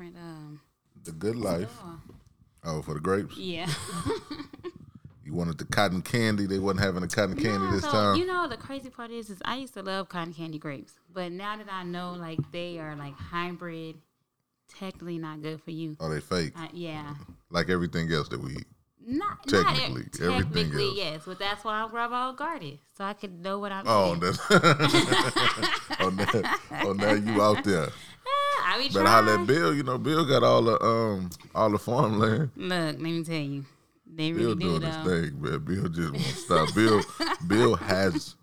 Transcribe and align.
different. 0.00 0.16
Um, 0.16 0.60
The 1.04 1.12
Good 1.12 1.36
Life. 1.36 1.76
Oh, 2.64 2.82
for 2.82 2.94
the 2.94 3.00
grapes. 3.00 3.36
yeah. 3.36 3.68
You 5.22 5.36
wanted 5.36 5.58
the 5.58 5.64
cotton 5.64 6.02
candy. 6.02 6.46
They 6.46 6.58
wasn't 6.58 6.80
having 6.80 7.02
the 7.02 7.06
cotton 7.06 7.36
candy 7.36 7.64
No, 7.64 7.70
this 7.70 7.82
so, 7.82 7.90
time. 7.92 8.16
You 8.16 8.26
know, 8.26 8.48
the 8.48 8.56
crazy 8.56 8.90
part 8.90 9.12
is, 9.12 9.30
is 9.30 9.38
I 9.44 9.58
used 9.58 9.74
to 9.74 9.82
love 9.82 10.08
cotton 10.08 10.34
candy 10.34 10.58
grapes, 10.58 10.94
but 11.12 11.30
now 11.30 11.56
that 11.56 11.68
I 11.70 11.84
know 11.84 12.14
like 12.14 12.40
they 12.50 12.80
are 12.80 12.96
like 12.96 13.14
hybrid, 13.14 13.94
technically 14.76 15.18
not 15.18 15.40
good 15.40 15.62
for 15.62 15.70
you. 15.70 15.96
oh, 16.00 16.08
they 16.10 16.18
fake. 16.18 16.54
Uh, 16.58 16.66
yeah. 16.72 17.14
Like 17.48 17.68
everything 17.68 18.10
else 18.10 18.28
that 18.30 18.42
we 18.42 18.56
eat. 18.56 18.66
Not 19.06 19.46
Technically, 19.46 20.06
not, 20.18 20.20
everything 20.20 20.50
technically 20.50 20.88
else. 20.88 20.96
yes, 20.96 21.22
but 21.24 21.38
that's 21.38 21.62
why 21.64 21.74
I'm 21.74 21.90
Bravo 21.92 22.32
guarded, 22.36 22.80
so 22.96 23.04
I 23.04 23.12
could 23.12 23.40
know 23.40 23.60
what 23.60 23.70
I'm. 23.70 23.84
Oh, 23.86 24.16
eating. 24.16 24.20
that's 24.20 24.40
oh, 26.00 26.10
now, 26.10 26.58
oh, 26.82 26.92
now 26.92 27.12
you 27.12 27.40
out 27.40 27.62
there. 27.62 27.90
I 28.70 28.78
be 28.78 28.88
Better 28.88 29.08
holler 29.08 29.40
at 29.40 29.46
Bill. 29.48 29.74
You 29.74 29.82
know, 29.82 29.98
Bill 29.98 30.24
got 30.24 30.44
all 30.44 30.62
the 30.62 30.80
um 30.80 31.30
all 31.56 31.70
the 31.70 31.78
farmland. 31.78 32.50
Look, 32.54 32.70
let 32.70 33.00
me 33.00 33.24
tell 33.24 33.34
you, 33.34 33.64
they 34.06 34.30
Bill 34.30 34.54
really 34.54 34.60
do 34.60 34.78
doing 34.78 34.82
his 34.82 34.96
thing, 34.96 35.42
man. 35.42 35.58
Bill 35.58 35.88
just 35.88 36.12
won't 36.12 36.24
stop. 36.24 36.74
Bill, 36.74 37.02
Bill 37.48 37.74
has 37.74 38.36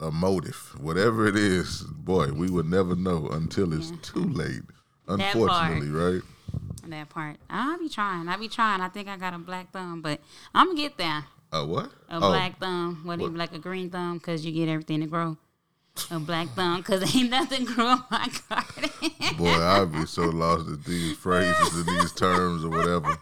a 0.00 0.10
motive, 0.10 0.74
whatever 0.78 1.26
it 1.26 1.34
is. 1.34 1.80
Boy, 1.80 2.30
we 2.30 2.50
would 2.50 2.66
never 2.66 2.94
know 2.94 3.26
until 3.28 3.72
it's 3.72 3.90
too 4.02 4.24
late. 4.24 4.60
Unfortunately, 5.08 5.88
right? 5.88 6.20
That 6.86 7.08
part, 7.08 7.36
I'll 7.48 7.78
be 7.78 7.88
trying. 7.88 8.28
I'll 8.28 8.38
be 8.38 8.48
trying. 8.48 8.82
I 8.82 8.88
think 8.88 9.08
I 9.08 9.16
got 9.16 9.32
a 9.32 9.38
black 9.38 9.72
thumb, 9.72 10.02
but 10.02 10.20
I'm 10.54 10.68
gonna 10.68 10.78
get 10.78 10.98
there. 10.98 11.24
A 11.52 11.64
what? 11.64 11.86
A 12.10 12.16
oh, 12.16 12.20
black 12.20 12.60
thumb, 12.60 13.00
what 13.04 13.18
even 13.18 13.36
like 13.36 13.54
a 13.54 13.58
green 13.58 13.88
thumb, 13.88 14.18
because 14.18 14.44
you 14.44 14.52
get 14.52 14.68
everything 14.68 15.00
to 15.00 15.06
grow. 15.06 15.38
A 16.10 16.18
black 16.18 16.48
thumb, 16.50 16.78
because 16.78 17.14
ain't 17.14 17.30
nothing 17.30 17.64
grow 17.64 17.86
on 17.86 18.04
my 18.10 18.28
garden. 18.48 18.90
boy, 19.36 19.48
I'd 19.50 19.92
be 19.92 20.06
so 20.06 20.22
lost 20.24 20.68
at 20.68 20.84
these 20.84 21.16
phrases 21.16 21.74
and 21.76 21.86
these 21.86 22.12
terms 22.12 22.64
or 22.64 22.70
whatever. 22.70 23.18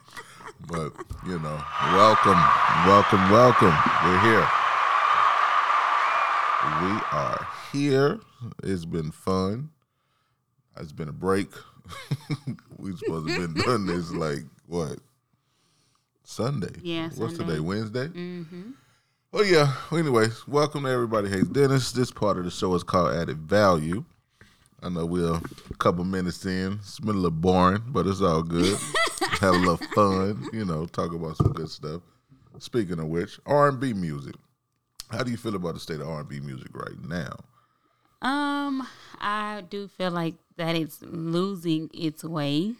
But 0.66 0.92
you 1.26 1.38
know, 1.38 1.62
welcome, 1.92 2.38
welcome, 2.86 3.30
welcome. 3.30 3.74
We're 4.04 4.20
here. 4.20 4.48
We 6.82 7.00
are 7.12 7.46
here. 7.72 8.20
It's 8.64 8.84
been 8.84 9.10
fun. 9.12 9.70
It's 10.78 10.92
been 10.92 11.08
a 11.08 11.12
break. 11.12 11.48
we 12.78 12.96
supposed 12.96 13.28
to 13.28 13.32
have 13.40 13.54
been 13.54 13.62
done 13.64 13.86
this 13.86 14.10
like 14.12 14.44
what 14.66 14.98
Sunday? 16.24 16.72
Yeah, 16.82 17.04
What's 17.14 17.36
Sunday. 17.36 17.54
today? 17.54 17.60
Wednesday. 17.60 18.08
Mm-hmm. 18.08 18.70
Oh 19.38 19.42
yeah. 19.42 19.74
Well, 19.90 20.00
anyways, 20.00 20.48
welcome 20.48 20.84
to 20.84 20.90
everybody. 20.90 21.28
Hates 21.28 21.48
Dennis. 21.48 21.92
This 21.92 22.10
part 22.10 22.38
of 22.38 22.44
the 22.44 22.50
show 22.50 22.74
is 22.74 22.82
called 22.82 23.14
Added 23.14 23.36
Value. 23.36 24.02
I 24.82 24.88
know 24.88 25.04
we're 25.04 25.34
a 25.34 25.74
couple 25.76 26.04
minutes 26.04 26.46
in. 26.46 26.72
It's 26.80 26.98
been 26.98 27.10
a 27.10 27.18
little 27.18 27.30
boring, 27.32 27.82
but 27.88 28.06
it's 28.06 28.22
all 28.22 28.42
good. 28.42 28.78
Have 29.40 29.52
a 29.52 29.58
little 29.58 29.76
fun, 29.94 30.48
you 30.54 30.64
know. 30.64 30.86
Talk 30.86 31.12
about 31.12 31.36
some 31.36 31.52
good 31.52 31.68
stuff. 31.68 32.00
Speaking 32.60 32.98
of 32.98 33.08
which, 33.08 33.38
R 33.44 33.68
and 33.68 33.78
B 33.78 33.92
music. 33.92 34.36
How 35.10 35.22
do 35.22 35.30
you 35.30 35.36
feel 35.36 35.54
about 35.54 35.74
the 35.74 35.80
state 35.80 36.00
of 36.00 36.08
R 36.08 36.20
and 36.20 36.28
B 36.30 36.40
music 36.40 36.74
right 36.74 36.98
now? 37.06 37.36
um, 38.22 38.88
I 39.20 39.64
do 39.68 39.86
feel 39.86 40.12
like 40.12 40.36
that 40.56 40.76
it's 40.76 41.02
losing 41.02 41.90
its 41.92 42.24
way. 42.24 42.72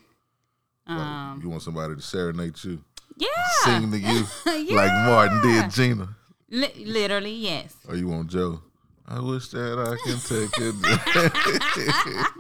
Like, 0.89 0.99
Um, 0.99 1.41
you 1.43 1.51
want 1.51 1.61
somebody 1.61 1.97
to 1.97 2.01
serenade 2.01 2.55
you, 2.65 2.83
yeah, 3.19 3.29
sing 3.65 3.91
to 3.91 3.99
you 3.99 4.25
yeah. 4.47 4.75
like 4.75 4.93
Martin 5.05 5.43
did 5.43 5.71
Gina, 5.71 6.17
Li- 6.51 6.85
literally, 6.85 7.33
yes. 7.33 7.75
or 7.89 7.97
you 7.97 8.09
want 8.09 8.29
Joe? 8.31 8.61
I 9.09 9.21
wish 9.21 9.49
that 9.49 9.79
I 9.79 9.97
can 10.09 10.19
take 10.19 10.51
it. 10.59 10.75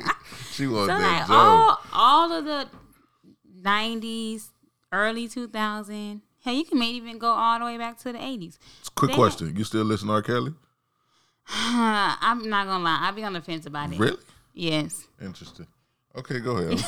she 0.52 0.66
wants 0.66 0.92
So 0.92 0.98
that 0.98 1.18
like 1.20 1.26
Joe. 1.28 1.34
all 1.34 1.78
all 1.92 2.32
of 2.32 2.44
the 2.44 2.68
'90s, 3.62 4.48
early 4.92 5.28
2000. 5.28 6.22
Hell, 6.44 6.54
you 6.54 6.64
can 6.64 6.78
maybe 6.78 6.96
even 6.96 7.18
go 7.18 7.28
all 7.28 7.58
the 7.58 7.64
way 7.64 7.76
back 7.78 7.98
to 7.98 8.12
the 8.12 8.18
'80s. 8.18 8.58
Quick 8.94 9.10
they- 9.10 9.16
question: 9.16 9.56
You 9.56 9.64
still 9.64 9.84
listen 9.84 10.08
to 10.08 10.14
R. 10.14 10.22
Kelly? 10.22 10.54
I'm 11.48 12.48
not 12.48 12.66
gonna 12.66 12.82
lie, 12.84 12.98
I'll 13.02 13.12
be 13.12 13.24
on 13.24 13.32
the 13.34 13.40
fence 13.40 13.66
about 13.66 13.92
it. 13.92 13.98
Really? 13.98 14.18
Yes. 14.52 15.06
Interesting. 15.22 15.66
Okay, 16.16 16.40
go 16.40 16.56
ahead. 16.56 16.82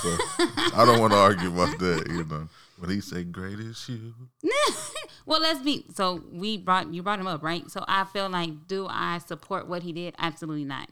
I 0.74 0.84
don't 0.86 1.00
want 1.00 1.12
to 1.12 1.18
argue 1.18 1.48
about 1.52 1.78
that, 1.78 2.06
you 2.08 2.24
know. 2.24 2.48
When 2.78 2.90
he 2.90 3.00
say 3.00 3.24
greatest 3.24 3.88
you. 3.88 4.14
well, 5.26 5.40
let's 5.40 5.60
be. 5.60 5.84
So 5.94 6.22
we 6.32 6.56
brought 6.56 6.92
you 6.92 7.02
brought 7.02 7.18
him 7.18 7.26
up, 7.26 7.42
right? 7.42 7.68
So 7.70 7.84
I 7.88 8.04
feel 8.04 8.28
like, 8.28 8.68
do 8.68 8.86
I 8.88 9.18
support 9.18 9.66
what 9.66 9.82
he 9.82 9.92
did? 9.92 10.14
Absolutely 10.18 10.64
not. 10.64 10.88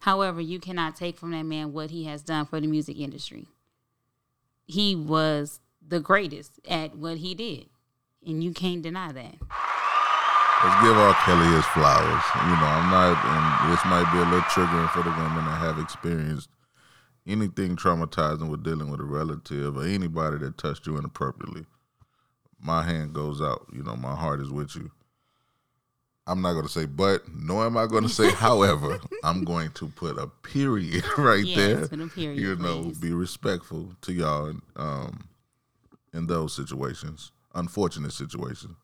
However, 0.00 0.40
you 0.40 0.58
cannot 0.58 0.96
take 0.96 1.18
from 1.18 1.32
that 1.32 1.44
man 1.44 1.72
what 1.72 1.90
he 1.90 2.04
has 2.04 2.22
done 2.22 2.46
for 2.46 2.60
the 2.60 2.66
music 2.66 2.98
industry. 2.98 3.48
He 4.66 4.96
was 4.96 5.60
the 5.86 6.00
greatest 6.00 6.58
at 6.68 6.96
what 6.96 7.18
he 7.18 7.34
did, 7.34 7.66
and 8.26 8.42
you 8.42 8.52
can't 8.52 8.82
deny 8.82 9.12
that. 9.12 9.36
Let's 10.64 10.82
give 10.82 10.96
R. 10.96 11.14
Kelly 11.24 11.46
his 11.54 11.66
flowers. 11.66 12.24
You 12.34 12.56
know, 12.56 12.66
I'm 12.66 12.90
not, 12.90 13.12
and 13.12 13.72
this 13.72 13.84
might 13.84 14.10
be 14.10 14.18
a 14.18 14.24
little 14.24 14.40
triggering 14.48 14.90
for 14.90 15.02
the 15.02 15.10
women 15.10 15.44
that 15.44 15.60
have 15.60 15.78
experienced 15.78 16.48
anything 17.26 17.76
traumatizing 17.76 18.48
with 18.48 18.62
dealing 18.62 18.90
with 18.90 19.00
a 19.00 19.04
relative 19.04 19.76
or 19.76 19.84
anybody 19.84 20.38
that 20.38 20.58
touched 20.58 20.86
you 20.86 20.96
inappropriately. 20.96 21.66
My 22.60 22.82
hand 22.82 23.12
goes 23.14 23.40
out. 23.42 23.66
You 23.72 23.82
know, 23.82 23.96
my 23.96 24.14
heart 24.14 24.40
is 24.40 24.50
with 24.50 24.74
you. 24.76 24.90
I'm 26.28 26.42
not 26.42 26.54
going 26.54 26.64
to 26.66 26.72
say 26.72 26.86
but, 26.86 27.22
nor 27.32 27.66
am 27.66 27.76
I 27.76 27.86
going 27.86 28.02
to 28.02 28.08
say 28.08 28.30
however. 28.34 28.98
I'm 29.22 29.44
going 29.44 29.70
to 29.72 29.86
put 29.88 30.18
a 30.18 30.26
period 30.26 31.04
right 31.18 31.44
Yes, 31.44 31.88
there. 31.88 32.08
period, 32.08 32.38
you 32.40 32.56
know, 32.56 32.82
please. 32.84 32.98
be 32.98 33.12
respectful 33.12 33.92
to 34.02 34.12
y'all 34.12 34.54
um, 34.74 35.28
in 36.12 36.26
those 36.26 36.54
situations, 36.54 37.30
unfortunate 37.54 38.12
situations. 38.12 38.74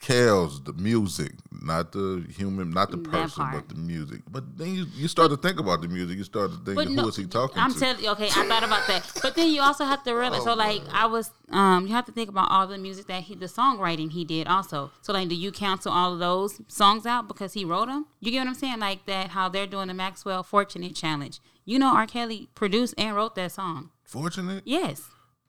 Kels, 0.00 0.64
the 0.64 0.72
music, 0.72 1.32
not 1.60 1.92
the 1.92 2.24
human, 2.34 2.70
not 2.70 2.90
the 2.90 2.96
That 2.96 3.10
person, 3.10 3.44
part. 3.44 3.68
but 3.68 3.68
the 3.68 3.80
music. 3.80 4.22
But 4.30 4.56
then 4.56 4.74
you, 4.74 4.86
you 4.94 5.08
start 5.08 5.30
to 5.30 5.36
think 5.36 5.60
about 5.60 5.82
the 5.82 5.88
music. 5.88 6.16
You 6.16 6.24
start 6.24 6.50
to 6.52 6.56
think, 6.56 6.74
But 6.76 6.86
who 6.88 6.94
no, 6.94 7.08
is 7.08 7.16
he 7.16 7.26
talking 7.26 7.56
to. 7.56 7.60
I'm 7.60 7.74
to? 7.74 7.78
telling 7.78 8.02
you, 8.02 8.10
okay, 8.12 8.28
I 8.28 8.46
thought 8.48 8.64
about 8.64 8.86
that. 8.86 9.12
But 9.22 9.34
then 9.34 9.48
you 9.52 9.60
also 9.60 9.84
have 9.84 10.02
to 10.04 10.12
realize, 10.14 10.40
Oh, 10.40 10.44
so 10.46 10.54
like 10.54 10.80
I 10.90 11.04
was, 11.04 11.30
um, 11.50 11.86
you 11.86 11.92
have 11.92 12.06
to 12.06 12.12
think 12.12 12.30
about 12.30 12.50
all 12.50 12.66
the 12.66 12.78
music 12.78 13.08
that 13.08 13.24
he, 13.24 13.34
the 13.34 13.44
songwriting 13.44 14.10
he 14.10 14.24
did 14.24 14.46
also. 14.46 14.90
So 15.02 15.12
like, 15.12 15.28
do 15.28 15.34
you 15.34 15.52
cancel 15.52 15.92
all 15.92 16.14
of 16.14 16.18
those 16.18 16.62
songs 16.68 17.04
out 17.04 17.28
because 17.28 17.52
he 17.52 17.66
wrote 17.66 17.88
them? 17.88 18.06
You 18.20 18.30
get 18.30 18.38
what 18.38 18.48
I'm 18.48 18.54
saying? 18.54 18.78
Like 18.78 19.04
that, 19.04 19.28
how 19.28 19.50
they're 19.50 19.66
doing 19.66 19.88
the 19.88 19.94
Maxwell 19.94 20.42
Fortunate 20.42 20.94
Challenge. 20.96 21.40
You 21.66 21.78
know, 21.78 21.94
R. 21.94 22.06
Kelly 22.06 22.48
produced 22.54 22.94
and 22.96 23.14
wrote 23.14 23.34
that 23.34 23.52
song. 23.52 23.90
Fortunate? 24.02 24.62
Yes. 24.64 25.02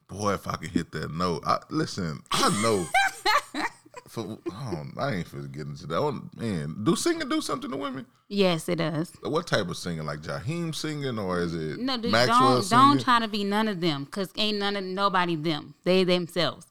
Boy, 0.08 0.34
if 0.34 0.46
I 0.46 0.56
could 0.56 0.68
hit 0.70 0.92
that 0.92 1.10
note. 1.10 1.42
I, 1.46 1.58
listen, 1.70 2.20
I 2.32 2.50
know. 2.62 2.84
for, 4.12 4.36
oh, 4.50 4.84
I 4.98 5.14
ain't 5.14 5.26
finna 5.26 5.50
get 5.50 5.66
into 5.66 5.86
that. 5.86 5.96
Oh, 5.96 6.20
man, 6.36 6.76
do 6.84 6.94
singing 6.94 7.30
do 7.30 7.40
something 7.40 7.70
to 7.70 7.76
women? 7.78 8.04
Yes, 8.28 8.68
it 8.68 8.76
does. 8.76 9.10
What 9.22 9.46
type 9.46 9.70
of 9.70 9.76
singing? 9.78 10.04
Like 10.04 10.20
Jaheim 10.20 10.74
singing, 10.74 11.18
or 11.18 11.40
is 11.40 11.54
it 11.54 11.78
No, 11.78 11.96
dude, 11.96 12.12
Maxwell 12.12 12.56
don't 12.56 12.62
singing? 12.62 12.84
don't 12.84 13.00
try 13.00 13.20
to 13.20 13.28
be 13.28 13.42
none 13.42 13.68
of 13.68 13.80
them 13.80 14.04
because 14.04 14.28
ain't 14.36 14.58
none 14.58 14.76
of 14.76 14.84
nobody 14.84 15.34
them. 15.34 15.76
They 15.84 16.04
themselves. 16.04 16.66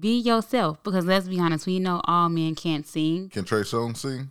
Be 0.00 0.18
yourself 0.18 0.82
because 0.82 1.04
let's 1.04 1.28
be 1.28 1.38
honest, 1.38 1.66
we 1.66 1.78
know 1.78 2.00
all 2.04 2.30
men 2.30 2.54
can't 2.54 2.86
sing. 2.86 3.28
Can 3.28 3.44
Trey 3.44 3.60
Songz 3.60 3.98
sing? 3.98 4.30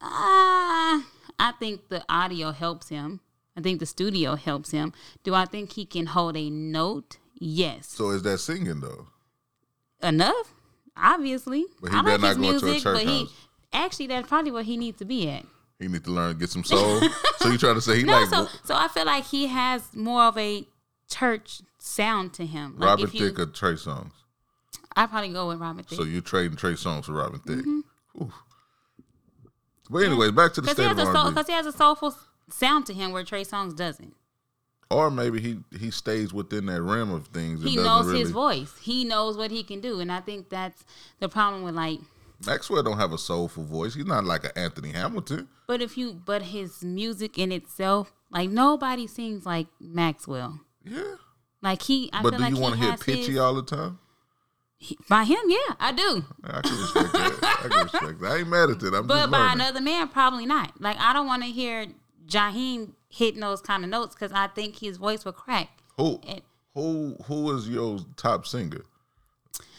Uh, 0.00 1.04
I 1.38 1.52
think 1.58 1.90
the 1.90 2.02
audio 2.08 2.52
helps 2.52 2.88
him. 2.88 3.20
I 3.58 3.60
think 3.60 3.78
the 3.78 3.86
studio 3.86 4.36
helps 4.36 4.70
him. 4.70 4.94
Do 5.22 5.34
I 5.34 5.44
think 5.44 5.72
he 5.72 5.84
can 5.84 6.06
hold 6.06 6.34
a 6.34 6.48
note? 6.48 7.18
Yes. 7.38 7.88
So 7.88 8.08
is 8.08 8.22
that 8.22 8.38
singing 8.38 8.80
though? 8.80 9.08
Enough? 10.02 10.54
Obviously. 11.00 11.66
But 11.80 11.90
he 11.90 11.96
I 11.96 12.02
better 12.02 12.18
like 12.18 12.28
his 12.28 12.38
not 12.38 12.42
go 12.42 12.58
to 12.58 12.58
a 12.58 12.68
music, 12.68 12.82
church 12.82 12.94
but 12.94 13.06
he 13.06 13.28
actually 13.72 14.06
that's 14.08 14.28
probably 14.28 14.50
what 14.50 14.64
he 14.64 14.76
needs 14.76 14.98
to 14.98 15.04
be 15.04 15.28
at. 15.30 15.44
He 15.78 15.86
needs 15.86 16.04
to 16.04 16.10
learn 16.10 16.34
to 16.34 16.38
get 16.38 16.50
some 16.50 16.64
soul. 16.64 17.00
so 17.38 17.48
you 17.48 17.58
trying 17.58 17.76
to 17.76 17.80
say 17.80 17.98
he 17.98 18.02
No, 18.04 18.20
like 18.20 18.28
so 18.28 18.48
so 18.64 18.74
I 18.74 18.88
feel 18.88 19.06
like 19.06 19.24
he 19.24 19.46
has 19.46 19.94
more 19.94 20.24
of 20.24 20.36
a 20.36 20.66
church 21.08 21.62
sound 21.78 22.34
to 22.34 22.46
him. 22.46 22.74
Like 22.78 22.88
Robin 22.88 23.06
Thicke 23.08 23.38
or 23.38 23.46
Trey 23.46 23.74
Songz? 23.74 24.10
I 24.96 25.06
probably 25.06 25.32
go 25.32 25.48
with 25.48 25.58
Robin 25.58 25.84
Thicke. 25.84 25.96
So 25.98 26.04
you 26.04 26.20
trading 26.20 26.56
Trey 26.56 26.72
Songz 26.72 27.04
for 27.04 27.12
Robin 27.12 27.40
Thicke? 27.40 27.64
Mm-hmm. 27.64 28.24
But 29.90 29.98
anyways, 29.98 30.32
back 30.32 30.52
to 30.54 30.60
the 30.60 30.70
state 30.70 30.90
of 30.90 30.98
a 30.98 31.04
soul, 31.04 31.16
R&B. 31.16 31.30
because 31.30 31.46
he 31.46 31.52
has 31.52 31.66
a 31.66 31.72
soulful 31.72 32.14
sound 32.50 32.86
to 32.86 32.92
him 32.94 33.12
where 33.12 33.24
Trey 33.24 33.44
Songz 33.44 33.74
doesn't. 33.74 34.14
Or 34.90 35.10
maybe 35.10 35.38
he 35.40 35.58
he 35.78 35.90
stays 35.90 36.32
within 36.32 36.66
that 36.66 36.80
realm 36.80 37.10
of 37.12 37.26
things. 37.28 37.62
He 37.62 37.76
knows 37.76 38.06
really, 38.06 38.20
his 38.20 38.30
voice. 38.30 38.72
He 38.80 39.04
knows 39.04 39.36
what 39.36 39.50
he 39.50 39.62
can 39.62 39.80
do, 39.80 40.00
and 40.00 40.10
I 40.10 40.20
think 40.20 40.48
that's 40.48 40.84
the 41.20 41.28
problem 41.28 41.62
with 41.62 41.74
like. 41.74 42.00
Maxwell 42.46 42.82
don't 42.84 42.98
have 42.98 43.12
a 43.12 43.18
soulful 43.18 43.64
voice. 43.64 43.94
He's 43.94 44.06
not 44.06 44.24
like 44.24 44.44
an 44.44 44.52
Anthony 44.54 44.92
Hamilton. 44.92 45.48
But 45.66 45.82
if 45.82 45.98
you, 45.98 46.12
but 46.24 46.40
his 46.42 46.82
music 46.84 47.36
in 47.36 47.50
itself, 47.52 48.12
like 48.30 48.48
nobody 48.48 49.06
sings 49.08 49.44
like 49.44 49.66
Maxwell. 49.80 50.60
Yeah. 50.84 51.16
Like 51.60 51.82
he, 51.82 52.08
I 52.12 52.22
But 52.22 52.34
do 52.34 52.38
like 52.38 52.54
you 52.54 52.60
want 52.60 52.76
to 52.76 52.80
hear 52.80 52.96
pitchy 52.96 53.32
his- 53.32 53.38
all 53.38 53.54
the 53.54 53.62
time? 53.64 53.98
he- 54.78 54.96
by 55.08 55.24
him, 55.24 55.40
yeah, 55.48 55.74
I 55.80 55.90
do. 55.92 56.24
I 56.44 56.60
can 56.60 56.80
respect 56.80 57.12
that. 57.12 57.60
I 57.64 57.68
can 57.68 57.82
respect 57.82 58.20
that. 58.20 58.30
I 58.32 58.36
ain't 58.38 58.48
mad 58.48 58.70
at 58.70 58.82
it. 58.84 58.94
I'm 58.94 59.06
But 59.08 59.30
by 59.30 59.52
another 59.52 59.80
man, 59.80 60.06
probably 60.08 60.46
not. 60.46 60.80
Like 60.80 60.96
I 61.00 61.12
don't 61.12 61.26
want 61.26 61.42
to 61.42 61.48
hear 61.50 61.86
Jaheim 62.28 62.92
hitting 63.08 63.40
those 63.40 63.60
kind 63.60 63.84
of 63.84 63.90
notes 63.90 64.14
because 64.14 64.32
I 64.32 64.48
think 64.48 64.78
his 64.78 64.96
voice 64.98 65.24
would 65.24 65.34
crack. 65.34 65.70
Who 65.96 66.20
And- 66.26 66.42
who 66.74 67.16
who 67.24 67.56
is 67.56 67.68
your 67.68 67.98
top 68.16 68.46
singer? 68.46 68.82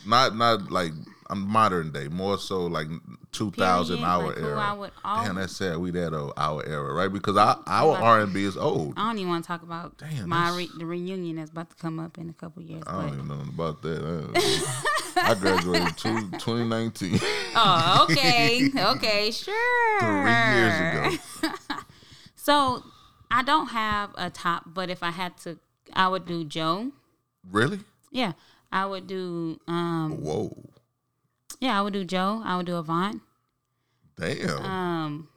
Not 0.06 0.36
not 0.36 0.72
like 0.72 0.92
a 1.30 1.36
modern 1.36 1.92
day, 1.92 2.08
more 2.08 2.38
so 2.40 2.66
like 2.66 2.88
two 3.32 3.52
thousand 3.52 3.98
Period, 3.98 4.10
hour 4.10 4.28
like 4.28 4.38
era. 4.38 4.92
Damn, 5.26 5.36
that's 5.36 5.56
sad. 5.56 5.78
We 5.78 5.92
that 5.92 6.14
uh, 6.14 6.32
our 6.38 6.66
era, 6.66 6.94
right? 6.94 7.12
Because 7.12 7.38
our 7.38 7.62
our 7.68 7.96
R 7.98 8.22
and 8.22 8.34
B 8.34 8.44
is 8.46 8.58
old. 8.58 8.94
I 8.98 9.08
don't 9.10 9.18
even 9.20 9.30
want 9.30 9.44
to 9.44 9.48
talk 9.48 9.62
about 9.62 9.98
Damn, 9.98 10.28
my 10.30 10.56
re- 10.56 10.70
the 10.78 10.86
reunion 10.86 11.36
that's 11.36 11.52
about 11.52 11.70
to 11.70 11.76
come 11.76 12.00
up 12.00 12.18
in 12.18 12.30
a 12.30 12.34
couple 12.34 12.64
years. 12.64 12.84
I 12.88 13.02
don't 13.02 13.14
even 13.14 13.28
know 13.28 13.42
about 13.42 13.82
that. 13.84 14.72
I, 15.16 15.32
I 15.32 15.36
graduated 15.36 15.98
two, 15.98 16.32
2019, 16.32 17.20
oh, 17.56 18.08
okay, 18.10 18.70
okay, 18.76 19.32
sure. 19.32 19.54
three 20.00 20.32
years 20.56 20.80
ago. 20.80 21.58
So 22.50 22.84
I 23.30 23.44
don't 23.44 23.68
have 23.68 24.10
a 24.18 24.32
top, 24.32 24.64
but 24.66 24.90
if 24.90 25.04
I 25.04 25.12
had 25.12 25.38
to, 25.44 25.60
I 25.94 26.08
would 26.08 26.26
do 26.26 26.44
Joe. 26.44 26.92
Really? 27.48 27.82
Yeah, 28.10 28.32
I 28.72 28.88
would 28.88 29.06
do. 29.06 29.60
um 29.68 30.18
Whoa, 30.24 30.58
Yeah, 31.60 31.78
I 31.78 31.84
would 31.84 31.94
do 31.94 32.04
Joe. 32.04 32.42
I 32.44 32.58
would 32.58 32.66
do 32.66 32.76
Avant. 32.78 33.22
damn. 34.20 34.66
Um, 34.66 35.28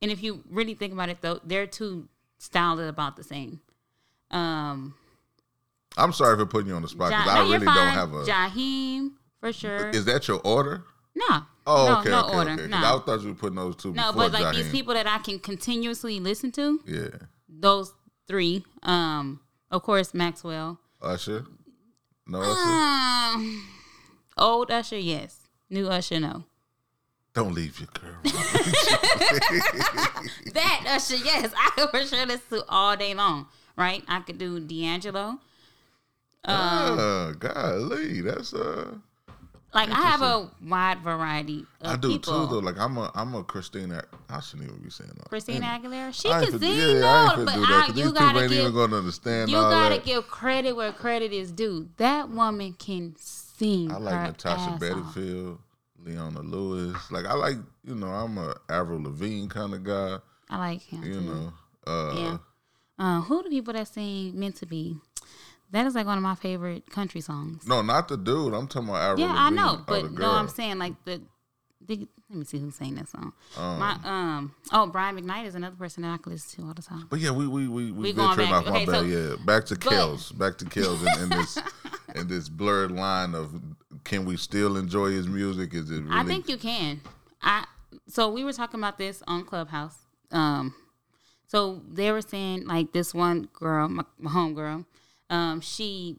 and 0.00 0.12
if 0.12 0.22
you 0.22 0.44
really 0.48 0.74
think 0.74 0.92
about 0.92 1.08
it, 1.08 1.20
though, 1.20 1.40
they're 1.42 1.66
two 1.66 2.08
styles 2.38 2.78
about 2.78 3.16
the 3.16 3.24
same. 3.24 3.60
Um, 4.30 4.94
I'm 5.98 6.12
sorry 6.12 6.36
for 6.36 6.46
putting 6.46 6.68
you 6.68 6.76
on 6.76 6.82
the 6.82 6.88
spot 6.88 7.10
because 7.10 7.26
Ja- 7.26 7.32
I 7.32 7.34
no, 7.38 7.42
you're 7.50 7.58
really 7.58 7.66
don't 7.74 7.88
have 7.88 8.14
a. 8.14 8.22
Jaheim 8.24 9.10
for 9.40 9.52
sure. 9.52 9.90
Is 9.90 10.04
that 10.04 10.28
your 10.28 10.40
order? 10.44 10.84
No, 11.14 11.42
Oh, 11.66 11.86
no, 11.86 11.98
okay, 12.00 12.10
no 12.10 12.24
okay, 12.26 12.36
order. 12.36 12.50
okay. 12.52 12.66
No, 12.68 12.76
I 12.76 12.98
thought 13.04 13.20
you 13.22 13.28
were 13.28 13.34
putting 13.34 13.56
those 13.56 13.76
two. 13.76 13.92
no, 13.92 14.12
but 14.12 14.32
like 14.32 14.54
these 14.56 14.70
people 14.70 14.94
that 14.94 15.06
I 15.06 15.18
can 15.18 15.38
continuously 15.38 16.18
listen 16.20 16.50
to, 16.52 16.80
Yeah, 16.86 17.08
those 17.48 17.92
three. 18.26 18.64
Um, 18.82 19.40
of 19.70 19.82
course, 19.82 20.12
Maxwell. 20.14 20.78
Usher. 21.02 21.44
No 22.26 22.40
Usher. 22.40 23.36
Um, 23.36 23.68
old 24.36 24.70
Usher, 24.70 24.98
yes. 24.98 25.36
New 25.68 25.88
Usher, 25.88 26.18
no. 26.20 26.44
Don't 27.34 27.54
leave 27.54 27.78
your 27.78 27.88
girl. 27.92 28.18
That 30.54 30.84
Usher, 30.88 31.16
yes, 31.16 31.52
I 31.56 31.70
could 31.76 31.90
for 31.92 32.04
sure 32.06 32.26
listen 32.26 32.58
to 32.58 32.64
all 32.68 32.96
day 32.96 33.14
long. 33.14 33.46
Right? 33.76 34.02
I 34.08 34.20
could 34.20 34.38
do 34.38 34.58
D'Angelo. 34.60 35.38
Ah, 36.44 37.32
golly, 37.38 38.20
that's 38.22 38.52
uh. 38.54 38.94
Like 39.72 39.88
I 39.90 39.94
have 40.02 40.22
a 40.22 40.50
wide 40.66 40.98
variety 40.98 41.64
of 41.80 41.92
I 41.92 41.96
do 41.96 42.08
people. 42.08 42.46
too 42.48 42.54
though. 42.54 42.58
Like 42.58 42.76
I'm 42.78 42.96
a 42.96 43.10
I'm 43.14 43.34
a 43.36 43.44
Christina. 43.44 44.02
I 44.28 44.40
shouldn't 44.40 44.68
even 44.68 44.82
be 44.82 44.90
saying 44.90 45.12
that. 45.16 45.28
Christina 45.28 45.60
Aguilera, 45.66 46.12
she 46.12 46.28
I 46.28 46.40
ain't 46.40 46.50
can 46.50 46.58
sing, 46.58 46.70
yeah, 46.76 46.76
I 46.76 46.86
ain't 46.88 47.00
no, 47.00 47.42
finna 47.42 47.44
but 47.46 47.54
do 47.54 47.64
I, 47.64 47.86
you 47.86 47.92
these 47.92 48.12
gotta 48.12 48.24
people 48.26 48.40
ain't 48.40 48.50
give 48.50 48.58
even 48.60 48.74
gonna 48.74 48.96
understand 48.96 49.50
you 49.50 49.56
all 49.58 49.70
gotta 49.70 49.94
that. 49.96 50.04
give 50.04 50.26
credit 50.26 50.72
where 50.74 50.92
credit 50.92 51.32
is 51.32 51.52
due. 51.52 51.88
That 51.98 52.30
woman 52.30 52.72
can 52.72 53.14
sing. 53.16 53.92
I 53.92 53.98
like 53.98 54.14
her 54.14 54.22
Natasha 54.28 54.60
ass 54.60 54.72
off. 54.72 54.80
Bedingfield, 54.80 55.58
Leona 56.00 56.40
Lewis. 56.40 56.96
Like 57.12 57.26
I 57.26 57.34
like, 57.34 57.56
you 57.84 57.94
know, 57.94 58.08
I'm 58.08 58.38
a 58.38 58.54
Avril 58.68 59.02
Lavigne 59.02 59.46
kind 59.46 59.72
of 59.74 59.84
guy. 59.84 60.16
I 60.48 60.58
like 60.58 60.82
him. 60.82 61.04
You 61.04 61.14
too. 61.14 61.20
know, 61.20 61.52
uh, 61.86 62.14
Yeah. 62.16 62.38
Uh, 62.98 63.20
who 63.22 63.42
the 63.42 63.48
people 63.48 63.72
that 63.72 63.86
sing 63.88 64.38
"Meant 64.38 64.56
to 64.56 64.66
Be"? 64.66 64.96
That 65.72 65.86
is 65.86 65.94
like 65.94 66.06
one 66.06 66.18
of 66.18 66.22
my 66.22 66.34
favorite 66.34 66.90
country 66.90 67.20
songs. 67.20 67.66
no, 67.66 67.82
not 67.82 68.08
the 68.08 68.16
dude. 68.16 68.54
I'm 68.54 68.66
talking 68.66 68.88
about 68.88 69.02
Avril 69.02 69.26
yeah, 69.28 69.34
I 69.36 69.50
know, 69.50 69.82
but 69.86 70.10
no. 70.12 70.30
I'm 70.30 70.48
saying 70.48 70.78
like 70.78 70.94
the. 71.04 71.22
the 71.86 72.08
let 72.28 72.38
me 72.38 72.44
see 72.44 72.58
who 72.60 72.70
sang 72.70 72.94
that 72.94 73.08
song. 73.08 73.32
Um, 73.58 73.78
my 73.80 73.96
um 74.04 74.54
oh 74.72 74.86
Brian 74.86 75.18
McKnight 75.18 75.46
is 75.46 75.56
another 75.56 75.74
person 75.74 76.04
that 76.04 76.10
I 76.12 76.16
can 76.18 76.30
listen 76.32 76.62
to 76.62 76.68
all 76.68 76.74
the 76.74 76.82
time. 76.82 77.06
But 77.10 77.18
yeah, 77.18 77.32
we 77.32 77.48
we 77.48 77.66
we 77.66 77.90
we, 77.90 77.92
We 77.92 78.12
going 78.12 78.36
venturing 78.36 78.50
back- 78.50 78.66
off 78.66 78.72
my 78.72 78.76
okay, 78.76 78.86
bad. 78.86 78.94
so- 78.94 79.00
yeah, 79.02 79.34
back 79.44 79.64
to 79.66 79.74
but- 79.74 79.84
Kels, 79.92 80.38
back 80.38 80.56
to 80.58 80.64
Kels 80.64 81.00
in, 81.16 81.22
in 81.24 81.28
this 81.30 81.58
in 82.14 82.28
this 82.28 82.48
blurred 82.48 82.92
line 82.92 83.34
of 83.34 83.60
can 84.04 84.24
we 84.26 84.36
still 84.36 84.76
enjoy 84.76 85.10
his 85.10 85.26
music? 85.26 85.74
Is 85.74 85.90
it 85.90 86.02
really? 86.04 86.08
I 86.16 86.22
think 86.24 86.48
you 86.48 86.56
can. 86.56 87.00
I 87.42 87.64
so 88.06 88.30
we 88.30 88.44
were 88.44 88.52
talking 88.52 88.78
about 88.78 88.96
this 88.98 89.24
on 89.26 89.44
Clubhouse. 89.44 89.98
Um, 90.30 90.72
so 91.48 91.82
they 91.90 92.12
were 92.12 92.22
saying 92.22 92.64
like 92.66 92.92
this 92.92 93.12
one 93.12 93.48
girl, 93.52 93.88
my, 93.88 94.04
my 94.18 94.30
home 94.30 94.54
girl, 94.54 94.84
um, 95.30 95.60
she 95.62 96.18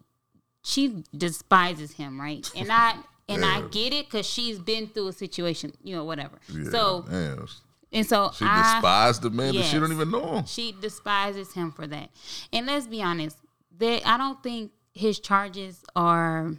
she 0.64 1.04
despises 1.16 1.92
him, 1.92 2.20
right? 2.20 2.50
And 2.56 2.72
I 2.72 2.96
and 3.30 3.46
I 3.46 3.62
get 3.70 3.94
it 3.94 4.06
because 4.10 4.26
she's 4.26 4.58
been 4.60 4.88
through 4.88 5.10
a 5.10 5.14
situation, 5.14 5.74
you 5.84 5.96
know, 5.96 6.04
whatever. 6.04 6.40
yeah, 6.50 6.70
So 6.70 7.06
and 7.94 8.06
so 8.06 8.32
she 8.36 8.46
I, 8.46 8.74
despised 8.74 9.22
the 9.22 9.30
man 9.30 9.54
that 9.56 9.64
she 9.66 9.78
don't 9.80 9.92
even 9.92 10.10
know 10.12 10.38
him. 10.38 10.46
she 10.46 10.74
despises 10.80 11.54
him 11.54 11.72
for 11.72 11.86
that. 11.88 12.10
And 12.54 12.66
let's 12.66 12.88
be 12.88 13.02
honest, 13.02 13.38
they, 13.78 14.02
I 14.04 14.18
don't 14.18 14.42
think 14.42 14.72
his 14.94 15.20
charges 15.20 15.84
are 15.96 16.54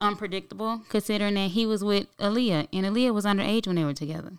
unpredictable, 0.00 0.82
considering 0.88 1.34
that 1.34 1.50
he 1.50 1.66
was 1.66 1.82
with 1.82 2.06
Aaliyah, 2.18 2.68
and 2.72 2.86
Aaliyah 2.86 3.14
was 3.14 3.24
underage 3.24 3.66
when 3.66 3.76
they 3.76 3.84
were 3.84 3.94
together. 3.94 4.32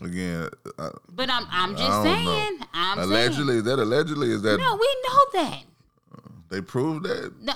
Again, 0.00 0.48
uh, 0.78 0.90
But 1.08 1.30
I'm, 1.30 1.46
I'm 1.50 1.70
just 1.76 1.82
I 1.90 2.04
don't 2.04 2.24
know. 2.24 2.34
saying, 2.34 2.58
I'm 2.74 2.98
allegedly, 2.98 3.56
is 3.58 3.62
that 3.64 3.78
allegedly 3.78 4.30
is 4.30 4.42
that. 4.42 4.58
No, 4.58 4.74
we 4.74 4.96
know 5.08 5.42
that. 5.44 5.62
They 6.50 6.60
proved 6.60 7.04
that? 7.06 7.32
No, 7.42 7.54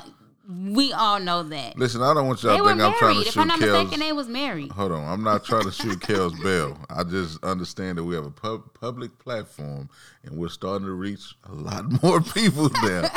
we 0.72 0.92
all 0.92 1.20
know 1.20 1.42
that. 1.44 1.78
Listen, 1.78 2.02
I 2.02 2.12
don't 2.12 2.26
want 2.26 2.42
y'all 2.42 2.52
They 2.52 2.58
to 2.58 2.64
think 2.64 2.80
I'm 2.80 2.94
trying 2.98 3.14
to 3.14 3.20
If 3.20 3.34
shoot 3.34 3.40
I'm 3.40 3.46
not 3.48 3.60
Kels. 3.60 3.72
mistaken, 3.84 4.00
they 4.00 4.12
was 4.12 4.26
married. 4.28 4.72
Hold 4.72 4.92
on, 4.92 5.04
I'm 5.04 5.22
not 5.22 5.44
trying 5.44 5.64
to 5.64 5.70
shoot 5.70 6.00
Kel's 6.06 6.38
bell. 6.40 6.76
I 6.90 7.04
just 7.04 7.42
understand 7.44 7.98
that 7.98 8.04
we 8.04 8.14
have 8.16 8.26
a 8.26 8.30
pub- 8.32 8.74
public 8.74 9.16
platform 9.18 9.88
and 10.24 10.36
we're 10.36 10.48
starting 10.48 10.86
to 10.86 10.92
reach 10.92 11.36
a 11.48 11.52
lot 11.54 11.84
more 12.02 12.20
people 12.20 12.68
now. 12.82 13.08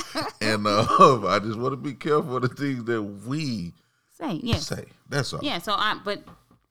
and 0.41 0.67
uh, 0.67 0.85
I 1.27 1.39
just 1.39 1.57
want 1.57 1.71
to 1.73 1.77
be 1.77 1.93
careful 1.93 2.35
of 2.35 2.43
the 2.43 2.49
things 2.49 2.83
that 2.85 3.01
we 3.01 3.73
Say 4.15 4.39
Yeah, 4.43 4.57
say. 4.57 4.85
That's 5.09 5.33
all. 5.33 5.39
yeah. 5.41 5.57
So 5.57 5.73
I, 5.73 5.99
but 6.05 6.21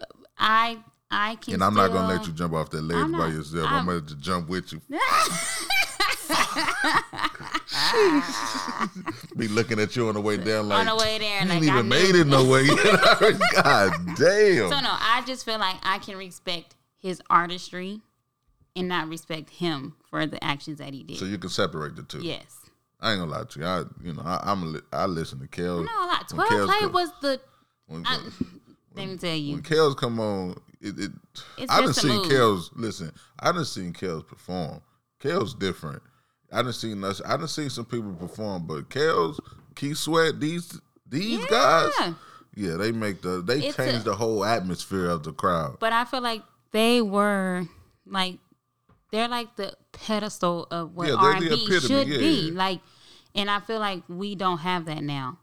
uh, 0.00 0.04
I, 0.38 0.78
I 1.10 1.34
can. 1.36 1.54
And 1.54 1.64
I'm 1.64 1.74
not 1.74 1.88
gonna 1.92 2.06
let 2.14 2.24
you 2.26 2.32
jump 2.32 2.54
off 2.54 2.70
that 2.70 2.82
ledge 2.82 3.10
by 3.10 3.26
yourself. 3.26 3.66
I'm, 3.68 3.88
I'm- 3.88 4.00
gonna 4.00 4.20
jump 4.20 4.48
with 4.48 4.72
you. 4.72 4.80
Be 9.36 9.48
looking 9.48 9.78
at 9.80 9.96
you 9.96 10.08
on 10.08 10.14
the 10.14 10.20
way 10.20 10.36
down 10.36 10.68
like 10.68 10.80
on 10.80 10.86
the 10.86 10.96
way 10.96 11.18
there, 11.18 11.42
you 11.42 11.48
like 11.48 11.62
ain't 11.62 11.70
I 11.70 11.74
even 11.78 11.88
made 11.88 12.14
it 12.14 12.26
no 12.26 12.44
way. 12.44 12.66
God 13.62 13.92
damn. 14.16 14.68
So 14.68 14.80
no, 14.80 14.90
I 14.90 15.22
just 15.26 15.44
feel 15.44 15.58
like 15.58 15.76
I 15.82 15.98
can 15.98 16.16
respect 16.16 16.74
his 16.98 17.20
artistry 17.30 18.00
and 18.76 18.88
not 18.88 19.08
respect 19.08 19.50
him 19.50 19.94
for 20.08 20.26
the 20.26 20.42
actions 20.42 20.78
that 20.78 20.92
he 20.94 21.02
did. 21.02 21.18
So 21.18 21.24
you 21.24 21.38
can 21.38 21.50
separate 21.50 21.96
the 21.96 22.02
two. 22.02 22.20
yes. 22.22 22.58
I 23.00 23.12
ain't 23.12 23.20
gonna 23.20 23.32
lie 23.32 23.42
to 23.44 23.58
you. 23.58 23.66
I, 23.66 23.82
you 24.04 24.12
know, 24.12 24.22
I, 24.24 24.40
I'm 24.44 24.72
li- 24.74 24.80
I 24.92 25.06
listen 25.06 25.40
to 25.40 25.48
Kels. 25.48 25.84
No, 25.84 26.06
like 26.06 26.30
When 26.30 26.46
twelve 26.46 26.50
Kels 26.50 26.66
play 26.66 26.78
come- 26.80 26.92
was 26.92 27.10
the. 27.20 27.40
when, 27.88 28.06
I, 28.06 28.18
let 28.94 29.08
me 29.08 29.16
tell 29.16 29.34
you, 29.34 29.54
when 29.54 29.62
Kels 29.64 29.96
come 29.96 30.20
on, 30.20 30.54
it, 30.80 30.96
it 30.98 31.10
It's 31.58 31.72
I 31.72 31.80
done 31.80 31.92
seen 31.94 32.16
move. 32.18 32.26
Kels. 32.26 32.70
Listen, 32.76 33.10
I 33.40 33.50
done 33.50 33.64
seen 33.64 33.92
Kels 33.92 34.24
perform. 34.24 34.82
Kels 35.20 35.58
different. 35.58 36.00
I 36.52 36.62
done 36.62 36.72
seen 36.72 37.02
us. 37.04 37.20
I 37.24 37.36
done 37.36 37.48
seen 37.48 37.70
some 37.70 37.84
people 37.86 38.12
perform, 38.14 38.66
but 38.66 38.88
Kels, 38.90 39.38
Keith 39.74 39.96
Sweat, 39.98 40.38
these 40.40 40.78
these 41.08 41.44
guys, 41.46 41.90
Yeah. 41.98 42.14
yeah, 42.54 42.76
they 42.76 42.92
make 42.92 43.22
the 43.22 43.42
they 43.42 43.66
It's 43.68 43.76
change 43.76 44.00
a- 44.02 44.04
the 44.04 44.14
whole 44.16 44.44
atmosphere 44.44 45.08
of 45.08 45.22
the 45.22 45.32
crowd. 45.32 45.78
but 45.80 45.92
I 45.92 46.04
feel 46.04 46.20
like 46.22 46.42
they 46.72 47.00
were 47.02 47.64
like 48.06 48.38
they're 49.10 49.28
like 49.28 49.56
the 49.56 49.74
pedestal 49.92 50.66
of 50.70 50.94
what 50.94 51.08
Yeah, 51.08 51.14
R 51.14 51.32
and 51.32 51.40
B 51.48 51.66
should 51.80 52.08
yeah, 52.08 52.18
be. 52.18 52.50
yeah. 52.50 52.58
Like, 52.58 52.80
and 53.34 53.50
I 53.50 53.60
feel 53.60 53.78
like 53.78 54.02
we 54.08 54.34
don't 54.34 54.58
have 54.58 54.86
that 54.86 55.02
now. 55.02 55.38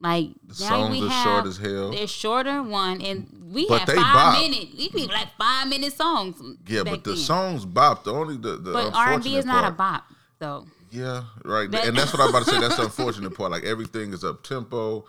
Like 0.00 0.30
The 0.46 0.64
now 0.64 0.68
songs 0.68 0.90
we 1.00 1.06
are 1.06 1.10
have 1.10 1.24
short 1.24 1.46
as 1.46 1.56
hell. 1.56 1.90
they're 1.92 2.06
shorter 2.06 2.62
one, 2.62 3.00
and 3.00 3.26
we 3.52 3.66
But 3.68 3.80
have 3.80 3.88
they 3.88 3.94
five 3.96 4.14
bop. 4.14 4.40
minute. 4.40 4.68
We 4.76 4.88
be 4.90 5.06
like 5.06 5.28
five 5.38 5.66
minute 5.68 5.92
songs. 5.96 6.40
Yeah, 6.68 6.82
but 6.84 7.02
the 7.04 7.10
then. 7.14 7.18
songs 7.18 7.64
bop. 7.64 8.04
The 8.04 8.12
only 8.12 8.36
the, 8.36 8.56
the 8.58 8.72
But 8.72 8.94
R 8.94 9.14
and 9.14 9.24
B 9.24 9.36
is 9.36 9.44
not 9.46 9.64
a 9.64 9.72
part- 9.72 9.76
bop 9.76 10.04
though. 10.38 10.66
Yeah, 10.90 11.24
right. 11.44 11.70
That- 11.70 11.86
and 11.86 11.96
that's 11.96 12.12
what 12.12 12.22
I'm 12.22 12.30
about 12.30 12.44
to 12.44 12.50
say. 12.50 12.60
That's 12.60 12.76
the 12.76 12.84
unfortunate 12.84 13.34
part. 13.36 13.50
Like 13.50 13.64
everything 13.64 14.12
is 14.12 14.24
up 14.24 14.42
tempo. 14.44 15.04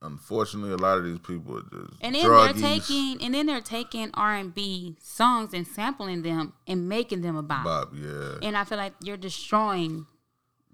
Unfortunately, 0.00 0.72
a 0.72 0.76
lot 0.76 0.98
of 0.98 1.04
these 1.04 1.20
people 1.20 1.58
are 1.58 1.62
just 1.62 1.94
And 2.00 2.14
then 2.16 2.24
druggies. 2.24 2.54
they're 2.54 2.70
taking 2.70 3.22
and 3.22 3.32
then 3.34 3.46
they're 3.46 3.60
taking 3.60 4.10
R 4.14 4.34
and 4.34 4.52
B 4.52 4.96
songs 5.00 5.54
and 5.54 5.64
sampling 5.66 6.22
them 6.22 6.54
and 6.66 6.88
making 6.88 7.20
them 7.22 7.36
a 7.36 7.42
bop. 7.42 7.64
bop. 7.64 7.92
Yeah, 7.94 8.38
And 8.42 8.56
I 8.56 8.64
feel 8.64 8.78
like 8.78 8.94
you're 9.00 9.16
destroying 9.16 10.06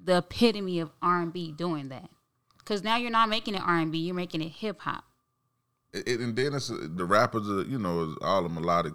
the 0.03 0.19
epitome 0.19 0.81
of 0.81 0.91
R 1.03 1.21
and 1.21 1.31
B 1.33 1.53
doing 1.53 1.89
that. 1.91 2.09
Cause 2.65 2.83
now 2.83 2.97
you're 2.97 3.11
not 3.11 3.29
making 3.29 3.55
it 3.55 3.63
R 3.63 3.77
and 3.79 3.93
B, 3.93 3.99
you're 3.99 4.15
making 4.15 4.41
it 4.41 4.49
hip 4.51 4.81
hop. 4.81 5.05
And 5.93 6.35
then 6.37 6.55
it's 6.55 6.69
the 6.69 7.05
rappers. 7.05 7.49
Are, 7.51 7.63
you 7.63 7.79
know, 7.79 8.15
all 8.23 8.43
the 8.43 8.49
melodic 8.49 8.95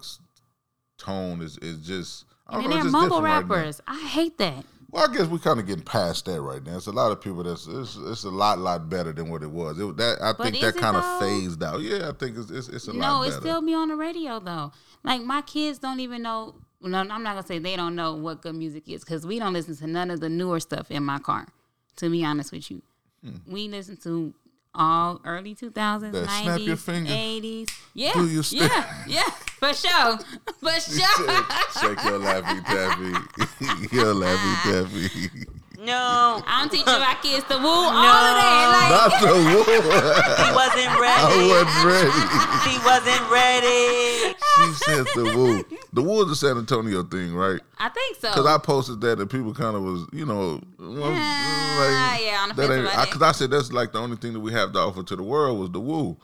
tone 0.98 1.42
is 1.42 1.58
is 1.60 1.86
just. 1.86 2.26
I 2.48 2.56
And 2.56 2.64
don't 2.64 2.70
then 2.72 2.78
know, 2.80 2.84
they're 2.84 2.92
mumble 2.92 3.18
different 3.22 3.50
right 3.50 3.58
rappers. 3.58 3.82
I 3.88 4.00
hate 4.08 4.38
that. 4.40 4.66
Well, 4.94 5.10
I 5.10 5.14
guess 5.14 5.26
we're 5.26 5.40
kind 5.40 5.60
of 5.60 5.66
getting 5.66 5.84
past 5.84 6.26
that 6.26 6.40
right 6.40 6.64
now. 6.64 6.78
It's 6.78 6.86
a 6.86 6.92
lot 6.92 7.12
of 7.12 7.20
people 7.20 7.42
that's 7.42 7.66
it's, 7.66 7.96
it's 7.98 8.26
a 8.26 8.30
lot 8.30 8.60
lot 8.60 8.90
better 8.90 9.12
than 9.12 9.28
what 9.28 9.42
it 9.42 9.50
was. 9.50 9.80
It, 9.80 9.98
that 9.98 10.20
I 10.22 10.34
But 10.34 10.52
think 10.52 10.62
that 10.62 10.76
kind 10.78 10.96
of 10.96 11.20
phased 11.20 11.64
out. 11.64 11.82
Yeah, 11.82 12.10
I 12.10 12.12
think 12.12 12.38
it's 12.38 12.52
it's, 12.52 12.70
it's 12.70 12.88
a 12.88 12.94
No, 12.94 13.00
lot 13.00 13.24
it 13.26 13.30
better. 13.32 13.42
still 13.42 13.62
be 13.64 13.74
on 13.74 13.88
the 13.88 13.96
radio 13.96 14.40
though. 14.40 14.72
Like 15.04 15.24
my 15.24 15.42
kids 15.42 15.80
don't 15.80 16.00
even 16.00 16.22
know 16.22 16.54
no, 16.80 17.00
I'm 17.00 17.08
not 17.24 17.24
gonna 17.36 17.48
say 17.48 17.58
they 17.58 17.76
don't 17.76 17.96
know 17.96 18.14
what 18.16 18.42
good 18.44 18.54
music 18.54 18.88
is 18.88 19.04
because 19.04 19.26
we 19.26 19.40
don't 19.40 19.54
listen 19.54 19.76
to 19.78 19.88
none 19.88 20.12
of 20.12 20.20
the 20.20 20.30
newer 20.30 20.60
stuff 20.60 20.92
in 20.92 21.04
my 21.04 21.18
car. 21.18 21.48
To 21.96 22.10
be 22.12 22.24
honest 22.24 22.52
with 22.52 22.70
you, 22.70 22.82
Hmm. 23.24 23.38
we 23.52 23.68
listen 23.70 23.98
to 24.04 24.34
all 24.76 25.22
early 25.24 25.56
2000s, 25.56 26.12
That 26.14 26.26
snap 26.30 26.60
your 26.60 26.76
90s, 26.76 26.80
finger. 26.80 27.10
80s. 27.12 27.70
Yeah, 27.94 28.14
Do 28.14 28.28
your 28.28 28.42
step. 28.44 28.70
yeah, 28.72 29.04
yeah, 29.08 29.24
for 29.60 29.72
sure, 29.74 30.18
for 30.60 30.72
sure. 30.82 31.46
Shake 31.80 32.04
your 32.04 32.20
laffy 32.20 32.66
taffy. 32.66 33.46
your 33.92 34.14
laffy 34.14 34.54
taffy. 34.64 35.46
No, 35.84 36.42
I'm 36.48 36.70
teaching 36.70 36.86
my 36.86 37.18
kids 37.22 37.44
to 37.50 37.58
woo 37.58 37.68
all 37.68 37.92
of 37.92 38.36
that. 38.40 38.88
Not 38.90 39.22
the 39.22 39.34
woo. 39.36 39.64
he 40.46 40.56
wasn't 40.56 40.96
ready. 40.98 41.20
I 41.20 41.48
wasn't 41.52 41.84
ready. 41.84 42.44
He 42.64 42.80
wasn't 42.86 43.30
ready. 43.30 44.34
She 44.56 44.74
said 44.86 45.06
the 45.14 45.36
woo. 45.36 45.78
The 45.92 46.02
woo 46.02 46.24
is 46.24 46.32
a 46.32 46.36
San 46.38 46.58
Antonio 46.58 47.04
thing, 47.04 47.36
right? 47.36 47.60
I 47.78 47.90
think 47.90 48.18
so. 48.18 48.30
Because 48.30 48.46
I 48.46 48.58
posted 48.58 49.02
that 49.02 49.20
and 49.20 49.30
people 49.30 49.54
kind 49.54 49.76
of 49.76 49.84
was, 49.84 50.08
you 50.14 50.26
know, 50.26 50.62
well, 50.80 51.12
Yeah, 51.12 52.18
yeah, 52.18 52.40
on 52.44 52.50
the 52.50 52.56
fence 52.56 52.90
about. 52.90 53.06
Because 53.06 53.22
I, 53.22 53.32
said 53.34 53.52
that's 53.52 53.74
like 53.74 53.92
the 53.92 54.00
only 54.00 54.16
thing 54.16 54.32
that 54.34 54.40
we 54.40 54.54
have 54.54 54.72
to 54.74 54.80
offer 54.80 55.04
to 55.04 55.16
the 55.18 55.24
world 55.24 55.60
was 55.60 55.72
the 55.72 55.82
woo. 55.82 56.16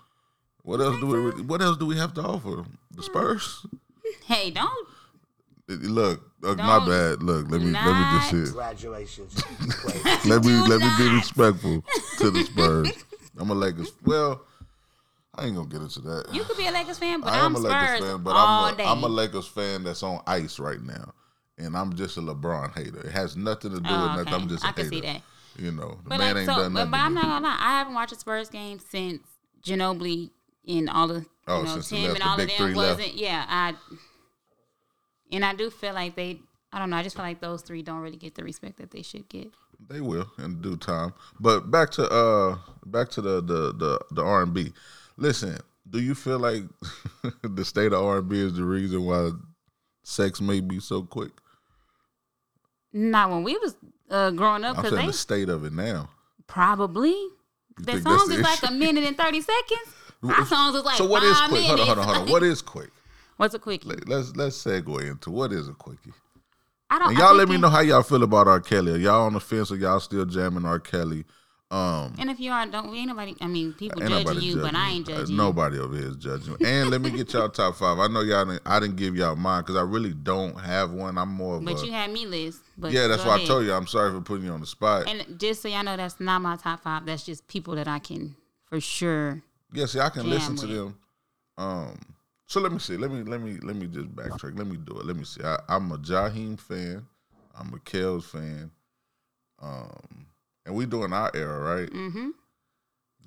What 0.63 0.79
else 0.79 0.97
do 1.01 1.07
we? 1.07 1.41
What 1.41 1.61
else 1.61 1.77
do 1.77 1.85
we 1.85 1.97
have 1.97 2.13
to 2.13 2.21
offer? 2.21 2.63
The 2.91 2.95
hmm. 2.95 3.01
Spurs. 3.01 3.65
hey, 4.25 4.51
don't. 4.51 4.87
Look, 5.69 6.21
look 6.41 6.57
my 6.57 6.79
Don't- 6.79 6.87
bad. 6.89 7.23
Look, 7.23 7.49
let 7.51 7.61
me 7.61 7.71
let 7.71 7.85
me 7.85 8.17
just 8.19 8.29
say. 8.31 8.43
Congratulations. 8.45 9.35
Let 10.25 10.43
me 10.43 10.49
Do 10.51 10.65
let 10.65 10.79
me 10.81 10.89
be 10.97 11.15
respectful 11.15 11.83
to 12.17 12.31
the 12.31 12.43
Spurs. 12.45 12.91
I'm 13.37 13.49
a 13.51 13.53
Lakers. 13.53 13.91
Well, 14.03 14.41
I 15.35 15.45
ain't 15.45 15.55
gonna 15.55 15.67
get 15.69 15.81
into 15.81 16.01
that. 16.01 16.33
You 16.33 16.43
could 16.43 16.57
be 16.57 16.65
a 16.67 16.71
Lakers 16.71 16.97
fan, 16.97 17.21
but 17.21 17.29
I 17.31 17.39
I'm 17.39 17.55
am 17.55 17.55
a 17.55 17.59
Spurs 17.59 17.71
Lakers 17.71 17.99
fan, 18.09 18.23
but 18.23 18.31
all 18.35 18.65
I'm 18.65 18.73
a, 18.73 18.77
day. 18.77 18.83
I'm 18.85 19.03
a 19.03 19.07
Lakers 19.07 19.47
fan 19.47 19.83
that's 19.83 20.01
on 20.03 20.21
ice 20.25 20.57
right 20.59 20.81
now, 20.81 21.13
and 21.57 21.77
I'm 21.77 21.95
just 21.95 22.17
a 22.17 22.21
LeBron 22.21 22.75
hater. 22.75 23.01
It 23.05 23.11
has 23.11 23.37
nothing 23.37 23.71
to 23.71 23.79
do 23.79 23.89
Oh, 23.89 24.07
with 24.17 24.25
nothing. 24.25 24.41
I'm 24.41 24.49
just 24.49 24.63
a 24.63 24.67
I 24.67 24.71
can 24.71 24.85
hater. 24.85 24.95
see 24.95 25.01
that. 25.01 25.21
You 25.57 25.71
know, 25.71 25.99
the 26.03 26.09
But 26.09 26.17
man 26.19 26.33
like, 26.35 26.37
ain't 26.37 26.45
so, 26.47 26.55
done 26.55 26.73
nothing. 26.73 26.91
but 26.91 26.97
to 26.97 27.03
I'm 27.03 27.13
not 27.13 27.23
gonna 27.25 27.45
lie. 27.47 27.57
I 27.59 27.77
haven't 27.77 27.93
watched 27.93 28.11
a 28.13 28.15
Spurs 28.15 28.49
game 28.49 28.79
since 28.79 29.21
Ginobili 29.63 30.31
and 30.67 30.89
all 30.89 31.07
the 31.07 31.13
oh, 31.15 31.17
you 31.19 31.25
Oh, 31.47 31.61
know 31.63 31.73
since 31.73 31.89
they 31.91 31.97
Tim 31.97 32.05
left, 32.07 32.15
and 32.15 32.23
the 32.23 32.27
all 32.27 32.33
of 32.33 32.37
big 32.39 32.47
them 32.49 32.57
three 32.57 32.75
left. 32.75 32.97
wasn't. 32.99 33.15
Yeah, 33.15 33.45
I. 33.47 33.75
And 35.31 35.45
I 35.45 35.53
do 35.53 35.69
feel 35.69 35.93
like 35.93 36.15
they. 36.15 36.39
I 36.71 36.77
don't 36.79 36.89
know. 36.91 36.97
I 36.97 37.03
just 37.03 37.15
feel 37.15 37.25
like 37.25 37.39
those 37.41 37.61
three 37.63 37.81
don't 37.81 38.01
really 38.01 38.17
get 38.17 38.35
the 38.35 38.43
respect 38.43 38.77
that 38.77 38.91
they 38.91 39.01
should 39.01 39.27
get. 39.29 39.51
They 39.89 40.01
will 40.01 40.29
in 40.37 40.61
due 40.61 40.77
time. 40.77 41.13
But 41.39 41.71
back 41.71 41.89
to 41.91 42.07
uh 42.09 42.57
back 42.85 43.09
to 43.11 43.21
the 43.21 43.41
the 43.41 43.73
the, 43.73 43.99
the 44.11 44.21
R 44.23 44.43
and 44.43 44.53
B. 44.53 44.73
Listen, 45.17 45.57
do 45.89 45.99
you 45.99 46.13
feel 46.13 46.37
like 46.39 46.63
the 47.43 47.65
state 47.65 47.93
of 47.93 48.03
R 48.03 48.19
and 48.19 48.29
B 48.29 48.39
is 48.39 48.53
the 48.55 48.63
reason 48.63 49.03
why 49.05 49.31
sex 50.03 50.41
may 50.41 50.59
be 50.59 50.79
so 50.79 51.01
quick? 51.03 51.31
Not 52.91 53.29
when 53.29 53.43
we 53.43 53.57
was 53.57 53.75
uh, 54.09 54.31
growing 54.31 54.63
up, 54.63 54.77
I'm 54.77 54.83
because 54.83 54.97
saying 54.97 55.05
they 55.07 55.11
the 55.11 55.17
state 55.17 55.49
of 55.49 55.63
it 55.65 55.73
now. 55.73 56.09
probably. 56.47 57.15
The 57.77 58.01
songs 58.01 58.27
the 58.27 58.35
is 58.35 58.41
like 58.41 58.69
a 58.69 58.71
minute 58.73 59.05
and 59.05 59.15
thirty 59.17 59.41
seconds. 59.41 59.93
Our 60.23 60.45
songs 60.45 60.75
is 60.75 60.83
like 60.83 60.97
so 60.97 61.07
what 61.07 61.23
is 61.23 61.37
five 61.39 61.49
quick? 61.49 61.61
minutes. 61.61 61.83
Hold 61.85 61.97
on, 61.97 61.97
hold 61.97 61.99
on, 62.09 62.15
hold 62.15 62.27
on. 62.27 62.31
What 62.33 62.43
is 62.43 62.61
quick? 62.61 62.89
What's 63.39 63.53
a 63.53 63.59
quickie? 63.59 63.87
Like, 63.87 64.05
Let's 64.05 64.35
let's 64.35 64.61
segue 64.61 65.09
into 65.09 65.31
what 65.31 65.53
is 65.53 65.69
a 65.69 65.73
quickie. 65.73 66.11
I 66.89 66.99
don't. 66.99 67.09
And 67.11 67.17
y'all 67.17 67.33
let 67.33 67.47
me 67.47 67.55
know 67.55 67.69
how 67.69 67.79
y'all 67.79 68.03
feel 68.03 68.23
about 68.23 68.49
R. 68.49 68.59
Kelly. 68.59 68.91
Are 68.91 68.97
y'all 68.97 69.25
on 69.27 69.31
the 69.33 69.39
fence 69.39 69.71
or 69.71 69.77
y'all 69.77 70.01
still 70.01 70.25
jamming 70.25 70.65
R. 70.65 70.77
Kelly? 70.77 71.23
Um 71.71 72.15
And 72.19 72.29
if 72.29 72.37
you 72.37 72.51
are, 72.51 72.65
don't 72.65 72.93
ain't 72.93 73.07
nobody. 73.07 73.35
I 73.39 73.47
mean, 73.47 73.71
people 73.71 74.01
judging 74.01 74.41
you, 74.41 74.57
but 74.57 74.75
I 74.75 74.89
ain't 74.89 75.07
Uh, 75.07 75.19
judging. 75.19 75.37
Nobody 75.37 75.79
over 75.79 75.95
here 75.95 76.09
is 76.09 76.17
judging. 76.17 76.57
And 76.65 76.89
let 76.89 76.99
me 76.99 77.11
get 77.11 77.31
y'all 77.31 77.47
top 77.47 77.77
five. 77.77 77.97
I 77.97 78.07
know 78.07 78.19
y'all. 78.19 78.43
Didn't, 78.43 78.61
I 78.65 78.77
didn't 78.81 78.97
give 78.97 79.15
y'all 79.15 79.37
mine 79.37 79.61
because 79.61 79.77
I 79.77 79.83
really 79.83 80.13
don't 80.13 80.59
have 80.59 80.91
one. 80.91 81.17
I'm 81.17 81.29
more 81.29 81.55
of 81.57 81.63
But 81.63 81.81
a. 81.81 81.85
you 81.85 81.93
had 81.93 82.11
me 82.11 82.25
list. 82.25 82.59
But 82.77 82.91
yeah, 82.91 83.07
that's 83.07 83.23
why 83.23 83.35
I 83.35 83.45
told 83.45 83.63
you. 83.65 83.71
I'm 83.71 83.87
sorry 83.87 84.11
for 84.11 84.19
putting 84.19 84.45
you 84.47 84.51
on 84.51 84.59
the 84.59 84.65
spot. 84.67 85.07
And 85.07 85.39
just 85.39 85.61
so 85.61 85.69
y'all 85.69 85.83
know, 85.83 85.95
that's 85.95 86.19
not 86.19 86.41
my 86.41 86.57
top 86.57 86.81
five. 86.83 87.05
That's 87.05 87.23
just 87.25 87.47
people 87.47 87.75
that 87.75 87.87
I 87.87 87.99
can 87.99 88.35
for 88.65 88.81
sure. 88.81 89.41
yeah, 89.71 89.85
see, 89.85 89.99
I 90.01 90.09
can 90.09 90.29
listen 90.29 90.57
to 90.57 90.67
them. 90.67 90.97
Um. 91.57 91.99
So 92.49 92.59
let 92.59 92.71
me 92.71 92.79
see. 92.79 92.97
Let 92.97 93.11
me 93.11 93.23
let 93.23 93.39
me 93.41 93.57
let 93.61 93.75
me 93.75 93.87
just 93.87 94.13
backtrack. 94.15 94.57
Let 94.57 94.67
me 94.67 94.75
do 94.77 94.97
it. 94.99 95.05
Let 95.05 95.15
me 95.15 95.23
see. 95.23 95.41
I, 95.43 95.59
I'm 95.69 95.91
a 95.91 95.97
Jaheim 95.99 96.59
fan. 96.59 97.05
I'm 97.57 97.73
a 97.73 97.77
Kels 97.77 98.23
fan. 98.25 98.71
Um. 99.61 100.25
And 100.65 100.75
we 100.75 100.85
doing 100.85 101.13
our 101.13 101.31
era, 101.33 101.59
right? 101.59 101.89
Mm-hmm. 101.89 102.29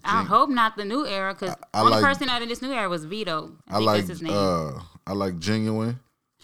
I 0.04 0.22
hope 0.24 0.50
not 0.50 0.76
the 0.76 0.84
new 0.84 1.06
era, 1.06 1.32
because 1.34 1.54
only 1.74 1.92
like- 1.92 2.02
person 2.02 2.28
out 2.28 2.42
of 2.42 2.48
this 2.48 2.60
new 2.62 2.72
era 2.72 2.88
was 2.88 3.04
Vito. 3.04 3.52
I, 3.68 3.76
I 3.76 3.78
like 3.78 4.06
his 4.06 4.20
name. 4.22 4.32
uh 4.34 4.72
I 5.06 5.12
like 5.12 5.38
genuine. 5.38 5.98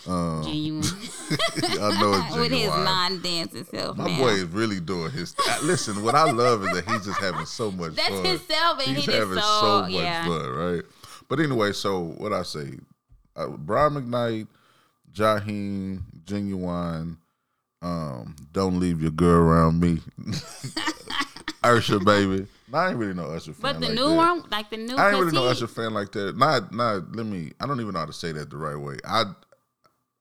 Um, 0.06 0.44
Ginuwine. 0.44 1.80
I 1.82 2.00
know 2.00 2.12
it's 2.25 2.37
With 2.37 2.52
his 2.52 2.61
genuine. 2.61 2.85
non-dancing 2.85 3.64
self 3.64 3.97
My 3.97 4.06
now. 4.06 4.18
boy 4.18 4.28
is 4.28 4.44
really 4.44 4.78
doing 4.78 5.11
his. 5.11 5.35
uh, 5.49 5.58
Listen, 5.64 6.04
what 6.04 6.14
I 6.14 6.30
love 6.30 6.62
is 6.64 6.73
that 6.73 6.88
he's 6.88 7.04
just 7.04 7.18
having 7.20 7.47
so 7.47 7.73
much 7.73 7.94
That's 7.97 8.08
fun. 8.11 8.25
himself, 8.25 8.87
and 8.87 8.97
he's 8.97 9.06
he 9.06 9.12
having 9.12 9.35
so, 9.38 9.61
so 9.61 9.80
much 9.82 9.90
yeah. 9.92 10.25
fun, 10.25 10.49
right? 10.50 10.82
But 11.28 11.40
anyway, 11.40 11.73
so 11.73 12.14
what 12.18 12.32
I 12.32 12.42
say, 12.42 12.78
uh, 13.37 13.49
Brian 13.49 13.92
McKnight, 13.94 14.49
Jaheim, 15.12 16.02
Ginuwine, 16.25 17.16
um, 17.82 18.35
don't 18.52 18.80
leave 18.80 19.00
your 19.00 19.11
girl 19.11 19.42
around 19.42 19.80
me, 19.80 19.99
Usher, 21.62 22.00
baby. 22.00 22.47
I 22.73 22.88
ain't 22.90 22.99
really 22.99 23.14
no 23.14 23.25
Usher 23.25 23.52
fan. 23.52 23.62
But 23.62 23.80
the 23.80 23.87
like 23.87 23.94
new 23.94 24.08
that. 24.08 24.16
one, 24.16 24.44
like 24.50 24.70
the 24.70 24.76
new, 24.76 24.97
I 24.97 25.11
ain't 25.11 25.20
really 25.20 25.32
no 25.32 25.44
Usher 25.47 25.66
fan 25.66 25.94
like 25.94 26.12
that. 26.12 26.37
Not, 26.37 26.73
not. 26.73 27.14
Let 27.14 27.26
me. 27.26 27.52
I 27.61 27.66
don't 27.66 27.80
even 27.80 27.92
know 27.92 28.00
how 28.00 28.06
to 28.06 28.12
say 28.12 28.32
that 28.32 28.50
the 28.50 28.56
right 28.56 28.76
way. 28.76 28.97
I, 29.04 29.25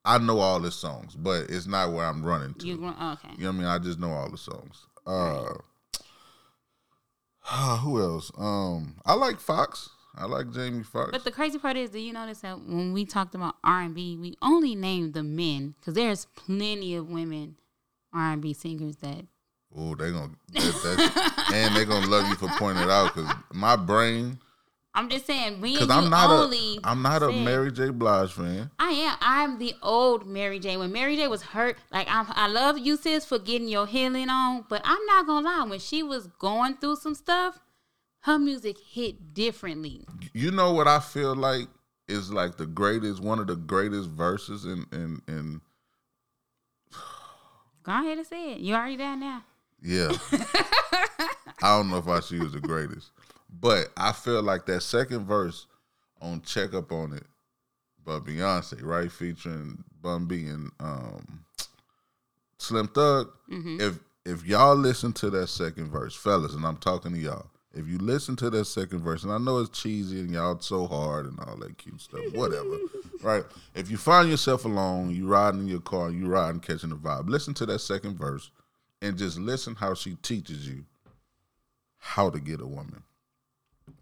I 0.05 0.17
know 0.19 0.39
all 0.39 0.59
his 0.61 0.75
songs, 0.75 1.15
but 1.15 1.49
it's 1.49 1.67
not 1.67 1.91
where 1.93 2.05
I'm 2.05 2.23
running 2.25 2.53
to. 2.55 2.67
You 2.67 2.77
gr- 2.77 2.87
okay? 2.87 3.29
You 3.37 3.45
know 3.45 3.49
what 3.49 3.55
I 3.55 3.57
mean? 3.59 3.65
I 3.65 3.79
just 3.79 3.99
know 3.99 4.11
all 4.11 4.29
the 4.29 4.37
songs. 4.37 4.85
Uh, 5.05 5.53
who 7.77 8.01
else? 8.01 8.31
Um, 8.37 8.95
I 9.05 9.13
like 9.13 9.39
Fox. 9.39 9.89
I 10.17 10.25
like 10.25 10.51
Jamie 10.51 10.83
Foxx. 10.83 11.11
But 11.11 11.23
the 11.23 11.31
crazy 11.31 11.59
part 11.59 11.77
is, 11.77 11.91
do 11.91 11.99
you 11.99 12.11
notice 12.11 12.39
that 12.39 12.59
when 12.59 12.91
we 12.91 13.05
talked 13.05 13.35
about 13.35 13.55
R 13.63 13.81
and 13.81 13.93
B, 13.93 14.17
we 14.17 14.35
only 14.41 14.73
named 14.73 15.13
the 15.13 15.23
men 15.23 15.75
because 15.79 15.93
there's 15.93 16.25
plenty 16.35 16.95
of 16.95 17.07
women 17.07 17.57
R 18.13 18.33
and 18.33 18.41
B 18.41 18.53
singers 18.53 18.97
that 18.97 19.25
oh, 19.75 19.95
they 19.95 20.11
gonna 20.11 20.31
that, 20.53 21.51
and 21.53 21.75
they 21.75 21.85
gonna 21.85 22.07
love 22.07 22.27
you 22.27 22.35
for 22.35 22.49
pointing 22.57 22.83
it 22.83 22.89
out 22.89 23.13
because 23.13 23.31
my 23.53 23.75
brain. 23.75 24.39
I'm 24.95 25.09
just 25.09 25.27
saying 25.27 25.61
we 25.61 25.73
Because 25.73 25.91
I'm 25.91 26.09
not 26.09 26.31
only. 26.31 26.79
a 26.83 26.87
I'm 26.87 27.03
not 27.03 27.21
a 27.21 27.31
Mary 27.31 27.71
J. 27.71 27.89
Blige 27.89 28.33
fan. 28.33 28.71
I 28.79 28.89
am. 28.89 29.17
I'm 29.21 29.59
the 29.59 29.75
old 29.83 30.25
Mary 30.25 30.57
J. 30.57 30.75
When 30.77 30.91
Mary 30.91 31.15
J. 31.15 31.27
was 31.27 31.43
hurt, 31.43 31.77
like 31.91 32.07
I'm, 32.09 32.25
I 32.29 32.47
love 32.47 32.79
you 32.79 32.97
sis 32.97 33.23
for 33.23 33.37
getting 33.37 33.67
your 33.67 33.85
healing 33.85 34.29
on, 34.29 34.65
but 34.67 34.81
I'm 34.83 35.05
not 35.05 35.27
gonna 35.27 35.47
lie. 35.47 35.65
When 35.69 35.77
she 35.77 36.01
was 36.01 36.25
going 36.25 36.77
through 36.77 36.95
some 36.95 37.13
stuff, 37.13 37.59
her 38.27 38.37
music 38.37 38.77
hit 38.77 39.33
differently. 39.33 40.05
You 40.33 40.51
know 40.51 40.73
what 40.73 40.85
I 40.85 40.99
feel 40.99 41.33
like 41.33 41.67
is 42.09 42.29
like 42.29 42.57
the 42.57 42.65
greatest, 42.65 43.21
one 43.21 43.39
of 43.39 43.47
the 43.47 43.55
greatest 43.55 44.09
verses 44.09 44.65
in 44.65 44.85
in 44.91 45.21
in. 45.29 45.61
Go 47.83 47.93
ahead 47.93 48.17
and 48.17 48.27
say 48.27 48.53
it. 48.53 48.59
You 48.59 48.75
already 48.75 48.97
there 48.97 49.15
now. 49.15 49.43
Yeah. 49.81 50.11
I 51.61 51.77
don't 51.77 51.89
know 51.89 51.97
if 51.97 52.07
I 52.07 52.19
should 52.19 52.41
use 52.41 52.51
the 52.51 52.59
greatest. 52.59 53.11
But 53.49 53.87
I 53.95 54.11
feel 54.11 54.43
like 54.43 54.65
that 54.65 54.81
second 54.81 55.25
verse 55.25 55.65
on 56.21 56.41
Check 56.41 56.73
Up 56.73 56.91
on 56.91 57.13
It 57.13 57.25
by 58.05 58.19
Beyonce, 58.19 58.83
right? 58.83 59.09
Featuring 59.09 59.85
Bun 60.01 60.25
B 60.25 60.47
and 60.47 60.69
um, 60.81 61.45
Slim 62.57 62.89
Thug. 62.89 63.31
Mm-hmm. 63.49 63.79
If 63.79 63.99
if 64.25 64.45
y'all 64.45 64.75
listen 64.75 65.13
to 65.13 65.29
that 65.29 65.47
second 65.47 65.89
verse, 65.91 66.13
fellas, 66.13 66.53
and 66.53 66.65
I'm 66.65 66.75
talking 66.75 67.13
to 67.13 67.17
y'all, 67.17 67.49
if 67.77 67.87
you 67.87 67.97
listen 67.99 68.35
to 68.37 68.49
that 68.49 68.65
second 68.65 69.01
verse, 69.01 69.23
and 69.23 69.31
I 69.31 69.37
know 69.37 69.59
it's 69.59 69.79
cheesy 69.79 70.19
and 70.19 70.31
y'all 70.31 70.59
so 70.59 70.87
hard 70.87 71.25
and 71.25 71.39
all 71.39 71.55
that 71.57 71.77
cute 71.77 72.01
stuff, 72.01 72.21
whatever, 72.33 72.77
right? 73.21 73.43
If 73.75 73.91
you 73.91 73.97
find 73.97 74.29
yourself 74.29 74.65
alone, 74.65 75.11
you 75.11 75.27
riding 75.27 75.61
in 75.61 75.67
your 75.67 75.81
car, 75.81 76.09
you 76.09 76.27
riding 76.27 76.59
catching 76.59 76.89
the 76.89 76.95
vibe, 76.95 77.29
listen 77.29 77.53
to 77.55 77.65
that 77.67 77.79
second 77.79 78.17
verse 78.17 78.49
and 79.01 79.17
just 79.17 79.37
listen 79.37 79.75
how 79.75 79.93
she 79.93 80.15
teaches 80.15 80.67
you 80.67 80.85
how 81.99 82.29
to 82.29 82.39
get 82.39 82.61
a 82.61 82.67
woman. 82.67 83.03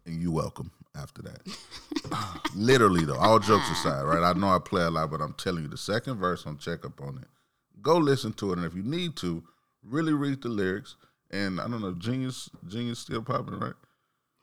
And 0.06 0.22
you 0.22 0.32
welcome 0.32 0.72
after 0.96 1.22
that. 1.24 1.42
Literally 2.56 3.04
though, 3.04 3.18
all 3.18 3.40
jokes 3.40 3.70
aside, 3.72 4.04
right? 4.04 4.24
I 4.24 4.34
know 4.34 4.50
I 4.50 4.60
play 4.60 4.84
a 4.84 4.90
lot, 4.90 5.12
but 5.12 5.22
I'm 5.22 5.34
telling 5.34 5.64
you, 5.64 5.70
the 5.70 5.78
second 5.78 6.16
verse 6.16 6.46
on 6.46 6.58
check 6.58 6.86
up 6.86 7.02
on 7.02 7.18
it. 7.18 7.28
Go 7.82 7.98
listen 7.98 8.34
to 8.34 8.52
it, 8.52 8.58
and 8.58 8.66
if 8.66 8.74
you 8.74 8.84
need 8.84 9.16
to, 9.18 9.44
really 9.84 10.14
read 10.14 10.42
the 10.42 10.50
lyrics. 10.50 10.96
And 11.32 11.60
I 11.60 11.68
don't 11.68 11.82
know, 11.82 11.94
Genius, 11.94 12.50
Genius 12.68 13.00
still 13.00 13.22
popping, 13.22 13.60
right? 13.60 13.74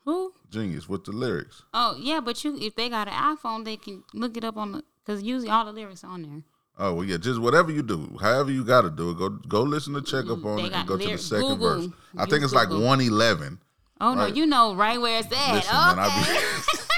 Who? 0.05 0.33
Genius 0.51 0.89
with 0.89 1.05
the 1.05 1.13
lyrics. 1.13 1.63
Oh 1.73 1.97
yeah, 1.99 2.21
but 2.21 2.43
you 2.45 2.59
if 2.61 2.75
they 2.75 2.89
got 2.89 3.09
an 3.09 3.15
iPhone, 3.15 3.65
they 3.65 3.77
can 3.77 4.03
look 4.13 4.37
it 4.37 4.45
up 4.45 4.57
on 4.57 4.73
the 4.73 4.85
because 5.05 5.23
usually 5.23 5.49
all 5.51 5.65
the 5.65 5.73
lyrics 5.73 6.03
are 6.05 6.11
on 6.11 6.23
there. 6.23 6.43
Oh 6.79 6.95
well, 6.95 7.05
yeah. 7.05 7.19
Just 7.19 7.41
whatever 7.41 7.71
you 7.71 7.83
do, 7.83 8.17
however 8.21 8.51
you 8.51 8.65
got 8.65 8.83
to 8.83 8.91
do 8.91 9.11
it. 9.11 9.19
Go 9.19 9.29
go 9.29 9.63
listen 9.63 9.95
to 9.95 10.03
check 10.03 10.25
up 10.29 10.45
on 10.45 10.57
They 10.57 10.65
it 10.65 10.73
and 10.73 10.89
go 10.89 10.97
to 10.99 11.07
the 11.07 11.19
second 11.19 11.47
Google. 11.59 11.59
verse. 11.83 11.89
I 12.19 12.23
Use 12.23 12.31
think 12.31 12.45
it's 12.45 12.53
like 12.53 12.69
Google. 12.69 12.87
one 12.87 13.01
eleven. 13.01 13.61
Oh 14.01 14.15
no, 14.15 14.27
you 14.27 14.45
know 14.47 14.75
right 14.75 15.01
where 15.01 15.21
it's 15.21 15.29
at. 15.33 15.55
Listen, 15.55 15.77
okay. 15.77 15.97
man, 15.97 15.99
I 16.01 16.19
be 16.19 16.25
say. 16.25 16.35
Listen. 16.35 16.89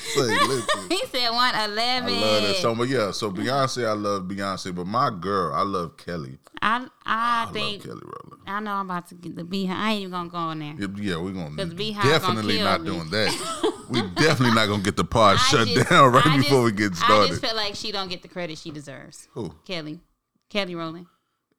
He 0.90 1.06
said 1.06 1.30
one 1.30 1.54
eleven. 1.54 2.14
I 2.14 2.20
love 2.20 2.42
that 2.42 2.56
song. 2.56 2.76
But 2.78 2.88
yeah, 2.88 3.10
so 3.12 3.30
Beyonce, 3.30 3.86
I 3.86 3.92
love 3.92 4.24
Beyonce. 4.24 4.74
But 4.74 4.86
my 4.86 5.10
girl, 5.10 5.54
I 5.54 5.62
love 5.62 5.96
Kelly. 5.96 6.38
I 6.62 6.86
I, 7.06 7.46
I 7.48 7.52
think 7.52 7.84
love 7.86 8.00
Kelly 8.00 8.12
Rowland. 8.12 8.42
I 8.46 8.60
know 8.60 8.72
I'm 8.72 8.86
about 8.90 9.06
to 9.08 9.14
get 9.14 9.36
the 9.36 9.44
BeyHive. 9.44 9.70
I 9.70 9.92
ain't 9.92 10.00
even 10.02 10.10
gonna 10.12 10.28
go 10.28 10.36
on 10.38 10.58
there. 10.58 10.74
Yeah, 10.78 10.86
Yeah, 10.96 11.16
we're 11.22 11.32
gonna 11.32 11.56
'Cause 11.56 11.74
BeyHive 11.74 11.94
gonna 12.02 12.08
definitely 12.10 12.56
kill 12.56 12.64
not 12.64 12.80
me. 12.82 12.86
doing 12.90 13.10
that. 13.10 13.82
we 13.90 14.00
definitely 14.02 14.54
not 14.54 14.66
gonna 14.68 14.82
get 14.82 14.96
the 14.96 15.04
pod 15.04 15.36
I 15.36 15.38
shut 15.38 15.68
just- 15.68 15.88
down 15.88 16.12
right 16.12 16.26
I 16.26 16.36
before 16.38 16.62
we 16.64 16.72
just- 16.72 16.78
get 16.78 16.92
I 17.02 17.06
started. 17.06 17.28
just 17.28 17.40
feel 17.44 17.56
like 17.56 17.74
she 17.76 17.92
don't 17.92 18.08
get 18.08 18.22
the 18.22 18.28
credit 18.28 18.58
she 18.58 18.70
deserves. 18.70 19.28
Who? 19.32 19.54
Kelly, 19.64 20.00
Kelly 20.48 20.74
Rowland. 20.74 21.06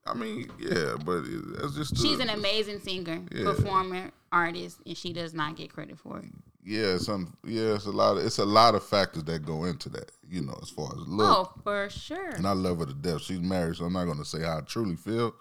I 0.05 0.13
mean, 0.15 0.50
yeah, 0.60 0.95
but 1.05 1.21
that's 1.60 1.75
just 1.75 1.95
She's 1.98 2.17
the- 2.17 2.24
an 2.24 2.29
amazing 2.29 2.79
singer, 2.79 3.21
Yeah. 3.31 3.43
performer, 3.45 4.12
artist, 4.31 4.79
and 4.86 4.98
she 4.98 5.13
does 5.13 5.33
not 5.33 5.55
get 5.55 5.71
credit 5.74 5.98
for 6.00 6.19
it. 6.19 6.25
Yeah, 6.63 6.96
it's 6.96 7.10
un, 7.10 7.34
yeah, 7.44 7.74
it's 7.75 7.86
a 7.88 7.91
lot 7.91 8.18
of 8.18 8.25
it's 8.25 8.38
a 8.38 8.46
lot 8.46 8.75
of 8.75 8.84
factors 8.84 9.24
that 9.24 9.46
go 9.46 9.65
into 9.65 9.89
that. 9.89 10.12
You 10.30 10.41
know, 10.44 10.58
as 10.62 10.70
far 10.70 10.88
as 10.94 11.08
look, 11.08 11.27
Oh, 11.58 11.62
for 11.63 11.89
sure. 11.89 12.30
and 12.32 12.46
I 12.48 12.51
love 12.51 12.80
her 12.80 12.86
to 12.86 12.94
death. 12.94 13.22
She's 13.22 13.39
married, 13.39 13.75
so 13.77 13.86
I'm 13.86 13.94
not 13.94 14.06
gonna 14.06 14.24
say 14.25 14.41
how 14.44 14.60
I 14.60 14.62
truly 14.62 14.96
feel. 14.96 15.34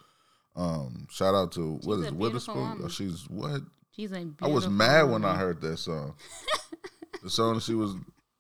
Um, 0.57 1.07
shout 1.11 1.35
out 1.35 1.53
to 1.53 1.75
what 1.85 1.97
She's 1.97 2.05
is 2.07 2.07
it, 2.13 2.19
beautiful 2.19 2.55
Weatherspoon? 2.55 2.57
woman. 2.57 2.79
Oh, 2.85 2.89
she's 2.89 3.25
what? 3.29 3.61
She's 3.93 4.13
a 4.13 4.17
I 4.17 4.19
beautiful 4.25 4.49
I 4.51 4.55
was 4.55 4.69
mad 4.69 5.03
when 5.05 5.25
I 5.25 5.37
heard 5.37 5.61
that 5.61 5.77
song. 5.79 6.15
the 7.23 7.31
song 7.31 7.61
she 7.61 7.75
was, 7.75 7.95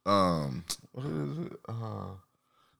um, 0.07 0.65
what 0.93 1.07
is 1.07 1.39
it? 1.47 1.53
Uh, 1.69 2.15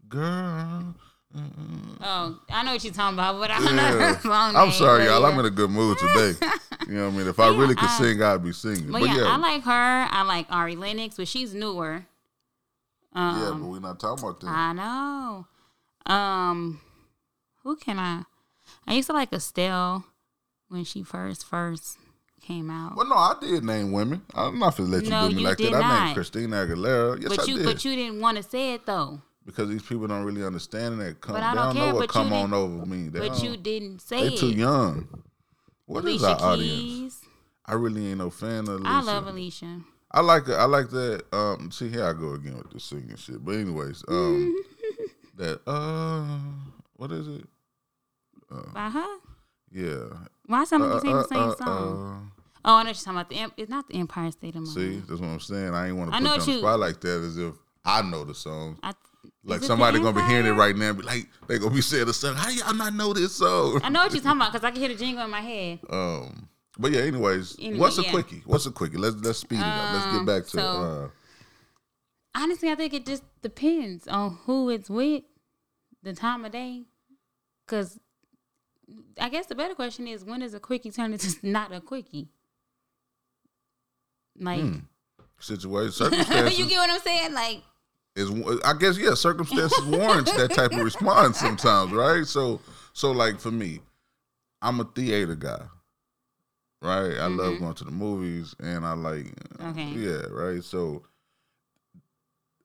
girl. 0.09 0.95
Mm-mm. 1.37 1.96
Oh, 2.02 2.38
I 2.50 2.62
know 2.64 2.72
what 2.72 2.84
you're 2.84 2.92
talking 2.92 3.14
about, 3.18 3.38
but 3.38 3.50
I 3.50 3.58
don't 3.60 3.76
know 3.76 3.82
Yeah. 3.82 4.14
her 4.14 4.20
song 4.20 4.56
I'm 4.56 4.68
name, 4.68 4.72
sorry, 4.72 5.04
y'all. 5.04 5.20
yeah. 5.22 5.28
I'm 5.28 5.38
in 5.38 5.44
a 5.46 5.50
good 5.50 5.70
mood 5.70 5.99
today. 5.99 6.34
You 6.88 6.94
know 6.94 7.08
what 7.08 7.14
I 7.14 7.18
mean? 7.18 7.26
If 7.28 7.38
I 7.40 7.49
really 7.56 7.75
could 7.75 7.88
I- 7.88 7.99
sing, 7.99 8.22
I'd 8.22 8.42
be 8.42 8.52
singing. 8.52 8.90
But, 8.90 9.00
But, 9.00 9.08
yeah, 9.10 9.16
yeah, 9.18 9.25
I 9.28 9.37
like 9.37 9.62
her. 9.64 10.08
I 10.10 10.22
like 10.22 10.46
Ari 10.50 10.76
Lennox, 10.76 11.16
but 11.16 11.28
she's 11.28 11.54
newer. 11.54 12.06
Um, 13.12 13.40
yeah, 13.42 13.50
but 13.52 13.66
we're 13.68 13.80
not 13.80 13.99
talking 14.00 14.25
about 14.25 14.40
that. 14.40 14.46
I 14.49 14.72
know. 14.72 15.46
Um, 16.06 16.80
who 17.62 17.76
can 17.76 17.99
I? 17.99 18.22
I 18.87 18.94
used 18.94 19.08
to 19.08 19.12
like 19.12 19.32
Estelle 19.32 20.04
when 20.68 20.84
she 20.84 21.02
first 21.02 21.44
first 21.44 21.99
came 22.40 22.70
out. 22.70 22.96
well, 22.96 23.06
no, 23.06 23.16
I 23.16 23.34
did 23.40 23.64
name 23.64 23.92
women. 23.92 24.22
I'm 24.34 24.58
not 24.58 24.76
gonna 24.76 24.88
let 24.88 25.04
you 25.04 25.10
No, 25.10 25.28
do 25.28 25.34
me 25.34 25.42
you 25.42 25.49
like 25.49 25.58
that. 25.58 25.75
I 25.75 25.80
not. 25.80 26.04
named 26.04 26.14
Christina 26.14 26.56
Aguilera. 26.66 27.20
Yes, 27.20 27.28
but 27.37 27.40
I 27.40 27.44
you 27.50 27.56
did. 27.58 27.66
but 27.66 27.84
you 27.84 27.94
didn't 27.96 28.20
want 28.20 28.37
to 28.38 28.42
say 28.42 28.72
it 28.75 28.87
though. 28.87 29.20
Because 29.44 29.68
these 29.68 29.82
people 29.82 30.06
don't 30.06 30.25
really 30.25 30.44
understand 30.44 31.00
that. 31.00 31.20
Come, 31.20 31.35
But 31.35 31.40
they 31.40 31.47
I 31.47 31.54
don't 31.54 31.64
don't 31.66 31.75
care, 31.76 31.87
know 31.88 31.94
what 31.94 32.00
but 32.00 32.09
come 32.11 32.32
on 32.32 32.52
over 32.52 32.87
me. 32.87 33.09
They 33.09 33.18
But 33.28 33.42
you 33.42 33.56
didn't 33.56 34.00
say 34.00 34.28
they 34.28 34.35
it. 34.35 34.38
too 34.38 34.50
young. 34.50 35.09
What 35.87 36.04
is 36.04 36.23
Alicia 36.23 36.42
our 36.44 36.52
audience? 36.52 37.20
I 37.66 37.75
really 37.75 38.09
ain't 38.09 38.18
no 38.18 38.30
fan 38.30 38.61
of 38.68 38.80
Alicia. 38.80 38.88
I 38.88 39.00
love 39.02 39.26
Alicia. 39.26 39.80
I 40.12 40.20
like 40.20 40.49
I 40.49 40.64
like 40.64 40.90
that. 40.90 41.23
Um, 41.32 41.70
see 41.70 41.88
here 41.88 42.04
I 42.04 42.12
go 42.12 42.32
again 42.35 42.59
with 42.59 42.70
the 42.70 42.80
singing 42.80 43.16
shit. 43.16 43.44
But 43.44 43.52
anyways, 43.56 44.02
um, 44.09 44.56
that 45.37 45.61
uh, 45.68 46.26
what 46.97 47.12
is 47.12 47.28
it? 47.28 47.44
Uh, 48.50 48.73
By 48.75 48.90
her? 48.90 49.16
Yeah. 49.70 50.06
Why 50.47 50.64
some 50.64 50.82
of 50.82 50.90
Uh, 50.90 50.94
you 50.94 51.00
sing 51.00 51.12
uh, 51.14 51.23
the 51.23 51.28
same 51.28 51.38
uh, 51.50 51.54
song? 51.54 52.32
oh, 52.64 52.75
I 52.75 52.82
know 52.82 52.88
you're 52.88 52.94
talking 52.94 53.12
about. 53.12 53.28
The, 53.30 53.37
Em- 53.37 53.52
it's 53.56 53.70
not 53.70 53.87
the 53.88 53.94
Empire 53.94 54.30
State 54.32 54.56
of 54.56 54.62
uh, 54.62 54.64
Mind. 54.64 54.75
see, 54.75 54.97
that's 55.09 55.20
what 55.20 55.28
I'm 55.28 55.38
saying. 55.40 55.75
I 55.75 55.88
ain't 55.88 55.97
want 55.97 56.12
to 56.12 56.18
put 56.18 56.25
you 56.25 56.30
on 56.32 56.38
the 56.38 56.59
spot 56.59 56.80
like 56.80 57.00
that 57.02 57.20
as 57.23 57.38
if 57.38 57.54
I 57.85 58.02
know 58.02 58.25
the 58.25 58.35
song. 58.35 58.78
I, 58.82 58.92
Like 59.44 59.56
is 59.56 59.56
it 59.56 59.60
the 59.60 59.66
somebody 59.66 59.98
gonna 60.00 60.12
be 60.20 60.26
hearing 60.28 60.46
it 60.46 60.50
right 60.52 60.74
now 60.76 60.92
be 60.92 61.02
like, 61.02 61.28
they 61.48 61.58
gonna 61.58 61.74
be 61.74 61.80
saying 61.82 62.06
the 62.06 62.14
song. 62.14 62.34
How 62.36 62.48
y'all 62.50 62.74
not 62.74 62.94
know 62.94 63.12
this 63.12 63.34
song? 63.36 63.80
I 63.82 63.88
know 63.88 64.02
what 64.04 64.12
you're 64.12 64.22
talking 64.22 64.40
about 64.40 64.52
because 64.52 64.64
I 64.64 64.70
can 64.70 64.80
hear 64.80 64.88
the 64.88 64.94
jingle 64.96 65.24
in 65.24 65.30
my 65.30 65.40
head. 65.40 65.80
Um, 65.90 66.48
but 66.78 66.92
yeah. 66.92 67.00
Anyways, 67.00 67.56
Anyway, 67.58 67.78
what's 67.78 67.98
a 67.98 68.02
yeah. 68.02 68.10
quickie? 68.10 68.42
What's 68.46 68.66
a 68.66 68.70
quickie? 68.70 68.96
Let's 68.96 69.16
let's 69.16 69.38
speed 69.40 69.58
it 69.58 69.64
up. 69.64 69.92
Let's 69.92 70.06
get 70.06 70.14
Um, 70.16 70.26
back 70.26 70.42
to. 70.44 70.50
so- 70.50 70.60
uh, 70.60 71.08
Honestly, 72.34 72.70
I 72.70 72.76
think 72.76 72.94
it 72.94 73.04
just 73.04 73.24
depends 73.42 74.06
on 74.06 74.38
who 74.44 74.70
it's 74.70 74.88
with, 74.88 75.24
the 76.02 76.12
time 76.12 76.44
of 76.44 76.52
day. 76.52 76.84
Because 77.66 77.98
I 79.20 79.28
guess 79.28 79.46
the 79.46 79.54
better 79.56 79.74
question 79.74 80.06
is 80.06 80.24
when 80.24 80.40
does 80.40 80.54
a 80.54 80.60
quickie 80.60 80.90
turn 80.92 81.12
into 81.12 81.34
not 81.42 81.72
a 81.72 81.80
quickie? 81.80 82.28
Like, 84.38 84.61
hmm, 84.61 84.76
situation 85.38 85.92
circumstances. 86.11 86.59
you 86.59 86.66
get 86.66 86.78
what 86.78 86.90
I'm 86.90 87.00
saying? 87.00 87.35
Like, 87.35 87.62
is 88.20 88.61
I 88.64 88.74
guess 88.78 88.98
yeah, 88.98 89.14
circumstances 89.14 89.85
warrants 89.87 90.33
that 90.33 90.52
type 90.52 90.72
of 90.72 90.83
response 90.85 91.38
sometimes, 91.40 91.92
right? 91.92 92.26
So 92.26 92.61
so 92.92 93.12
like 93.12 93.40
for 93.40 93.50
me, 93.50 93.80
I'm 94.62 94.80
a 94.80 94.85
theater 94.85 95.35
guy. 95.35 95.62
Right? 96.83 97.18
I 97.18 97.26
love 97.26 97.59
going 97.59 97.74
to 97.74 97.85
the 97.85 97.90
movies 97.90 98.54
and 98.59 98.87
I 98.87 98.94
like 98.94 99.26
Mm-hmm. 99.61 99.68
Okay. 99.70 99.90
yeah, 99.90 100.22
right? 100.30 100.64
So 100.64 101.04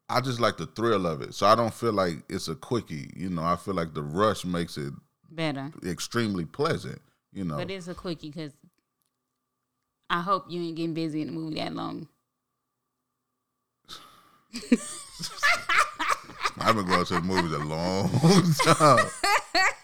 I 0.08 0.22
just 0.22 0.40
like 0.40 0.58
the 0.58 0.68
thrill 0.68 1.06
of 1.06 1.22
it. 1.22 1.34
So 1.34 1.46
I 1.46 1.56
don't 1.56 1.74
feel 1.74 1.94
like 1.94 2.24
it's 2.30 2.48
a 2.48 2.56
quickie, 2.56 3.12
you 3.16 3.30
know. 3.30 3.44
I 3.44 3.56
feel 3.56 3.74
like 3.74 3.94
the 3.94 4.04
rush 4.04 4.46
makes 4.46 4.78
it 4.78 4.94
better. 5.30 5.72
extremely 5.86 6.46
pleasant, 6.46 7.02
you 7.34 7.44
know. 7.44 7.58
But 7.58 7.72
it's 7.72 7.88
a 7.88 7.96
quickie 7.96 8.30
because 8.30 8.54
I 10.10 10.22
hope 10.22 10.46
you 10.50 10.62
ain't 10.62 10.76
getting 10.78 10.94
busy 10.94 11.22
in 11.22 11.28
the 11.28 11.34
movie 11.34 11.56
that 11.56 11.74
long. 11.74 12.08
I've 16.58 16.76
been 16.76 16.88
going 16.88 17.06
to 17.06 17.14
the 17.16 17.22
movies 17.22 17.52
a 17.52 17.60
long 17.60 18.10
time. 18.64 19.06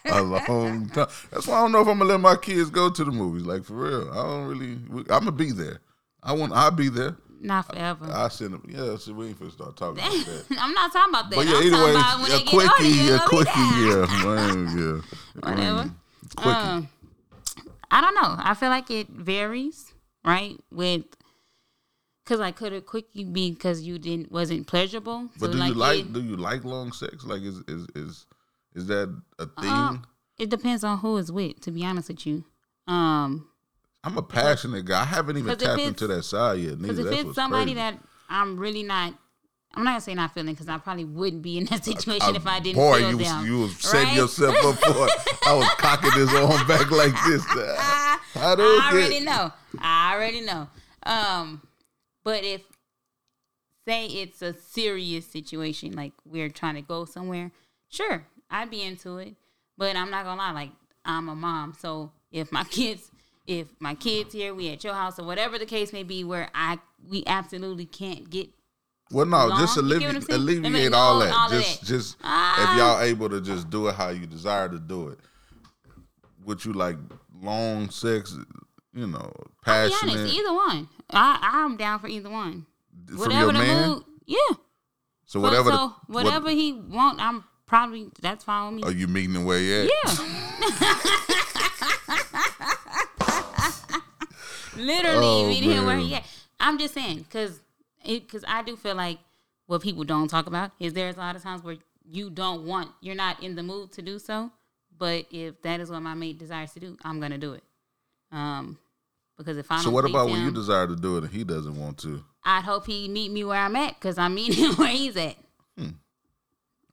A 0.06 0.22
long 0.22 0.88
time. 0.88 1.06
That's 1.30 1.46
why 1.46 1.58
I 1.58 1.60
don't 1.62 1.72
know 1.72 1.80
if 1.80 1.88
I'm 1.88 1.98
gonna 1.98 2.10
let 2.10 2.20
my 2.20 2.36
kids 2.36 2.70
go 2.70 2.88
to 2.90 3.04
the 3.04 3.10
movies. 3.10 3.44
Like 3.44 3.64
for 3.64 3.74
real, 3.74 4.10
I 4.10 4.14
don't 4.16 4.46
really. 4.46 4.78
I'm 5.10 5.24
gonna 5.24 5.32
be 5.32 5.52
there. 5.52 5.80
I 6.22 6.32
want. 6.32 6.52
I'll 6.52 6.70
be 6.70 6.88
there. 6.88 7.16
Not 7.40 7.66
forever. 7.66 8.08
I 8.12 8.28
send 8.28 8.54
them. 8.54 8.64
Yeah, 8.68 8.96
so 8.96 9.12
we 9.14 9.28
ain't 9.28 9.38
finna 9.38 9.52
start 9.52 9.76
talking 9.76 9.98
about 10.02 10.12
that. 10.26 10.44
I'm 10.60 10.72
not 10.72 10.92
talking 10.92 11.12
about 11.12 11.30
that. 11.30 11.36
But 11.36 11.46
yeah, 11.46 11.56
I'm 11.56 11.70
talking 11.70 11.96
about 11.96 12.20
when 12.20 12.30
a 12.30 12.34
they 12.38 12.44
get 12.44 12.54
older, 12.54 12.68
quickie, 12.68 13.08
a 13.08 13.18
quickie, 13.18 13.50
yeah. 13.82 14.06
yeah. 14.76 15.00
Whatever. 15.40 15.84
Mm, 15.84 15.94
Quickie. 16.36 16.50
Um, 16.50 16.88
I 17.90 18.00
don't 18.00 18.14
know. 18.14 18.36
I 18.38 18.54
feel 18.54 18.70
like 18.70 18.90
it 18.90 19.08
varies, 19.08 19.92
right? 20.24 20.56
With 20.70 21.04
because 22.24 22.40
I 22.40 22.50
could 22.52 22.72
have 22.72 22.86
quickie 22.86 23.24
be 23.24 23.50
because 23.50 23.82
you 23.82 23.98
didn't 23.98 24.30
wasn't 24.32 24.66
pleasurable? 24.66 25.28
but 25.40 25.52
So, 25.52 25.58
do 25.58 25.64
you 25.64 25.74
like? 25.74 26.00
it, 26.00 26.12
do 26.12 26.22
you 26.22 26.36
like 26.36 26.64
long 26.64 26.92
sex? 26.92 27.24
Like, 27.24 27.42
is 27.42 27.58
is 27.68 27.86
is 27.94 28.26
is 28.74 28.86
that 28.86 29.08
a 29.38 29.46
thing? 29.46 29.70
Uh, 29.70 29.96
it 30.38 30.48
depends 30.50 30.82
on 30.84 30.98
who 30.98 31.16
is 31.18 31.30
with. 31.30 31.60
To 31.62 31.70
be 31.70 31.84
honest 31.84 32.08
with 32.08 32.26
you, 32.26 32.44
um, 32.86 33.48
I'm 34.04 34.16
a 34.18 34.22
passionate 34.22 34.84
guy. 34.84 35.02
I 35.02 35.04
haven't 35.04 35.36
even 35.38 35.56
tapped 35.56 35.80
into 35.80 36.06
that 36.08 36.22
side 36.24 36.58
yet. 36.60 36.80
because 36.80 36.98
if 36.98 37.04
That's 37.06 37.22
it's 37.22 37.34
somebody 37.34 37.72
crazy. 37.74 37.74
that 37.76 37.98
I'm 38.28 38.56
really 38.58 38.82
not. 38.82 39.14
I'm 39.74 39.84
not 39.84 39.92
gonna 39.92 40.00
say 40.02 40.14
not 40.14 40.34
feeling 40.34 40.52
because 40.52 40.68
I 40.68 40.76
probably 40.76 41.06
wouldn't 41.06 41.40
be 41.40 41.56
in 41.56 41.64
that 41.66 41.82
situation 41.82 42.36
if 42.36 42.46
I 42.46 42.60
didn't 42.60 42.76
Boy, 42.76 42.98
feel 42.98 43.10
you 43.12 43.16
was, 43.16 43.44
you 43.46 43.58
was 43.60 43.76
setting 43.78 44.14
yourself 44.14 44.54
up 44.66 44.76
for 44.76 45.06
it. 45.06 45.12
I 45.46 45.54
was 45.54 45.66
cocking 45.78 46.10
this 46.14 46.28
arm 46.34 46.66
back 46.68 46.90
like 46.90 47.14
this. 47.26 47.42
I 47.56 48.18
don't 48.54 48.60
I 48.60 48.90
get- 48.90 48.92
already 48.92 49.20
know. 49.20 49.50
I 49.78 50.14
already 50.14 50.40
know. 50.42 50.68
Um, 51.04 51.62
but 52.24 52.44
if 52.44 52.62
say 53.86 54.06
it's 54.06 54.42
a 54.42 54.54
serious 54.54 55.26
situation, 55.26 55.92
like 55.92 56.12
we're 56.24 56.48
trying 56.48 56.74
to 56.76 56.82
go 56.82 57.04
somewhere, 57.04 57.50
sure, 57.88 58.26
I'd 58.50 58.70
be 58.70 58.82
into 58.82 59.18
it. 59.18 59.34
But 59.76 59.96
I'm 59.96 60.10
not 60.10 60.24
gonna 60.24 60.40
lie, 60.40 60.52
like 60.52 60.70
I'm 61.04 61.28
a 61.28 61.34
mom, 61.34 61.74
so 61.78 62.12
if 62.30 62.52
my 62.52 62.64
kids, 62.70 63.10
if 63.46 63.68
my 63.80 63.94
kids 63.94 64.34
here, 64.34 64.54
we 64.54 64.70
at 64.70 64.84
your 64.84 64.94
house 64.94 65.18
or 65.18 65.24
whatever 65.26 65.58
the 65.58 65.66
case 65.66 65.92
may 65.92 66.02
be, 66.04 66.22
where 66.24 66.48
I 66.54 66.78
we 67.08 67.24
absolutely 67.26 67.86
can't 67.86 68.30
get 68.30 68.48
Well, 69.10 69.26
no, 69.26 69.46
long. 69.48 69.58
just 69.58 69.76
alleviate, 69.76 70.14
I'm 70.14 70.20
saying? 70.20 70.40
I 70.40 70.42
alleviate 70.42 70.72
mean, 70.72 70.94
all 70.94 71.18
that. 71.18 71.32
all 71.32 71.48
just, 71.48 71.80
that. 71.80 71.86
just 71.86 72.16
Ah. 72.22 72.72
if 72.72 72.78
y'all 72.78 73.00
able 73.00 73.28
to 73.30 73.40
just 73.40 73.68
do 73.70 73.88
it 73.88 73.94
how 73.96 74.10
you 74.10 74.26
desire 74.26 74.68
to 74.68 74.78
do 74.78 75.08
it. 75.08 75.18
Would 76.44 76.64
you 76.64 76.72
like 76.72 76.96
long 77.40 77.90
sex? 77.90 78.36
You 78.94 79.06
know, 79.06 79.32
passionate 79.64 80.16
honest, 80.18 80.34
either 80.34 80.52
one. 80.52 80.88
I 81.10 81.38
I'm 81.64 81.76
down 81.76 81.98
for 82.00 82.08
either 82.08 82.30
one. 82.30 82.66
from 83.06 83.18
Whatever 83.18 83.52
the 83.52 83.58
man. 83.58 83.88
mood, 83.90 84.04
yeah. 84.26 84.36
So 85.26 85.40
whatever, 85.40 85.70
so 85.70 85.76
the, 85.76 85.88
what- 86.12 86.24
whatever 86.24 86.50
he 86.50 86.72
want, 86.74 87.20
I'm 87.20 87.44
probably 87.66 88.10
that's 88.20 88.44
fine 88.44 88.74
with 88.74 88.84
me. 88.84 88.90
are 88.90 88.94
you 88.94 89.08
meeting 89.08 89.32
the 89.32 89.40
way 89.40 89.62
yet? 89.64 89.90
Yeah. 90.04 90.98
Literally 94.76 95.26
Oh, 95.26 95.48
meeting 95.48 95.70
him 95.72 95.86
where 95.86 95.98
he 95.98 96.14
at. 96.14 96.24
I'm 96.58 96.78
just 96.78 96.94
saying 96.94 97.18
because 97.18 97.60
because 98.06 98.44
I 98.48 98.62
do 98.62 98.74
feel 98.76 98.94
like 98.94 99.18
what 99.66 99.82
people 99.82 100.04
don't 100.04 100.28
talk 100.28 100.46
about 100.46 100.70
is 100.80 100.92
there's 100.94 101.16
a 101.16 101.20
lot 101.20 101.36
of 101.36 101.42
times 101.42 101.62
where 101.62 101.76
you 102.04 102.30
don't 102.30 102.66
want 102.66 102.90
you're 103.00 103.14
not 103.14 103.42
in 103.42 103.54
the 103.54 103.62
mood 103.62 103.92
to 103.92 104.02
do 104.02 104.18
so, 104.18 104.50
but 104.98 105.26
if 105.30 105.60
that 105.62 105.80
is 105.80 105.90
what 105.90 106.00
my 106.00 106.14
mate 106.14 106.38
desires 106.38 106.72
to 106.72 106.80
do, 106.80 106.96
I'm 107.04 107.20
gonna 107.20 107.38
do 107.38 107.52
it. 107.52 107.62
Um, 108.32 108.78
because 109.36 109.56
if 109.56 109.70
I 109.70 109.80
So 109.80 109.90
what 109.90 110.04
about 110.04 110.28
when 110.28 110.44
you 110.44 110.50
desire 110.50 110.86
to 110.86 110.96
do 110.96 111.16
it 111.18 111.24
and 111.24 111.32
he 111.32 111.44
doesn't 111.44 111.78
want 111.78 111.98
to? 111.98 112.24
I'd 112.44 112.64
hope 112.64 112.86
he 112.86 113.08
meet 113.08 113.30
me 113.30 113.44
where 113.44 113.58
I'm 113.58 113.76
at 113.76 113.94
because 113.94 114.18
I'm 114.18 114.34
meeting 114.34 114.64
him 114.70 114.74
where 114.76 114.88
he's 114.88 115.16
at. 115.16 115.36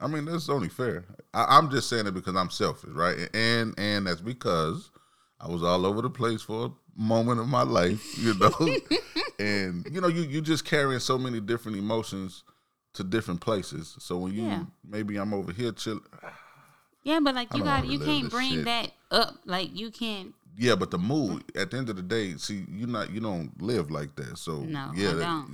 I 0.02 0.08
mean, 0.08 0.26
that's 0.26 0.50
only 0.50 0.70
fair. 0.70 1.04
I, 1.34 1.58
I'm 1.58 1.70
just 1.70 1.90
saying 1.90 2.08
it 2.08 2.14
because 2.14 2.36
I'm 2.36 2.50
selfish, 2.50 2.92
right? 2.92 3.18
And 3.34 3.74
and 3.78 4.08
that's 4.08 4.22
because 4.22 4.92
I 5.40 5.48
was 5.48 5.62
all 5.62 5.86
over 5.86 6.02
the 6.02 6.10
place 6.10 6.42
for 6.42 6.68
a 6.68 6.72
moment 6.96 7.40
of 7.40 7.48
my 7.48 7.64
life, 7.64 8.02
you 8.18 8.34
know. 8.36 8.52
and 9.40 9.86
you 9.92 10.00
know, 10.00 10.08
you 10.08 10.22
you 10.22 10.42
just 10.42 10.64
carrying 10.64 11.00
so 11.00 11.18
many 11.18 11.40
different 11.42 11.78
emotions 11.78 12.44
to 12.94 13.04
different 13.04 13.42
places. 13.42 13.96
So 14.00 14.18
when 14.18 14.34
you 14.34 14.44
Yeah. 14.44 14.64
maybe 14.88 15.18
I'm 15.18 15.34
over 15.34 15.52
here 15.52 15.72
chilling. 15.72 16.02
Yeah, 17.02 17.22
but 17.22 17.34
like 17.34 17.56
you 17.56 17.64
got 17.64 17.88
you 17.88 17.98
can't 17.98 18.30
bring 18.30 18.52
shit. 18.52 18.66
that 18.66 18.92
up. 19.10 19.36
Like 19.46 19.70
you 19.74 19.90
can't. 19.90 20.36
Yeah, 20.62 20.76
but 20.76 20.92
the 20.92 20.98
mood 20.98 21.44
at 21.56 21.72
the 21.72 21.78
end 21.78 21.90
of 21.90 21.96
the 21.96 22.02
day, 22.02 22.36
see, 22.36 22.66
you 22.70 22.86
not 22.86 23.12
you 23.12 23.22
don't 23.22 23.50
live 23.62 23.90
like 23.90 24.16
that. 24.18 24.38
So 24.38 24.60
No, 24.60 24.92
yeah, 24.94 25.12
I 25.12 25.14
that- 25.14 25.48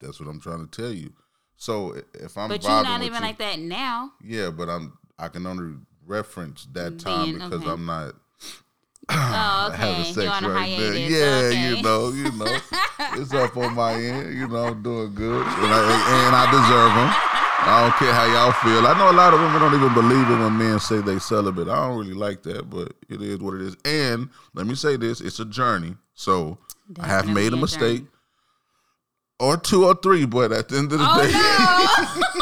that's 0.00 0.18
what 0.20 0.28
I'm 0.28 0.40
trying 0.40 0.66
to 0.66 0.82
tell 0.82 0.92
you. 0.92 1.12
So 1.56 1.94
if 2.14 2.36
I'm 2.36 2.48
But 2.48 2.62
you're 2.64 2.82
not 2.82 3.02
even 3.02 3.14
you- 3.14 3.20
like 3.28 3.38
that 3.38 3.58
now. 3.60 4.12
Yeah, 4.22 4.50
but 4.50 4.68
I'm 4.68 4.98
I 5.18 5.28
can 5.28 5.46
only 5.46 5.76
reference 6.04 6.66
that 6.72 6.98
time 6.98 7.34
because 7.34 7.52
okay. 7.62 7.70
I'm 7.70 7.84
not 7.86 8.14
Oh, 9.10 9.70
having 9.76 9.94
okay. 10.02 10.12
sex 10.12 10.16
You're 10.24 10.32
on 10.32 10.44
a 10.44 10.48
right 10.50 10.76
there. 10.78 10.92
hiatus. 10.92 11.10
Yeah, 11.10 11.48
okay. 11.48 11.76
you 11.76 11.82
know, 11.82 12.08
you 12.10 12.32
know, 12.32 12.58
it's 13.22 13.32
up 13.34 13.56
on 13.56 13.74
my 13.74 13.94
end. 13.94 14.36
You 14.38 14.48
know, 14.48 14.64
I'm 14.64 14.82
doing 14.82 15.14
good, 15.14 15.46
and 15.46 15.72
I, 15.72 16.26
and 16.26 16.36
I 16.36 16.44
deserve 16.50 16.92
them. 16.98 17.37
I 17.68 17.82
don't 17.82 17.94
care 17.96 18.12
how 18.14 18.24
y'all 18.24 18.52
feel. 18.52 18.86
I 18.86 18.96
know 18.98 19.10
a 19.10 19.16
lot 19.16 19.34
of 19.34 19.40
women 19.40 19.60
don't 19.60 19.74
even 19.74 19.92
believe 19.94 20.28
it 20.30 20.38
when 20.42 20.56
men 20.58 20.78
say 20.80 21.00
they 21.00 21.18
celibate. 21.18 21.68
I 21.68 21.86
don't 21.88 21.98
really 21.98 22.14
like 22.14 22.42
that, 22.44 22.68
but 22.70 22.92
it 23.08 23.20
is 23.20 23.38
what 23.38 23.54
it 23.54 23.60
is. 23.62 23.76
And 23.84 24.30
let 24.54 24.66
me 24.66 24.74
say 24.74 24.96
this: 24.96 25.20
it's 25.20 25.38
a 25.38 25.44
journey. 25.44 25.94
So 26.14 26.58
I 27.00 27.06
have 27.06 27.28
made 27.28 27.52
a 27.52 27.56
mistake, 27.56 28.04
or 29.38 29.56
two 29.56 29.84
or 29.84 29.94
three, 29.94 30.24
but 30.24 30.50
at 30.52 30.68
the 30.68 30.78
end 30.78 30.92
of 30.92 30.98
the 30.98 31.06
Oh 31.08 31.22
day, 31.22 31.30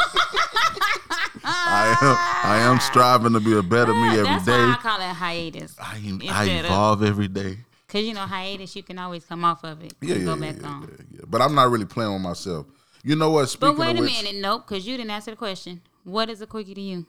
I 1.43 1.97
am 2.01 2.51
I 2.51 2.57
am 2.59 2.79
striving 2.79 3.33
to 3.33 3.39
be 3.39 3.55
a 3.57 3.61
better 3.63 3.93
me 3.93 4.01
no! 4.01 4.09
every 4.11 4.23
That's 4.23 4.45
day. 4.45 4.51
why 4.51 4.71
I 4.73 4.81
call 4.81 5.01
it 5.01 5.13
hiatus. 5.13 5.75
I, 5.79 5.93
I 5.95 5.97
Instead 5.97 6.59
of- 6.59 6.65
evolve 6.65 7.03
every 7.03 7.27
day. 7.27 7.57
Cause 7.89 8.03
you 8.03 8.13
know 8.13 8.21
hiatus, 8.21 8.75
you 8.75 8.83
can 8.83 8.99
always 8.99 9.23
come 9.23 9.45
off 9.45 9.63
of 9.63 9.81
it. 9.81 9.93
Yeah, 10.01 10.15
and 10.15 10.25
yeah, 10.25 10.25
go 10.35 10.35
yeah, 10.45 10.51
back 10.51 10.61
yeah, 10.61 10.67
on. 10.67 10.81
yeah, 10.81 11.05
yeah. 11.11 11.21
But 11.25 11.41
I'm 11.41 11.55
not 11.55 11.69
really 11.71 11.85
playing 11.85 12.11
with 12.11 12.21
myself. 12.21 12.65
You 13.07 13.15
know 13.15 13.29
what? 13.29 13.47
Speaking 13.47 13.77
But 13.77 13.79
wait 13.79 13.97
a 13.97 14.01
which, 14.01 14.21
minute, 14.21 14.41
nope, 14.41 14.67
because 14.67 14.85
you 14.85 14.97
didn't 14.97 15.11
answer 15.11 15.31
the 15.31 15.37
question. 15.37 15.79
What 16.03 16.29
is 16.29 16.41
a 16.41 16.45
quickie 16.45 16.73
to 16.73 16.81
you? 16.81 17.07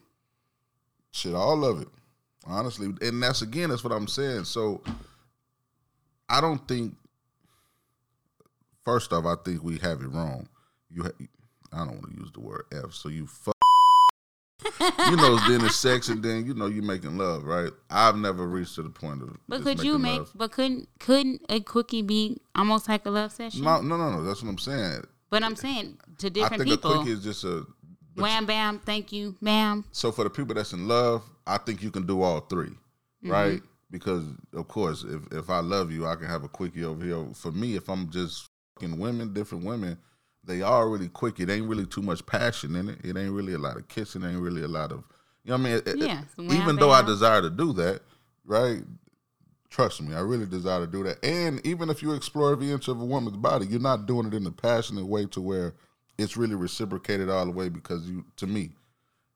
shit, 1.11 1.35
all 1.35 1.65
of 1.65 1.83
it, 1.83 1.89
honestly. 2.47 2.95
And 3.03 3.21
that's 3.21 3.43
again, 3.43 3.71
that's 3.71 3.83
what 3.83 3.93
I'm 3.93 4.07
saying. 4.07 4.45
So 4.45 4.81
I 6.29 6.41
don't 6.41 6.67
think. 6.69 6.95
First 8.85 9.13
off, 9.13 9.27
I 9.27 9.35
think 9.45 9.65
we 9.65 9.79
have 9.79 10.01
it 10.01 10.07
wrong. 10.07 10.49
You, 10.89 11.03
ha- 11.03 11.27
I 11.73 11.79
don't 11.79 12.01
want 12.01 12.15
to 12.15 12.21
use 12.21 12.31
the 12.33 12.41
word 12.41 12.63
f. 12.73 12.93
So 12.93 13.09
you 13.09 13.27
fuck. 13.27 13.57
you 15.11 15.17
know, 15.17 15.37
then 15.49 15.65
it's 15.65 15.75
sex, 15.75 16.11
and 16.11 16.23
then 16.23 16.47
you 16.47 16.55
know 16.55 16.67
you're 16.67 16.85
making 16.85 17.19
love, 17.19 17.43
right? 17.43 17.73
I've 17.91 18.17
never 18.17 18.47
reached 18.47 18.77
to 18.77 18.83
the 18.83 18.91
point 18.91 19.23
of. 19.23 19.37
But 19.49 19.63
could 19.65 19.83
you 19.83 19.99
make? 19.99 20.19
love. 20.19 20.31
But 20.33 20.53
couldn't 20.53 20.89
couldn't 21.01 21.45
a 21.49 21.59
quickie 21.59 22.03
be 22.03 22.41
almost 22.55 22.89
like 22.89 23.05
a 23.05 23.11
love 23.11 23.33
session? 23.33 23.65
No, 23.65 23.81
no, 23.81 23.97
no, 23.97 24.13
no. 24.13 24.23
That's 24.23 24.45
what 24.45 24.51
I'm 24.51 24.59
saying. 24.59 25.03
But 25.31 25.43
I'm 25.43 25.57
saying 25.57 25.99
to 26.19 26.31
different 26.31 26.65
people. 26.65 26.91
I 26.91 26.95
think 26.95 27.01
a 27.01 27.03
quickie 27.05 27.13
is 27.19 27.23
just 27.25 27.45
a. 27.45 27.67
Wham 28.17 28.47
bam, 28.47 28.81
thank 28.81 29.13
you, 29.13 29.37
ma'am. 29.41 29.85
so 29.93 30.11
for 30.11 30.25
the 30.25 30.31
people 30.31 30.53
that's 30.55 30.73
in 30.73 30.89
love, 30.89 31.23
I 31.47 31.57
think 31.59 31.83
you 31.83 31.91
can 31.93 32.05
do 32.07 32.23
all 32.23 32.41
3 32.41 32.67
Mm-hmm. 32.69 33.31
right? 33.33 33.63
Because 33.91 34.25
of 34.55 34.69
course, 34.69 35.05
if 35.05 35.23
if 35.33 35.51
I 35.51 35.59
love 35.61 35.91
you, 35.93 36.07
I 36.07 36.15
can 36.17 36.27
have 36.27 36.45
a 36.45 36.49
quickie 36.49 36.85
over 36.85 37.05
here. 37.05 37.25
For 37.35 37.51
me, 37.53 37.75
if 37.77 37.89
I'm 37.89 38.11
just 38.11 38.49
fucking 38.75 38.99
women, 38.99 39.33
different 39.33 39.65
women, 39.65 39.99
they 40.45 40.63
are 40.63 40.89
really 40.89 41.09
quick. 41.09 41.41
It 41.41 41.49
ain't 41.51 41.67
really 41.69 41.87
too 41.87 42.03
much 42.03 42.25
passion 42.27 42.75
in 42.77 42.89
it. 42.91 42.99
It 43.05 43.17
ain't 43.17 43.33
really 43.33 43.55
a 43.55 43.59
lot 43.59 43.77
of 43.77 43.87
kissing. 43.89 44.25
Ain't 44.25 44.41
really 44.41 44.63
a 44.63 44.69
lot 44.69 44.93
of 44.93 45.05
you 45.45 45.51
know 45.51 45.57
what 45.57 45.61
I 45.61 45.65
mean. 45.65 45.73
It- 45.75 45.89
it- 45.89 45.99
Yeah, 45.99 46.23
so 46.37 46.43
even 46.43 46.77
though 46.77 46.91
I 46.91 47.03
desire 47.03 47.41
to 47.43 47.51
do 47.51 47.73
that, 47.75 48.03
right? 48.45 48.83
Trust 49.71 50.01
me, 50.03 50.15
I 50.15 50.21
really 50.21 50.47
desire 50.47 50.81
to 50.81 50.87
do 50.87 51.03
that. 51.05 51.23
And 51.25 51.65
even 51.67 51.91
if 51.91 52.03
you 52.03 52.13
explore 52.15 52.53
every 52.53 52.71
inch 52.71 52.89
of 52.89 53.01
a 53.01 53.05
woman's 53.05 53.37
body, 53.37 53.67
you're 53.67 53.81
not 53.81 54.07
doing 54.07 54.27
it 54.27 54.35
in 54.35 54.47
a 54.47 54.51
passionate 54.51 55.07
way 55.07 55.27
to 55.27 55.41
where 55.41 55.75
it's 56.17 56.37
really 56.37 56.55
reciprocated 56.55 57.29
all 57.29 57.45
the 57.45 57.53
way 57.53 57.69
because 57.69 58.09
you, 58.09 58.25
to 58.37 58.47
me, 58.47 58.71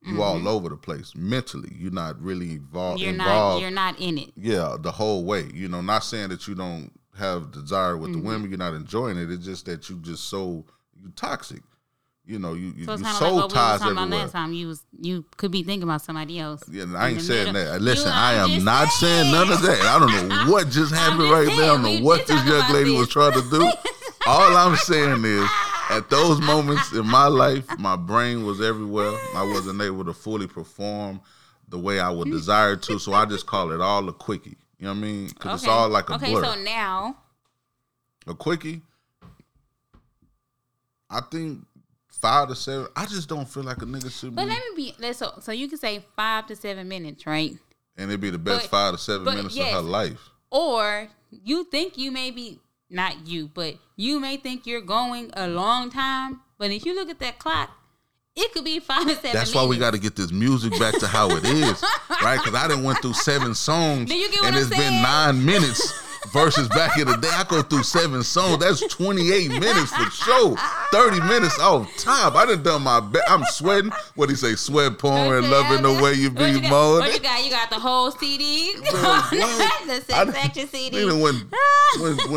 you 0.05 0.21
all 0.21 0.49
over 0.49 0.69
the 0.69 0.77
place 0.77 1.13
mentally. 1.15 1.71
You're 1.79 1.93
not 1.93 2.21
really 2.21 2.53
involved. 2.53 2.99
Mm-hmm. 3.01 3.05
You're 3.05 3.21
involved 3.21 3.55
not 3.55 3.61
you're 3.61 3.71
not 3.71 4.01
in 4.01 4.19
it. 4.19 4.33
yeah, 4.37 4.77
the 4.81 4.91
whole 4.91 5.25
way. 5.25 5.49
You 5.55 5.69
know, 5.69 5.81
not 5.81 6.03
saying 6.03 6.31
that 6.31 6.49
you 6.49 6.57
don't 6.57 6.91
have 7.17 7.53
desire 7.53 7.97
with 7.97 8.11
Mm-hmm. 8.11 8.21
the 8.23 8.27
women, 8.27 8.49
you're 8.51 8.59
not 8.59 8.75
enjoying 8.75 9.17
it. 9.17 9.31
It's 9.31 9.45
just 9.45 9.67
that 9.67 9.89
you 9.89 9.99
just 9.99 10.25
so 10.25 10.65
you 11.01 11.13
toxic. 11.15 11.63
You 12.25 12.39
know, 12.39 12.55
you 12.55 12.73
you, 12.77 12.85
So 12.85 12.95
you 12.97 13.05
oh, 13.05 13.13
soul 13.15 13.37
like 13.37 13.49
we 13.49 13.55
ties 13.55 13.81
about 13.81 13.91
everywhere. 13.91 14.19
last 14.21 14.33
time. 14.33 14.53
You 14.53 14.69
was 14.69 14.85
you 15.01 15.25
could 15.37 15.51
be 15.51 15.65
thinking 15.65 15.83
about 15.83 16.03
somebody 16.03 16.39
else. 16.39 16.63
Yeah, 16.71 16.85
I 16.97 17.09
ain't 17.11 17.21
saying 17.21 17.53
middle. 17.53 17.73
that. 17.73 17.83
Listen, 17.83 18.07
You- 18.09 18.13
I 18.15 18.43
I'm 18.45 18.65
not 18.65 18.89
saying 18.91 19.33
none 19.33 19.51
of 19.51 19.61
that. 19.63 19.81
I 19.83 19.99
don't 19.99 20.29
know 20.29 20.53
what 20.53 20.69
just 20.69 20.95
happened 20.95 21.23
just 21.23 21.33
right 21.33 21.57
there. 21.57 21.65
I 21.73 21.75
don't 21.75 21.83
know 21.83 22.01
what 22.07 22.27
this 22.27 22.45
young 22.45 22.73
lady 22.73 22.97
was 22.97 23.09
trying 23.09 23.33
to 23.33 23.51
do. 23.51 23.63
All 24.27 24.57
I'm 24.57 24.77
saying 24.77 25.25
is, 25.25 25.51
at 25.91 26.09
those 26.11 26.41
moments 26.41 26.93
in 26.93 27.07
my 27.07 27.27
life, 27.27 27.67
my 27.79 27.97
brain 27.97 28.47
was 28.47 28.61
everywhere. 28.61 29.13
I 29.35 29.43
wasn't 29.43 29.81
able 29.83 30.05
to 30.05 30.13
fully 30.15 30.47
perform 30.47 31.21
the 31.69 31.79
way 31.79 31.99
I 31.99 32.09
would 32.11 32.31
desire 32.31 32.77
to. 32.77 32.99
So 33.01 33.15
I 33.15 33.25
just 33.25 33.47
call 33.47 33.73
it 33.73 33.81
all 33.81 34.09
a 34.09 34.13
quickie. 34.13 34.59
You 34.79 34.85
know 34.87 34.91
what 34.93 34.99
I 34.99 35.01
mean? 35.01 35.27
Because 35.27 35.63
it's 35.63 35.69
all 35.69 35.89
like 35.89 36.09
a 36.09 36.19
quickie. 36.19 36.35
okay. 36.37 36.41
blur. 36.41 36.55
So 36.55 36.61
now, 36.63 37.17
A 38.29 38.35
quickie. 38.35 38.83
I 41.11 41.21
think 41.31 41.65
five 42.23 42.49
to 42.49 42.55
seven. 42.55 42.87
I 42.97 43.05
just 43.05 43.29
don't 43.29 43.47
feel 43.49 43.65
like 43.65 43.79
a 43.83 43.85
nigga 43.85 44.11
should 44.11 44.35
but 44.35 44.45
be. 44.45 44.49
let 44.51 44.59
me 44.59 44.77
be. 44.77 44.95
Let's 44.99 45.19
so, 45.19 45.33
so 45.41 45.53
you 45.53 45.69
can 45.69 45.77
say 45.79 46.03
five 46.17 46.47
to 46.47 46.57
seven 46.57 46.89
minutes, 46.89 47.27
right? 47.27 47.53
and 47.99 48.11
it'd 48.11 48.23
be 48.23 48.31
the 48.31 48.39
best 48.39 48.63
But- 48.63 48.71
five 48.71 48.95
to 48.95 48.99
seven 48.99 49.25
minutes 49.25 49.55
yes. 49.55 49.69
of 49.75 49.83
her 49.85 49.91
life. 49.91 50.31
Or 50.51 51.09
you 51.31 51.65
think 51.65 51.99
you 51.99 52.11
may 52.11 52.31
be 52.31 52.61
not 52.89 53.27
you, 53.27 53.49
but 53.53 53.75
you 53.97 54.19
may 54.21 54.37
think 54.39 54.67
you're 54.67 54.81
going 54.81 55.31
a 55.35 55.47
long 55.49 55.91
time. 55.91 56.41
But 56.59 56.71
if 56.71 56.87
you 56.87 56.95
look 56.95 57.09
at 57.11 57.19
that 57.21 57.39
clock, 57.39 57.71
it 58.37 58.53
could 58.53 58.65
be 58.65 58.79
five 58.81 59.05
to 59.07 59.15
seven. 59.15 59.33
That's 59.35 59.55
why 59.55 59.67
we 59.67 59.77
got 59.79 59.93
to 59.93 59.99
get 59.99 60.15
this 60.17 60.31
music 60.33 60.79
back 60.79 60.99
to 61.01 61.07
how 61.07 61.29
it 61.31 61.45
is, 61.45 61.83
right? 62.23 62.39
Because 62.39 62.55
I 62.55 62.69
didn't 62.69 62.85
went 62.85 63.01
through 63.03 63.13
seven 63.15 63.55
songs, 63.69 64.09
Do 64.09 64.17
you 64.17 64.31
get 64.31 64.41
what 64.43 64.49
and 64.49 64.57
I'm 64.57 64.63
it's 64.63 64.71
been 64.71 65.03
nine 65.03 65.45
minutes. 65.45 65.93
Versus 66.31 66.69
back 66.69 66.97
in 66.99 67.07
the 67.07 67.17
day, 67.17 67.29
I 67.33 67.45
go 67.45 67.63
through 67.63 67.83
seven 67.83 68.23
songs. 68.23 68.59
That's 68.59 68.81
twenty 68.87 69.33
eight 69.33 69.51
minutes 69.51 69.93
for 69.93 70.11
sure. 70.11 70.57
Thirty 70.91 71.21
minutes 71.21 71.59
off 71.59 71.91
top. 71.99 72.35
I 72.37 72.47
done 72.47 72.63
done 72.63 72.83
my 72.83 73.01
best. 73.01 73.25
I'm 73.29 73.45
sweating. 73.47 73.91
What 74.15 74.27
do 74.27 74.33
you 74.33 74.37
say? 74.37 74.55
Sweat 74.55 74.99
pouring, 74.99 75.51
loving 75.51 75.83
the 75.83 76.03
way 76.03 76.15
you 76.15 76.31
What 76.31 76.39
be 76.39 76.51
you 76.53 76.61
got? 76.63 76.71
What 77.01 77.13
you 77.13 77.21
got? 77.21 77.45
You 77.45 77.51
got 77.51 77.71
the 77.71 77.79
whole 77.79 78.11
CD, 78.13 78.75
what? 78.81 79.31
the 79.31 79.95
I 79.95 80.01
sex 80.01 80.35
action 80.37 80.69
CD. 80.69 80.97
We 81.05 81.11
done 81.11 81.21
went, 81.21 81.51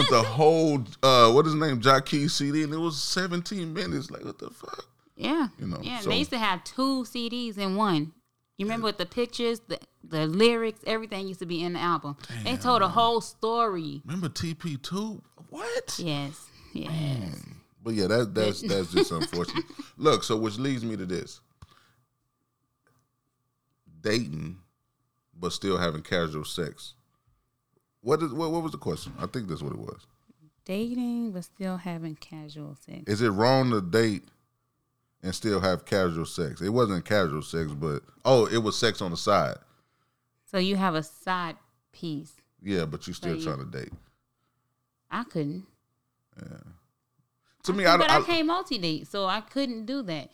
the 0.10 0.24
whole 0.26 0.84
uh, 1.04 1.32
what 1.32 1.45
is 1.45 1.54
his 1.54 1.62
name, 1.62 1.80
Jockey 1.80 2.28
CD, 2.28 2.63
and 2.63 2.74
it 2.74 2.78
was 2.78 3.02
17 3.02 3.74
minutes. 3.74 4.10
Like 4.12 4.26
what 4.26 4.39
the 4.39 4.50
fuck? 4.50 4.86
Yeah, 5.15 5.48
You 5.60 5.67
know, 5.67 5.80
yeah. 5.82 6.00
so- 6.02 6.10
they 6.10 6.17
used 6.17 6.32
to 6.32 6.38
have 6.38 6.63
two 6.65 7.04
CDs 7.06 7.58
in 7.58 7.76
one. 7.78 8.12
You 8.58 8.65
remember 8.65 8.86
with 8.86 8.98
the 8.98 9.06
pictures, 9.06 9.62
the 9.68 9.80
the 10.04 10.28
lyrics, 10.28 10.80
everything 10.86 11.28
used 11.28 11.39
to 11.39 11.46
be 11.46 11.63
in 11.63 11.74
the 11.74 11.80
album. 11.80 12.15
they 12.44 12.56
told 12.56 12.82
a 12.82 12.88
whole 12.88 13.22
story. 13.22 14.02
Remember 14.06 14.30
TP2? 14.30 15.22
What? 15.50 15.96
Yes, 15.98 16.48
yes. 16.74 17.44
But 17.84 17.96
yeah, 17.96 18.08
that 18.08 18.34
that's 18.34 18.62
that's 18.62 18.91
just 18.94 19.12
unfortunate. 19.12 19.65
Look, 19.98 20.24
so 20.24 20.38
which 20.38 20.58
leads 20.58 20.86
me 20.86 20.96
to 20.96 21.06
this: 21.06 21.41
dating, 24.02 24.58
but 25.38 25.52
still 25.52 25.78
having 25.78 26.02
casual 26.02 26.46
sex. 26.46 26.94
What 28.02 28.22
is 28.22 28.32
what, 28.34 28.52
what 28.52 28.63
was 28.63 28.72
the 28.72 28.78
question? 28.78 29.13
I 29.20 29.26
think 29.26 29.50
that's 29.50 29.62
what 29.62 29.74
it 29.74 29.80
was. 29.80 30.08
Dating, 30.63 31.32
but 31.32 31.44
still 31.44 31.78
having 31.78 32.15
casual 32.15 32.76
sex. 32.86 33.04
Is 33.08 33.22
it 33.22 33.30
wrong 33.30 33.70
to 33.72 33.82
date 33.82 34.24
and 35.26 35.34
still 35.34 35.60
have 35.60 35.86
casual 35.86 36.26
sex? 36.26 36.62
It 36.62 36.70
wasn't 36.70 37.04
casual 37.04 37.42
sex, 37.42 37.72
but 37.74 38.04
oh, 38.24 38.46
it 38.46 38.60
was 38.60 38.78
sex 38.78 39.02
on 39.02 39.12
the 39.12 39.18
side. 39.18 39.58
So 40.46 40.60
you 40.60 40.76
have 40.76 40.94
a 40.94 41.04
side 41.04 41.58
piece. 41.92 42.34
Yeah, 42.62 42.86
but 42.86 43.08
you 43.08 43.14
still 43.14 43.36
you- 43.36 43.44
trying 43.44 43.60
to 43.60 43.66
date. 43.66 43.92
I 45.10 45.24
couldn't. 45.24 45.66
Yeah. 46.40 46.58
To 47.64 47.74
me, 47.74 47.86
I, 47.86 47.98
but 47.98 48.10
I, 48.10 48.20
I, 48.20 48.22
can't 48.22 48.46
multi 48.46 48.78
date, 48.78 49.08
so 49.08 49.26
I 49.26 49.42
couldn't 49.42 49.86
do 49.86 50.04
that 50.04 50.30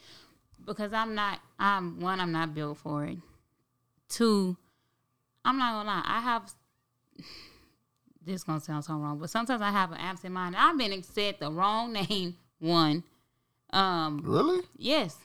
because 0.65 0.91
I'm 0.91 1.15
not. 1.15 1.39
I'm 1.57 1.99
one. 2.01 2.19
I'm 2.19 2.31
not 2.31 2.53
built 2.53 2.77
for 2.77 3.05
it. 3.05 3.17
Two, 4.09 4.57
I'm 5.45 5.57
not 5.57 5.71
gonna 5.71 5.87
lie. 5.87 6.03
I 6.05 6.19
have. 6.21 6.51
This 8.23 8.43
gonna 8.43 8.59
sound 8.61 8.85
so 8.85 8.93
wrong, 8.93 9.17
but 9.17 9.31
sometimes 9.31 9.63
I 9.63 9.71
have 9.71 9.91
an 9.91 9.97
absent 9.97 10.31
mind. 10.31 10.55
I've 10.55 10.77
been 10.77 11.01
said 11.01 11.37
the 11.39 11.51
wrong 11.51 11.91
name. 11.91 12.37
One, 12.59 13.03
um, 13.73 14.21
really. 14.23 14.61
yes, 14.77 15.17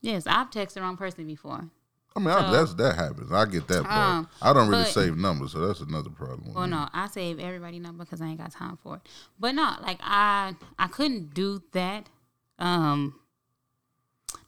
yes, 0.00 0.26
I've 0.26 0.50
texted 0.50 0.74
the 0.74 0.82
wrong 0.82 0.96
person 0.96 1.26
before. 1.26 1.68
I 2.16 2.20
mean, 2.20 2.30
I, 2.30 2.50
that's 2.50 2.74
that 2.74 2.96
happens. 2.96 3.30
I 3.30 3.44
get 3.46 3.68
that 3.68 3.84
part. 3.84 4.16
Um, 4.16 4.28
I 4.42 4.52
don't 4.52 4.68
really 4.68 4.82
but- 4.82 4.92
save 4.92 5.16
numbers, 5.16 5.52
so 5.52 5.66
that's 5.66 5.80
another 5.80 6.10
problem. 6.10 6.54
Well, 6.54 6.66
no, 6.66 6.88
I 6.92 7.06
save 7.06 7.38
everybody 7.38 7.78
number 7.78 8.04
because 8.04 8.20
I 8.20 8.26
ain't 8.26 8.38
got 8.38 8.50
time 8.50 8.78
for 8.82 8.96
it. 8.96 9.02
But 9.38 9.54
no, 9.54 9.74
like 9.82 9.98
I, 10.02 10.54
I 10.78 10.88
couldn't 10.88 11.34
do 11.34 11.62
that. 11.72 12.08
Um, 12.58 13.20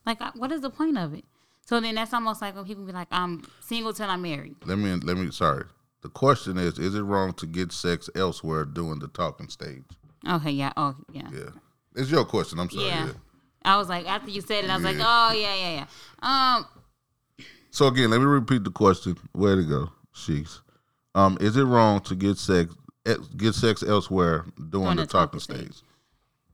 like 0.05 0.21
I, 0.21 0.31
what 0.35 0.51
is 0.51 0.61
the 0.61 0.69
point 0.69 0.97
of 0.97 1.13
it? 1.13 1.23
So 1.65 1.79
then 1.79 1.95
that's 1.95 2.13
almost 2.13 2.41
like 2.41 2.55
when 2.55 2.65
people 2.65 2.83
be 2.83 2.91
like, 2.91 3.07
"I'm 3.11 3.47
single 3.61 3.93
till 3.93 4.09
I'm 4.09 4.21
married." 4.21 4.55
Let 4.65 4.77
me 4.77 4.93
let 4.95 5.15
me. 5.15 5.31
Sorry. 5.31 5.63
The 6.01 6.09
question 6.09 6.57
is: 6.57 6.77
Is 6.79 6.95
it 6.95 7.03
wrong 7.03 7.33
to 7.35 7.45
get 7.45 7.71
sex 7.71 8.09
elsewhere 8.15 8.65
during 8.65 8.99
the 8.99 9.07
talking 9.07 9.49
stage? 9.49 9.83
Okay, 10.27 10.51
yeah. 10.51 10.73
Oh, 10.77 10.95
yeah. 11.11 11.29
Yeah, 11.31 11.49
it's 11.95 12.09
your 12.09 12.25
question. 12.25 12.59
I'm 12.59 12.69
sorry. 12.69 12.87
Yeah. 12.87 13.07
Yeah. 13.07 13.13
I 13.63 13.77
was 13.77 13.89
like, 13.89 14.07
after 14.07 14.29
you 14.31 14.41
said 14.41 14.63
it, 14.63 14.69
I 14.69 14.75
was 14.75 14.83
like, 14.83 14.97
oh 14.99 15.33
yeah, 15.33 15.55
yeah, 15.55 15.85
yeah. 16.23 16.57
Um, 16.57 16.65
So 17.69 17.87
again, 17.87 18.09
let 18.09 18.19
me 18.19 18.25
repeat 18.25 18.63
the 18.63 18.71
question. 18.71 19.17
Where 19.33 19.55
to 19.55 19.63
go, 19.63 19.89
Sheiks? 20.13 20.61
Um, 21.13 21.37
is 21.39 21.57
it 21.57 21.63
wrong 21.63 22.01
to 22.01 22.15
get 22.15 22.37
sex 22.37 22.73
eh, 23.05 23.15
get 23.37 23.53
sex 23.53 23.83
elsewhere 23.83 24.45
during 24.69 24.95
the, 24.95 25.03
the 25.03 25.07
talking 25.07 25.39
talking 25.39 25.39
stage? 25.39 25.73
stage. 25.75 25.83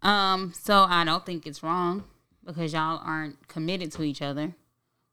um, 0.02 0.54
so 0.54 0.84
I 0.84 1.06
don't 1.06 1.26
think 1.26 1.45
it's 1.47 1.63
wrong 1.63 2.04
because 2.45 2.73
y'all 2.73 3.00
aren't 3.04 3.47
committed 3.47 3.91
to 3.93 4.04
each 4.04 4.21
other. 4.21 4.56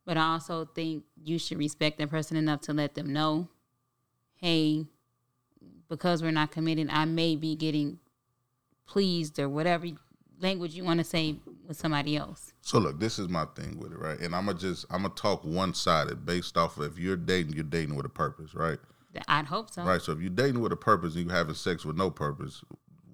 But 0.07 0.19
I 0.19 0.33
also 0.33 0.67
think 0.67 1.05
you 1.23 1.39
should 1.39 1.59
respect 1.59 1.99
that 1.99 2.11
person 2.11 2.37
enough 2.37 2.61
to 2.63 2.73
let 2.75 2.95
them 2.95 3.13
know, 3.13 3.49
hey, 4.35 4.85
because 5.89 6.23
we're 6.23 6.31
not 6.31 6.51
committed, 6.51 6.89
I 6.91 7.07
may 7.07 7.37
be 7.37 7.57
getting 7.57 8.01
pleased 8.87 9.39
or 9.39 9.49
whatever 9.49 9.87
language 10.41 10.75
you 10.75 10.85
want 10.85 10.99
to 10.99 11.05
say 11.05 11.37
with 11.67 11.77
somebody 11.77 12.17
else. 12.17 12.53
So 12.61 12.79
look, 12.79 12.99
this 13.01 13.19
is 13.19 13.29
my 13.29 13.45
thing 13.57 13.79
with 13.79 13.93
it, 13.93 13.99
right? 13.99 14.19
And 14.21 14.35
I'm 14.35 14.47
gonna 14.47 14.59
just 14.59 14.87
I'm 14.91 15.03
gonna 15.03 15.15
talk 15.15 15.45
one 15.45 15.75
sided 15.75 16.27
based 16.27 16.57
off 16.57 16.77
of 16.79 16.85
if 16.93 16.99
you're 16.99 17.17
dating, 17.17 17.53
you're 17.55 17.65
dating 17.65 17.95
with 17.95 18.07
a 18.07 18.11
purpose, 18.11 18.55
right? 18.55 18.79
I'd 19.29 19.47
hope 19.47 19.71
so. 19.71 19.85
Right. 19.85 20.03
So 20.03 20.11
if 20.13 20.19
you're 20.21 20.29
dating 20.31 20.61
with 20.61 20.73
a 20.73 20.77
purpose 20.77 21.15
and 21.15 21.27
you're 21.27 21.37
having 21.37 21.55
sex 21.55 21.85
with 21.85 21.97
no 21.97 22.11
purpose, 22.11 22.63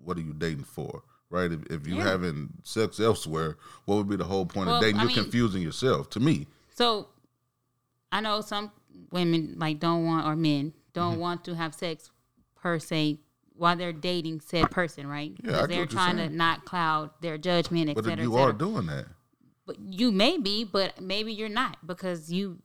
what 0.02 0.16
are 0.16 0.22
you 0.22 0.32
dating 0.32 0.64
for? 0.64 1.02
Right. 1.28 1.52
If, 1.52 1.60
if 1.70 1.86
you 1.86 1.96
Yeah. 1.96 2.04
having 2.04 2.48
sex 2.62 2.98
elsewhere, 2.98 3.58
what 3.84 3.96
would 3.96 4.08
be 4.08 4.16
the 4.16 4.24
whole 4.24 4.46
point 4.46 4.68
Well, 4.68 4.76
of 4.76 4.82
dating? 4.82 4.96
I 4.96 5.02
You're 5.02 5.08
mean- 5.08 5.22
confusing 5.24 5.60
yourself. 5.62 6.08
To 6.10 6.20
me, 6.20 6.46
So 6.74 7.08
I 8.10 8.20
know 8.22 8.40
some 8.40 8.72
women 9.12 9.56
like 9.58 9.78
don't 9.78 10.06
want 10.06 10.26
or 10.26 10.34
men 10.36 10.72
don't 10.94 11.12
Mm-hmm. 11.12 11.20
want 11.20 11.44
to 11.44 11.54
have 11.54 11.74
sex 11.74 12.10
per 12.56 12.78
se 12.78 13.18
while 13.60 13.76
they're 13.76 13.92
dating 13.92 14.40
said 14.40 14.70
person, 14.70 15.06
right? 15.06 15.32
Yeah, 15.44 15.50
I 15.50 15.52
get 15.52 15.52
they're 15.52 15.60
what 15.60 15.76
you're 15.76 15.86
trying 15.86 16.16
to 16.16 16.30
not 16.30 16.64
cloud 16.64 17.10
their 17.20 17.36
judgment, 17.36 17.90
etc. 17.90 18.12
but 18.12 18.18
if 18.18 18.22
you 18.22 18.36
are 18.36 18.54
doing 18.54 18.86
that, 18.86 19.04
But 19.66 19.76
you 19.78 20.10
may 20.10 20.38
be, 20.38 20.64
but 20.64 20.98
maybe 20.98 21.30
you're 21.30 21.50
not 21.50 21.76
because 21.86 22.32
you 22.32 22.62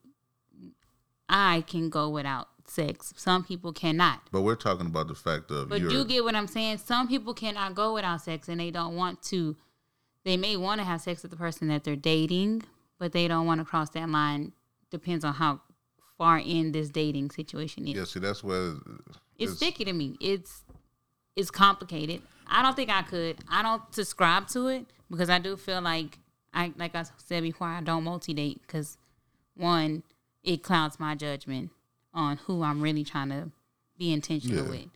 I 1.27 1.65
can 1.67 1.89
go 1.89 2.09
without 2.09 2.47
sex. 2.65 3.13
Some 3.17 3.43
people 3.43 3.73
cannot. 3.73 4.21
but 4.31 4.41
we're 4.43 4.55
talking 4.55 4.85
about 4.85 5.09
the 5.09 5.15
fact 5.15 5.51
of 5.51 5.67
But 5.67 5.81
you 5.81 6.05
get 6.05 6.23
what 6.23 6.33
I'm 6.33 6.47
saying? 6.47 6.77
Some 6.77 7.09
people 7.09 7.33
cannot 7.33 7.75
go 7.75 7.93
without 7.93 8.21
sex 8.21 8.47
and 8.47 8.61
they 8.61 8.71
don't 8.71 8.95
want 8.95 9.21
to 9.23 9.57
they 10.23 10.37
may 10.37 10.55
want 10.55 10.79
to 10.79 10.85
have 10.85 11.01
sex 11.01 11.21
with 11.23 11.31
the 11.31 11.37
person 11.37 11.67
that 11.67 11.83
they're 11.83 11.97
dating, 11.97 12.63
but 12.97 13.11
they 13.11 13.27
don't 13.27 13.45
want 13.45 13.59
to 13.59 13.65
cross 13.65 13.89
that 13.91 14.09
line. 14.09 14.53
Depends 14.89 15.25
on 15.25 15.33
how 15.33 15.59
far 16.17 16.39
in 16.39 16.71
this 16.71 16.89
dating 16.89 17.31
situation 17.31 17.85
is. 17.85 17.95
yeah. 17.95 18.05
See, 18.05 18.21
that's 18.21 18.43
where 18.45 18.75
it's, 19.37 19.51
it's- 19.51 19.57
sticky 19.57 19.83
to 19.83 19.93
me. 19.93 20.15
It's 20.21 20.63
it's 21.35 21.51
complicated. 21.51 22.21
I 22.47 22.61
don't 22.61 22.75
think 22.75 22.89
I 22.89 23.01
could. 23.01 23.37
I 23.49 23.61
don't 23.63 23.81
subscribe 23.93 24.47
to 24.49 24.67
it 24.67 24.85
because 25.09 25.29
I 25.29 25.39
do 25.39 25.57
feel 25.57 25.81
like 25.81 26.19
I 26.53 26.73
like 26.77 26.95
I 26.95 27.05
said 27.17 27.43
before. 27.43 27.67
I 27.67 27.81
don't 27.81 28.03
multi 28.03 28.33
date 28.33 28.61
because 28.65 28.97
one, 29.55 30.03
it 30.43 30.63
clouds 30.63 30.99
my 30.99 31.15
judgment 31.15 31.71
on 32.13 32.37
who 32.37 32.61
I'm 32.63 32.81
really 32.81 33.03
trying 33.03 33.29
to 33.29 33.49
be 33.97 34.13
intentional 34.13 34.65
Yeah. 34.65 34.69
with. 34.71 34.89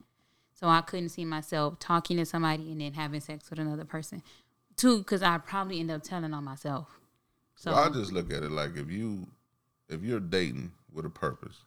So 0.54 0.68
I 0.68 0.82
couldn't 0.82 1.10
see 1.10 1.24
myself 1.26 1.80
talking 1.80 2.18
to 2.18 2.26
somebody 2.26 2.72
and 2.72 2.82
then 2.82 2.94
having 2.94 3.22
sex 3.22 3.50
with 3.50 3.60
another 3.60 3.86
person. 3.86 4.22
Two, 4.76 5.00
because 5.00 5.24
I'd 5.24 5.46
probably 5.46 5.80
end 5.80 5.92
up 5.92 6.04
telling 6.04 6.34
on 6.34 6.44
myself. 6.44 7.00
So 7.56 7.72
Well, 7.72 7.90
I 7.90 7.90
just 7.94 8.12
look 8.12 8.32
at 8.32 8.44
it 8.44 8.52
like 8.52 8.76
if 8.78 8.90
you 8.90 9.28
if 9.90 10.04
you're 10.04 10.20
dating 10.20 10.72
with 10.94 11.06
a 11.06 11.10
purpose 11.10 11.64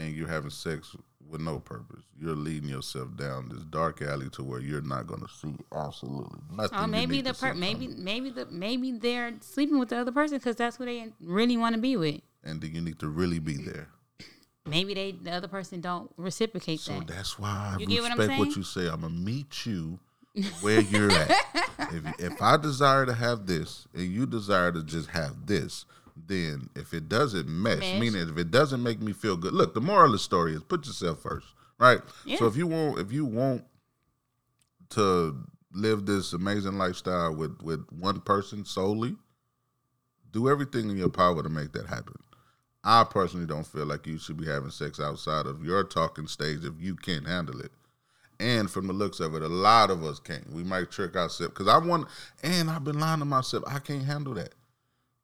and 0.00 0.14
you're 0.16 0.28
having 0.28 0.50
sex 0.50 0.96
with 1.28 1.40
no 1.40 1.60
purpose, 1.60 2.02
you're 2.20 2.34
leading 2.34 2.68
yourself 2.68 3.16
down 3.16 3.48
this 3.50 3.62
dark 3.64 4.02
alley 4.02 4.28
to 4.30 4.42
where 4.42 4.60
you're 4.60 4.80
not 4.82 5.06
going 5.06 5.20
to 5.20 5.28
see 5.28 5.54
absolutely 5.72 6.40
nothing. 6.52 6.78
Oh, 6.78 6.86
maybe 6.86 7.20
the 7.20 7.34
per- 7.34 7.54
maybe 7.54 7.86
maybe 7.86 8.30
the 8.30 8.46
maybe 8.46 8.92
they're 8.92 9.34
sleeping 9.40 9.78
with 9.78 9.90
the 9.90 9.98
other 9.98 10.10
person 10.12 10.38
because 10.38 10.56
that's 10.56 10.76
who 10.76 10.84
they 10.86 11.12
really 11.20 11.56
want 11.56 11.74
to 11.76 11.80
be 11.80 11.96
with. 11.96 12.20
and 12.42 12.60
then 12.60 12.74
you 12.74 12.80
need 12.80 12.98
to 12.98 13.08
really 13.08 13.38
be 13.38 13.56
there. 13.58 13.88
Maybe 14.66 14.92
they 14.94 15.12
the 15.12 15.30
other 15.32 15.48
person 15.48 15.80
don't 15.80 16.10
reciprocate 16.16 16.80
So 16.80 16.92
that. 16.98 17.06
that's 17.08 17.38
why 17.38 17.76
I 17.78 17.82
You 17.82 18.02
what 18.02 18.16
respect 18.18 18.38
what, 18.38 18.46
saying? 18.46 18.56
you 18.56 18.62
say. 18.62 18.86
I'm 18.88 19.00
gonna 19.02 19.14
meet 19.14 19.66
you 19.66 19.98
where 20.62 20.80
you're 20.80 21.10
at. 21.12 21.30
if 21.92 22.20
if 22.20 22.42
I 22.42 22.56
desire 22.56 23.06
to 23.06 23.14
have 23.14 23.46
this 23.46 23.86
and 23.94 24.04
you 24.04 24.26
desire 24.26 24.70
to 24.72 24.82
just 24.82 25.08
have 25.10 25.46
this, 25.46 25.86
then 26.16 26.70
if 26.76 26.92
it 26.94 27.08
doesn't 27.08 27.48
mesh, 27.48 27.78
Mesh. 27.80 28.00
meaning 28.00 28.28
if 28.28 28.36
it 28.36 28.50
doesn't 28.50 28.82
make 28.82 29.00
me 29.00 29.12
feel 29.12 29.36
good, 29.36 29.52
look. 29.52 29.74
The 29.74 29.80
moral 29.80 30.06
of 30.06 30.12
the 30.12 30.18
story 30.18 30.54
is 30.54 30.62
put 30.62 30.86
yourself 30.86 31.22
first, 31.22 31.46
right? 31.78 32.00
Yeah. 32.24 32.38
So 32.38 32.46
if 32.46 32.56
you 32.56 32.66
want, 32.66 32.98
if 32.98 33.12
you 33.12 33.24
want 33.24 33.64
to 34.90 35.36
live 35.72 36.06
this 36.06 36.32
amazing 36.32 36.78
lifestyle 36.78 37.34
with 37.34 37.60
with 37.62 37.86
one 37.90 38.20
person 38.20 38.64
solely, 38.64 39.16
do 40.30 40.48
everything 40.48 40.90
in 40.90 40.96
your 40.96 41.10
power 41.10 41.42
to 41.42 41.48
make 41.48 41.72
that 41.72 41.86
happen. 41.86 42.16
I 42.82 43.04
personally 43.04 43.46
don't 43.46 43.66
feel 43.66 43.84
like 43.86 44.06
you 44.06 44.18
should 44.18 44.38
be 44.38 44.46
having 44.46 44.70
sex 44.70 44.98
outside 44.98 45.46
of 45.46 45.64
your 45.64 45.84
talking 45.84 46.26
stage 46.26 46.64
if 46.64 46.74
you 46.78 46.96
can't 46.96 47.26
handle 47.26 47.60
it. 47.60 47.72
And 48.38 48.70
from 48.70 48.86
the 48.86 48.94
looks 48.94 49.20
of 49.20 49.34
it, 49.34 49.42
a 49.42 49.48
lot 49.48 49.90
of 49.90 50.02
us 50.02 50.18
can't. 50.18 50.50
We 50.50 50.64
might 50.64 50.90
trick 50.90 51.14
ourselves 51.14 51.52
because 51.52 51.68
I 51.68 51.76
want, 51.76 52.08
and 52.42 52.70
I've 52.70 52.84
been 52.84 52.98
lying 52.98 53.18
to 53.18 53.26
myself. 53.26 53.64
I 53.66 53.80
can't 53.80 54.04
handle 54.04 54.32
that. 54.34 54.54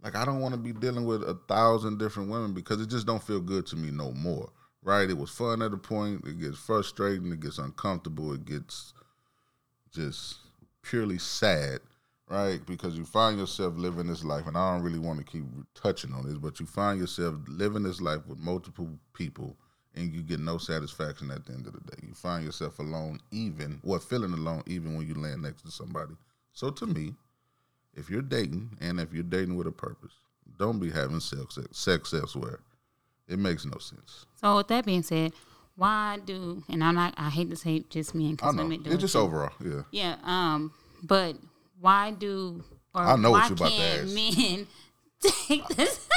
Like 0.07 0.15
I 0.15 0.25
don't 0.25 0.39
want 0.39 0.55
to 0.55 0.61
be 0.61 0.73
dealing 0.73 1.05
with 1.05 1.25
a 1.25 1.35
thousand 1.49 1.99
different 1.99 2.31
women 2.31 2.53
because 2.53 2.81
it 2.81 2.89
just 2.89 3.09
don't 3.09 3.21
feel 3.23 3.41
good 3.41 3.67
to 3.67 3.77
me 3.77 3.91
no 3.91 4.13
more. 4.13 4.49
Right? 4.85 5.11
It 5.11 5.19
was 5.19 5.31
fun 5.31 5.63
at 5.63 5.73
a 5.73 5.77
point. 5.77 6.25
It 6.25 6.39
gets 6.39 6.57
frustrating. 6.57 7.33
It 7.33 7.41
gets 7.41 7.59
uncomfortable. 7.59 8.33
It 8.33 8.45
gets 8.45 8.95
just 9.93 10.37
purely 10.83 11.19
sad, 11.19 11.81
right? 12.29 12.65
Because 12.67 12.97
you 12.97 13.05
find 13.05 13.37
yourself 13.37 13.75
living 13.77 14.07
this 14.07 14.23
life, 14.23 14.47
and 14.47 14.57
I 14.57 14.75
don't 14.75 14.85
really 14.85 15.01
want 15.01 15.19
to 15.19 15.25
keep 15.25 15.43
touching 15.75 16.13
on 16.13 16.25
this, 16.25 16.39
but 16.39 16.61
you 16.61 16.67
find 16.67 17.01
yourself 17.01 17.35
living 17.49 17.83
this 17.83 18.01
life 18.01 18.25
with 18.29 18.39
multiple 18.39 18.89
people, 19.13 19.57
and 19.97 20.15
you 20.15 20.23
get 20.23 20.39
no 20.39 20.57
satisfaction 20.57 21.33
at 21.33 21.47
the 21.47 21.55
end 21.55 21.67
of 21.67 21.73
the 21.73 21.81
day. 21.81 22.07
You 22.07 22.15
find 22.15 22.45
yourself 22.45 22.79
alone, 22.79 23.19
even 23.33 23.81
or 23.83 23.99
feeling 23.99 24.35
alone, 24.35 24.63
even 24.67 24.97
when 24.97 25.09
you 25.09 25.15
land 25.15 25.43
next 25.43 25.63
to 25.63 25.73
somebody. 25.73 26.15
So 26.53 26.71
to 26.71 26.87
me, 26.87 27.17
if 27.97 28.09
you're 28.11 28.23
dating, 28.23 28.77
and 28.81 29.01
if 29.01 29.13
you're 29.13 29.23
dating 29.23 29.57
with 29.57 29.67
a 29.67 29.73
purpose, 29.73 30.13
don't 30.59 30.79
be 30.79 30.91
having 30.91 31.21
sex 31.21 31.59
sex 31.73 32.15
elsewhere. 32.15 32.61
It 33.29 33.39
makes 33.39 33.65
no 33.65 33.79
sense. 33.79 34.27
So 34.41 34.57
with 34.59 34.69
that 34.69 34.85
being 34.87 35.03
said, 35.03 35.33
why 35.75 36.19
do 36.25 36.63
and 36.69 36.83
I'm 36.85 36.95
not 36.95 37.15
I 37.17 37.29
hate 37.31 37.51
to 37.51 37.57
say 37.57 37.81
just 37.91 38.15
men 38.15 38.29
I 38.29 38.31
because 38.33 38.57
women 38.57 38.83
do 38.83 38.91
It's 38.91 38.95
it 38.95 39.01
just 39.01 39.13
too. 39.15 39.19
overall, 39.21 39.51
yeah. 39.65 39.83
Yeah, 39.91 40.17
um, 40.23 40.73
but 41.03 41.37
why 41.81 42.13
do 42.13 42.63
or 42.95 43.03
I 43.03 43.17
know 43.17 43.33
what 43.33 43.43
why 43.43 43.49
you 43.49 43.55
about 43.55 43.71
to 43.71 43.77
can't 43.77 44.05
ask. 44.05 44.15
men 44.15 44.67
take 45.49 45.67
this? 45.69 46.09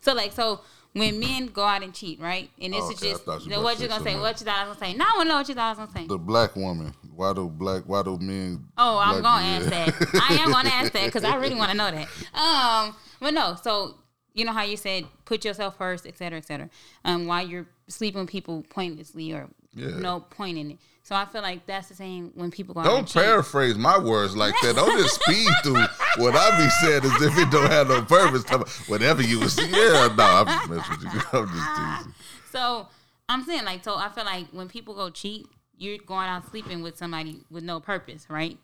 so 0.00 0.14
like 0.14 0.32
so 0.32 0.60
when 0.94 1.20
men 1.20 1.46
go 1.46 1.62
out 1.62 1.82
and 1.84 1.94
cheat, 1.94 2.18
right? 2.18 2.50
And 2.60 2.72
this 2.72 2.82
Oh, 2.82 2.90
is 2.90 2.96
okay, 3.02 3.10
I 3.10 3.34
just 3.34 3.44
you 3.44 3.50
know, 3.52 3.60
what 3.60 3.74
you 3.78 3.82
say 3.82 3.88
gonna 3.88 4.04
say? 4.04 4.18
What 4.18 4.40
you 4.40 4.46
thought 4.46 4.56
I 4.58 4.68
was 4.68 4.78
gonna 4.78 4.92
say? 4.92 4.96
now 4.98 5.06
I 5.18 5.24
know 5.24 5.36
what 5.36 5.48
you 5.48 5.54
thought 5.54 5.66
I 5.66 5.70
was 5.70 5.78
gonna 5.90 6.00
say. 6.00 6.06
The 6.08 6.18
black 6.18 6.56
woman. 6.56 6.92
Why 7.18 7.32
do 7.32 7.48
black? 7.48 7.82
Why 7.84 8.04
do 8.04 8.16
men? 8.20 8.68
Oh, 8.78 8.96
I'm 8.98 9.20
gonna 9.20 9.44
ask 9.44 9.66
that. 9.70 10.22
I 10.30 10.34
am 10.36 10.52
gonna 10.52 10.68
ask 10.68 10.92
that 10.92 11.06
because 11.06 11.24
I 11.24 11.34
really 11.34 11.54
want 11.62 11.72
to 11.72 11.76
know 11.76 11.90
that. 11.90 12.06
Um, 12.32 12.94
but 13.18 13.34
no, 13.34 13.56
so 13.60 13.96
you 14.34 14.44
know 14.44 14.52
how 14.52 14.62
you 14.62 14.76
said 14.76 15.04
put 15.24 15.44
yourself 15.44 15.76
first, 15.76 16.06
et 16.06 16.16
cetera, 16.16 16.38
et 16.38 16.46
cetera. 16.46 16.70
Um, 17.04 17.26
while 17.26 17.44
you're 17.44 17.66
sleeping 17.88 18.20
with 18.20 18.30
people 18.30 18.64
pointlessly 18.70 19.32
or 19.32 19.48
Yeah. 19.74 19.98
no 19.98 20.20
point 20.20 20.58
in 20.58 20.70
it. 20.70 20.78
So 21.02 21.16
I 21.16 21.24
feel 21.24 21.42
like 21.42 21.66
that's 21.66 21.88
the 21.88 21.96
same 21.96 22.30
when 22.36 22.52
people 22.52 22.72
go 22.76 22.84
Don't 22.84 23.08
cheat. 23.08 23.20
paraphrase 23.24 23.76
my 23.76 23.98
words 23.98 24.36
like 24.36 24.54
that. 24.62 24.76
Don't 24.76 24.96
just 25.02 25.20
speed 25.20 25.48
through 25.64 25.82
what 26.22 26.36
I 26.36 26.56
be 26.56 26.68
saying 26.86 27.02
as 27.04 27.20
if 27.22 27.36
it 27.36 27.50
don't 27.50 27.68
have 27.68 27.88
no 27.88 28.02
purpose. 28.02 28.44
Whatever 28.88 29.22
you 29.22 29.40
was, 29.40 29.58
yeah, 29.58 30.06
no, 30.16 30.24
I'm 30.24 30.46
just 30.46 30.68
messing 30.70 30.98
with 31.04 31.14
you. 31.14 31.20
I'm 31.32 31.48
just 31.48 31.76
teasing. 32.06 32.14
So 32.52 32.86
I'm 33.28 33.42
saying 33.44 33.64
like 33.64 33.82
so 33.82 33.96
I 33.96 34.08
feel 34.10 34.24
like 34.24 34.46
when 34.52 34.68
people 34.68 34.94
go 34.94 35.10
cheat, 35.10 35.46
you're 35.78 35.98
going 35.98 36.28
out 36.28 36.48
sleeping 36.50 36.82
with 36.82 36.96
somebody 36.96 37.40
with 37.50 37.64
no 37.64 37.80
purpose, 37.80 38.26
right? 38.28 38.58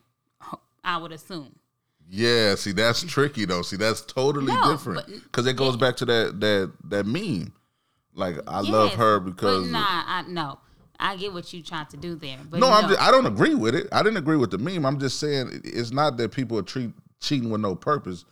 I 0.85 0.98
would 0.98 1.12
assume. 1.12 1.55
Yeah, 2.11 2.55
see, 2.57 2.72
that's 2.72 3.03
tricky 3.03 3.46
though. 3.46 3.62
See, 3.62 3.77
that's 3.77 4.03
totally 4.03 4.53
No, 4.53 4.72
different 4.72 5.07
because 5.07 5.46
it 5.46 5.57
goes 5.57 5.77
back 5.77 5.96
to 5.96 6.05
that 6.05 6.40
that 6.40 6.72
that 6.90 7.07
meme. 7.07 7.53
Like 8.14 8.37
I 8.46 8.61
love 8.61 8.92
her 8.94 9.18
because 9.20 9.70
nah, 9.70 9.81
I 9.81 10.24
no. 10.29 10.59
I 11.00 11.16
get 11.16 11.33
what 11.33 11.53
you 11.53 11.61
trying 11.62 11.87
to 11.87 11.96
do 11.96 12.14
there, 12.14 12.38
but 12.48 12.61
no, 12.61 12.70
I'm 12.70 12.83
no. 12.83 12.88
just, 12.90 13.00
I 13.00 13.11
don't 13.11 13.27
agree 13.27 13.55
with 13.57 13.74
it. 13.74 13.88
I 13.90 14.03
didn't 14.03 14.16
agree 14.16 14.37
with 14.37 14.53
the 14.53 14.59
meme. 14.59 14.87
I'm 14.87 15.00
just 15.00 15.18
saying 15.18 15.62
it's 15.64 15.90
not 15.90 16.16
that 16.18 16.31
people 16.31 16.57
are 16.57 16.62
treat, 16.62 16.92
cheating 17.20 17.50
with 17.50 17.61
no 17.61 17.74
purpose. 17.74 18.24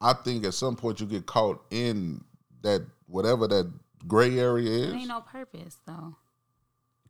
I 0.00 0.12
think 0.12 0.44
at 0.44 0.52
some 0.52 0.76
point 0.76 1.00
you 1.00 1.06
get 1.06 1.24
caught 1.24 1.64
in 1.70 2.22
that 2.62 2.84
whatever 3.06 3.48
that 3.48 3.72
gray 4.06 4.38
area 4.38 4.68
is 4.68 4.92
ain't 4.92 5.08
no 5.08 5.20
purpose 5.20 5.78
though. 5.86 6.16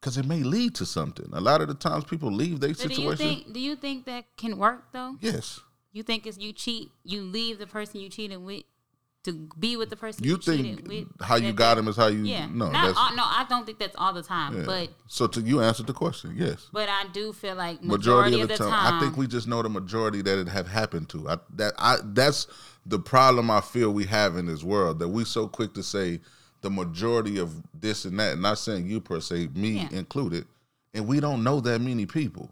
Because 0.02 0.18
it 0.18 0.26
may 0.26 0.42
lead 0.42 0.74
to 0.74 0.84
something. 0.84 1.28
A 1.32 1.40
lot 1.40 1.60
of 1.60 1.68
the 1.68 1.74
times 1.74 2.02
people 2.04 2.32
leave 2.32 2.58
their 2.58 2.74
So 2.74 2.88
do 2.88 2.94
you 2.94 3.10
situation. 3.12 3.16
think 3.44 3.52
do 3.52 3.60
you 3.60 3.76
think 3.76 4.04
that 4.06 4.24
can 4.36 4.58
work 4.58 4.86
though? 4.92 5.16
yes, 5.20 5.60
You 5.92 6.02
think 6.02 6.26
it's 6.26 6.38
you 6.38 6.52
cheat, 6.52 6.90
you 7.04 7.22
leave 7.22 7.58
the 7.60 7.68
person 7.68 8.00
you 8.00 8.08
cheated 8.08 8.42
with 8.42 8.64
to 9.22 9.48
be 9.56 9.76
with 9.76 9.88
the 9.90 9.94
person 9.96 10.24
You 10.24 10.32
you, 10.32 10.38
cheated 10.38 10.76
think 10.88 10.88
with. 10.88 11.06
how 11.24 11.36
you 11.36 11.52
got 11.52 11.78
him 11.78 11.86
is 11.86 11.94
how 11.96 12.08
you 12.08 12.24
Yeah, 12.24 12.46
no 12.50 12.72
Not 12.72 12.96
all, 12.96 13.14
no, 13.14 13.22
I 13.22 13.46
don't 13.48 13.64
think 13.64 13.78
that's 13.78 13.94
all 13.96 14.12
the 14.12 14.24
time, 14.24 14.58
yeah. 14.58 14.64
but 14.66 14.88
so 15.06 15.28
to 15.28 15.40
you 15.40 15.60
answered 15.62 15.86
the 15.86 15.92
question 15.92 16.34
yes 16.36 16.68
but 16.72 16.88
I 16.88 17.04
do 17.12 17.32
feel 17.32 17.54
like 17.54 17.84
majority, 17.84 18.40
of 18.40 18.48
the, 18.48 18.56
time, 18.56 18.72
I 18.72 18.98
think 18.98 19.16
we 19.16 19.28
just 19.28 19.46
know 19.46 19.62
the 19.62 19.68
majority 19.68 20.22
that 20.22 20.36
it 20.40 20.48
have 20.48 20.66
happened 20.66 21.08
to. 21.10 21.28
I, 21.28 21.36
that 21.54 21.74
I 21.78 21.98
that's 22.02 22.48
the 22.84 22.98
problem 22.98 23.48
I 23.52 23.60
feel 23.60 23.92
we 23.92 24.06
have 24.06 24.36
in 24.36 24.46
this 24.46 24.64
world 24.64 24.98
that 24.98 25.08
we 25.08 25.24
so 25.24 25.46
quick 25.46 25.72
to 25.74 25.84
say 25.84 26.20
the 26.62 26.70
majority 26.70 27.38
of 27.38 27.54
this 27.78 28.04
and 28.04 28.18
that. 28.18 28.38
Not 28.38 28.58
saying 28.58 28.86
you 28.88 29.00
per 29.00 29.20
se, 29.20 29.48
me 29.54 29.70
Yeah. 29.80 29.88
included, 29.92 30.46
and 30.94 31.06
we 31.06 31.20
don't 31.20 31.42
know 31.44 31.60
that 31.60 31.80
many 31.80 32.06
people. 32.06 32.50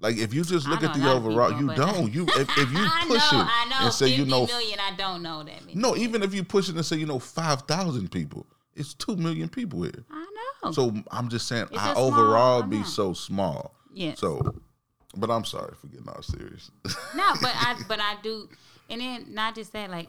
Like 0.00 0.16
if 0.16 0.32
you 0.32 0.44
just 0.44 0.68
look 0.68 0.82
at 0.84 0.94
the 0.94 1.10
overall, 1.10 1.48
people, 1.52 1.70
you 1.70 1.74
don't. 1.76 2.12
You 2.14 2.24
if, 2.28 2.48
if 2.56 2.70
you 2.72 2.78
I 2.78 3.04
push 3.08 3.32
know, 3.32 3.40
it 3.40 3.46
I 3.48 3.68
know. 3.68 3.84
and 3.86 3.92
say 3.92 4.08
you 4.08 4.24
know 4.26 4.46
million, 4.46 4.78
I 4.80 4.94
don't 4.96 5.22
know 5.22 5.42
that 5.42 5.60
many. 5.66 5.74
no, 5.74 5.96
even 5.96 6.22
if 6.22 6.32
you 6.34 6.44
push 6.44 6.68
it 6.68 6.76
and 6.76 6.84
say 6.86 6.96
you 6.96 7.06
know 7.06 7.18
five 7.18 7.62
thousand 7.62 8.10
people, 8.12 8.46
it's 8.76 8.94
two 8.94 9.16
million 9.16 9.48
people 9.48 9.82
here. 9.82 10.04
I 10.10 10.26
know. 10.62 10.70
So 10.72 10.94
I'm 11.10 11.28
just 11.28 11.48
saying, 11.48 11.68
It's 11.72 11.78
I 11.80 11.92
a 11.92 11.94
small 11.94 12.06
overall 12.06 12.62
be 12.62 12.82
so 12.84 13.12
small. 13.12 13.74
Yeah. 13.92 14.14
So, 14.14 14.54
but 15.16 15.30
I'm 15.30 15.44
sorry 15.44 15.74
for 15.80 15.86
getting 15.88 16.08
all 16.08 16.22
serious. 16.22 16.70
No, 17.16 17.32
but 17.42 17.52
I 17.54 17.76
but 17.88 17.98
I 18.00 18.16
do, 18.22 18.48
and 18.90 19.00
then 19.00 19.26
not 19.34 19.54
just 19.56 19.72
that. 19.72 19.90
Like, 19.90 20.08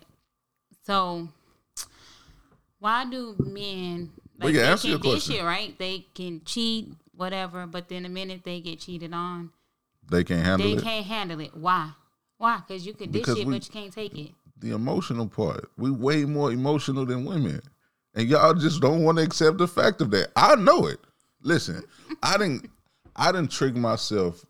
so 0.85 1.27
why 2.79 3.05
do 3.05 3.35
men 3.39 4.11
like 4.39 4.53
they 4.53 4.75
can 4.77 4.99
dish 5.01 5.29
it 5.29 5.43
right? 5.43 5.77
They 5.77 6.05
can 6.13 6.41
cheat, 6.45 6.93
whatever. 7.15 7.67
But 7.67 7.89
then 7.89 8.03
the 8.03 8.09
minute 8.09 8.41
they 8.43 8.59
get 8.61 8.79
cheated 8.79 9.13
on, 9.13 9.51
they 10.09 10.23
can't 10.23 10.45
handle 10.45 10.67
they 10.67 10.73
it. 10.73 10.77
They 10.77 10.83
can't 10.83 11.05
handle 11.05 11.39
it. 11.41 11.55
Why? 11.55 11.91
Why? 12.37 12.61
Because 12.65 12.85
you 12.85 12.93
can 12.93 13.11
dish 13.11 13.21
Because 13.21 13.39
it, 13.39 13.47
we- 13.47 13.55
but 13.55 13.65
you 13.65 13.71
can't 13.71 13.93
take 13.93 14.17
it. 14.17 14.31
The 14.57 14.71
emotional 14.71 15.27
part. 15.27 15.71
We 15.77 15.89
way 15.89 16.25
more 16.25 16.51
emotional 16.51 17.05
than 17.05 17.23
women, 17.23 17.61
and 18.13 18.27
y'all 18.27 18.53
just 18.53 18.81
don't 18.81 19.03
want 19.03 19.17
to 19.17 19.23
accept 19.23 19.57
the 19.57 19.67
fact 19.69 20.01
of 20.01 20.11
that. 20.11 20.31
I 20.35 20.55
know 20.55 20.85
it. 20.85 20.99
Listen, 21.41 21.83
I 22.21 22.37
didn't. 22.37 22.69
I 23.15 23.31
didn't 23.31 23.51
trick 23.51 23.75
myself 23.75 24.45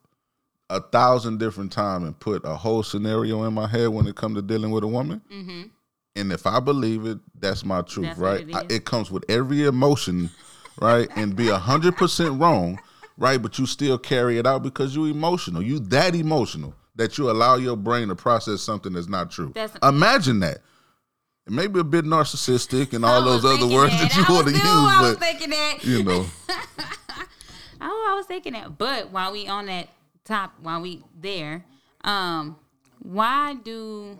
a 0.71 0.79
thousand 0.81 1.39
different 1.39 1.71
times 1.71 2.05
and 2.05 2.19
put 2.19 2.43
a 2.43 2.55
whole 2.55 2.83
scenario 2.83 3.43
in 3.43 3.53
my 3.53 3.67
head 3.67 3.89
when 3.89 4.07
it 4.07 4.15
comes 4.15 4.35
to 4.35 4.41
dealing 4.41 4.71
with 4.71 4.83
a 4.83 4.87
woman. 4.87 5.21
Mm-hmm. 5.31 5.61
And 6.19 6.31
if 6.31 6.45
I 6.45 6.59
believe 6.59 7.05
it, 7.05 7.17
that's 7.39 7.63
my 7.65 7.81
truth. 7.81 8.07
That's 8.07 8.19
right? 8.19 8.47
it 8.49 8.55
I- 8.55 8.65
it 8.69 8.85
comes 8.85 9.09
with 9.09 9.23
every 9.29 9.63
emotion, 9.65 10.29
right? 10.81 11.07
And 11.15 11.35
be 11.35 11.47
hundred 11.47 11.95
percent 11.97 12.39
wrong, 12.39 12.79
right? 13.17 13.41
But 13.41 13.57
you 13.57 13.65
still 13.65 13.97
carry 13.97 14.37
it 14.37 14.45
out 14.45 14.61
because 14.63 14.95
you're 14.95 15.07
emotional. 15.09 15.61
You 15.61 15.79
that 15.79 16.15
emotional 16.15 16.73
that 16.95 17.17
you 17.17 17.31
allow 17.31 17.55
your 17.55 17.77
brain 17.77 18.09
to 18.09 18.15
process 18.15 18.61
something 18.61 18.93
that's 18.93 19.07
not 19.07 19.31
true. 19.31 19.51
That's- 19.55 19.77
Imagine 19.81 20.39
that. 20.41 20.57
It 21.47 21.53
may 21.53 21.65
be 21.67 21.79
a 21.79 21.83
bit 21.83 22.05
narcissistic 22.05 22.93
and 22.93 23.03
all 23.03 23.23
those 23.23 23.43
other 23.43 23.65
words 23.65 23.93
that, 23.93 24.15
you 24.15 24.23
I 24.27 24.31
want 24.31 24.47
to 24.47 24.53
use, 24.53 24.61
I 24.63 25.01
was 25.01 25.15
but 25.15 25.19
thinking 25.19 25.49
that. 25.49 25.77
you 25.83 26.03
know, 26.03 26.25
Oh, 27.81 28.07
I 28.11 28.15
was 28.15 28.25
thinking 28.25 28.53
that. 28.53 28.77
But 28.77 29.09
while 29.11 29.31
we 29.31 29.47
on 29.47 29.67
that 29.67 29.87
top, 30.25 30.53
while 30.61 30.81
we 30.81 31.01
there, 31.19 31.65
um, 32.03 32.57
why 33.01 33.55
do 33.55 34.19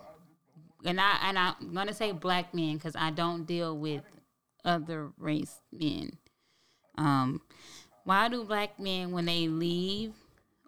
and 0.84 1.00
I 1.00 1.18
and 1.22 1.38
I'm 1.38 1.54
gonna 1.74 1.94
say 1.94 2.12
black 2.12 2.54
men 2.54 2.74
because 2.74 2.96
I 2.96 3.10
don't 3.10 3.44
deal 3.44 3.76
with 3.76 4.02
other 4.64 5.10
race 5.18 5.60
men. 5.72 6.12
Um, 6.98 7.40
why 8.04 8.28
do 8.28 8.44
black 8.44 8.78
men 8.78 9.12
when 9.12 9.24
they 9.26 9.48
leave 9.48 10.12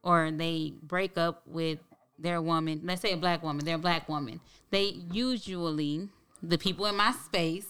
or 0.02 0.30
they 0.30 0.72
break 0.82 1.16
up 1.18 1.42
with 1.46 1.78
their 2.18 2.40
woman, 2.40 2.80
let's 2.84 3.02
say 3.02 3.12
a 3.12 3.16
black 3.16 3.42
woman, 3.42 3.64
their 3.64 3.78
black 3.78 4.08
woman, 4.08 4.40
they 4.70 4.96
usually 5.12 6.08
the 6.42 6.58
people 6.58 6.86
in 6.86 6.96
my 6.96 7.12
space 7.12 7.66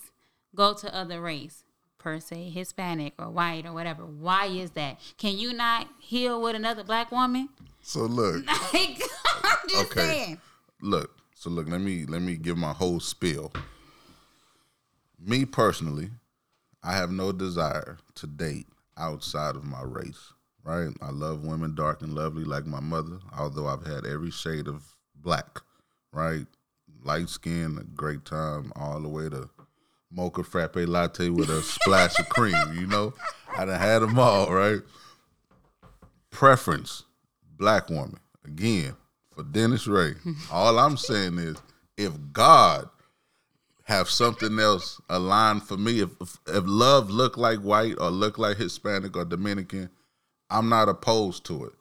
go 0.54 0.74
to 0.74 0.94
other 0.94 1.20
race 1.20 1.64
per 1.98 2.18
se 2.20 2.50
Hispanic 2.50 3.14
or 3.18 3.30
white 3.30 3.64
or 3.66 3.72
whatever. 3.72 4.04
Why 4.04 4.46
is 4.46 4.72
that? 4.72 4.98
Can 5.18 5.36
you 5.38 5.52
not 5.52 5.88
heal 6.00 6.40
with 6.42 6.54
another 6.56 6.84
black 6.84 7.10
woman? 7.12 7.48
so 7.80 8.00
look, 8.00 8.44
Like, 8.74 9.02
I'm 9.44 9.68
just 9.68 9.92
Okay. 9.92 10.04
saying. 10.06 10.40
look. 10.80 11.16
So 11.42 11.50
look, 11.50 11.68
let 11.68 11.80
me 11.80 12.04
let 12.06 12.22
me 12.22 12.36
give 12.36 12.56
my 12.56 12.72
whole 12.72 13.00
spiel. 13.00 13.52
Me 15.18 15.44
personally, 15.44 16.08
I 16.84 16.92
have 16.92 17.10
no 17.10 17.32
desire 17.32 17.98
to 18.14 18.28
date 18.28 18.68
outside 18.96 19.56
of 19.56 19.64
my 19.64 19.82
race. 19.82 20.34
Right? 20.62 20.90
I 21.02 21.10
love 21.10 21.42
women 21.42 21.74
dark 21.74 22.00
and 22.00 22.14
lovely 22.14 22.44
like 22.44 22.64
my 22.64 22.78
mother, 22.78 23.18
although 23.36 23.66
I've 23.66 23.84
had 23.84 24.06
every 24.06 24.30
shade 24.30 24.68
of 24.68 24.84
black. 25.16 25.58
Right? 26.12 26.46
Light 27.02 27.28
skin, 27.28 27.76
a 27.76 27.82
great 27.82 28.24
time, 28.24 28.72
all 28.76 29.00
the 29.00 29.08
way 29.08 29.28
to 29.28 29.50
mocha 30.12 30.44
frappe 30.44 30.76
latte 30.76 31.28
with 31.28 31.50
a 31.50 31.60
splash 31.62 32.20
of 32.20 32.28
cream. 32.28 32.54
You 32.72 32.86
know, 32.86 33.14
I 33.58 33.64
done 33.64 33.80
had 33.80 33.98
them 33.98 34.16
all. 34.16 34.54
Right? 34.54 34.82
Preference, 36.30 37.02
black 37.58 37.90
woman. 37.90 38.20
Again, 38.44 38.94
for 39.34 39.42
Dennis 39.42 39.86
Ray. 39.86 40.14
All 40.50 40.78
I'm 40.78 40.96
saying 40.96 41.38
is, 41.38 41.56
if 41.96 42.12
God 42.32 42.88
have 43.84 44.08
something 44.08 44.58
else 44.58 45.00
aligned 45.08 45.62
for 45.64 45.76
me, 45.76 46.00
if 46.00 46.10
if, 46.20 46.38
if 46.46 46.64
love 46.66 47.10
look 47.10 47.36
like 47.36 47.58
white 47.60 47.96
or 47.98 48.10
look 48.10 48.38
like 48.38 48.56
Hispanic 48.56 49.16
or 49.16 49.24
Dominican, 49.24 49.90
I'm 50.50 50.68
not 50.68 50.88
opposed 50.88 51.44
to 51.46 51.64
it. 51.66 51.72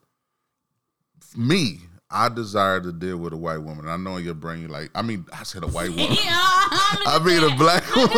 Me, 1.37 1.79
I 2.09 2.27
desire 2.27 2.81
to 2.81 2.91
deal 2.91 3.17
with 3.17 3.31
a 3.33 3.37
white 3.37 3.59
woman. 3.59 3.87
I 3.87 3.95
know 3.97 4.17
in 4.17 4.25
your 4.25 4.33
brain, 4.33 4.61
you're 4.61 4.69
like, 4.69 4.89
I 4.93 5.01
mean, 5.01 5.25
I 5.31 5.43
said 5.43 5.63
a 5.63 5.67
white 5.67 5.89
woman. 5.91 6.17
Yeah, 6.23 6.33
I 6.33 7.21
mean 7.23 7.43
a 7.43 7.55
black 7.55 7.95
woman. 7.95 8.11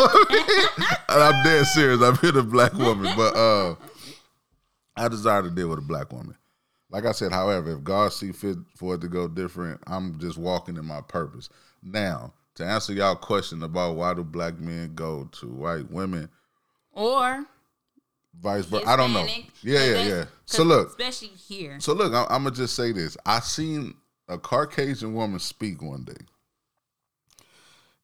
and 1.10 1.24
I'm 1.24 1.44
dead 1.44 1.66
serious. 1.68 2.02
I 2.02 2.18
mean 2.24 2.38
a 2.38 2.44
black 2.44 2.74
woman. 2.74 3.14
But 3.16 3.36
uh 3.36 3.76
I 4.96 5.08
desire 5.08 5.42
to 5.44 5.50
deal 5.50 5.70
with 5.70 5.80
a 5.80 5.84
black 5.84 6.12
woman. 6.12 6.36
Like 6.94 7.06
I 7.08 7.12
said, 7.12 7.32
however, 7.32 7.72
if 7.76 7.84
God 7.84 8.14
see 8.14 8.32
fit 8.32 8.58
for 8.78 8.94
it 8.96 9.02
to 9.02 9.08
go 9.08 9.28
different, 9.28 9.82
I'm 9.88 10.20
just 10.20 10.38
walking 10.38 10.78
in 10.78 10.86
my 10.86 11.02
purpose. 11.02 11.50
Now, 11.82 12.34
to 12.56 12.64
answer 12.64 12.94
y'all 12.94 13.16
question 13.16 13.64
about 13.64 13.96
why 13.96 14.14
do 14.14 14.24
black 14.24 14.60
men 14.60 14.94
go 14.94 15.28
to 15.40 15.48
white 15.48 15.90
women, 15.90 16.30
or 16.92 17.46
vice 18.40 18.66
versa, 18.66 18.88
I 18.88 18.96
don't 18.96 19.12
know. 19.12 19.26
Yeah, 19.26 19.44
yeah, 19.64 19.80
yeah, 19.80 19.92
that's- 19.94 20.08
yeah. 20.08 20.24
'cause 20.26 20.30
So 20.46 20.64
look, 20.64 20.90
especially 20.90 21.28
here. 21.30 21.80
so 21.80 21.94
look, 21.94 22.14
I, 22.14 22.26
I'm 22.30 22.44
gonna 22.44 22.56
just 22.56 22.76
say 22.76 22.92
this. 22.92 23.18
I 23.26 23.40
seen 23.40 23.96
a 24.28 24.38
Caucasian 24.38 25.16
woman 25.16 25.40
speak 25.40 25.82
one 25.82 26.04
day, 26.04 26.14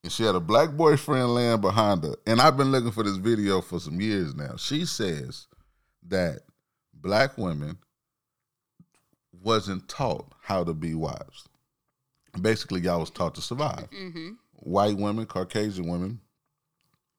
and 0.04 0.12
she 0.12 0.23
had 0.23 0.34
a 0.34 0.39
black 0.39 0.71
boyfriend 0.71 1.36
laying 1.36 1.62
behind 1.62 2.04
her. 2.04 2.15
And 2.25 2.41
I've 2.41 2.58
been 2.58 2.71
looking 2.71 2.91
for 2.91 3.04
this 3.04 3.17
video 3.17 3.62
for 3.62 3.80
some 3.80 4.02
years 4.02 4.34
now. 4.34 4.56
She 4.58 4.86
says 4.86 5.45
that 6.08 6.39
black 6.93 7.38
women 7.38 7.78
wasn't 9.41 9.88
taught 9.88 10.34
how 10.41 10.63
to 10.63 10.73
be 10.73 10.93
wives. 10.93 11.47
Basically, 12.39 12.82
y'all 12.82 12.99
was 12.99 13.10
taught 13.10 13.36
to 13.36 13.41
survive. 13.41 13.88
White 14.54 14.97
women, 14.97 15.25
Caucasian 15.25 15.88
women, 15.88 16.19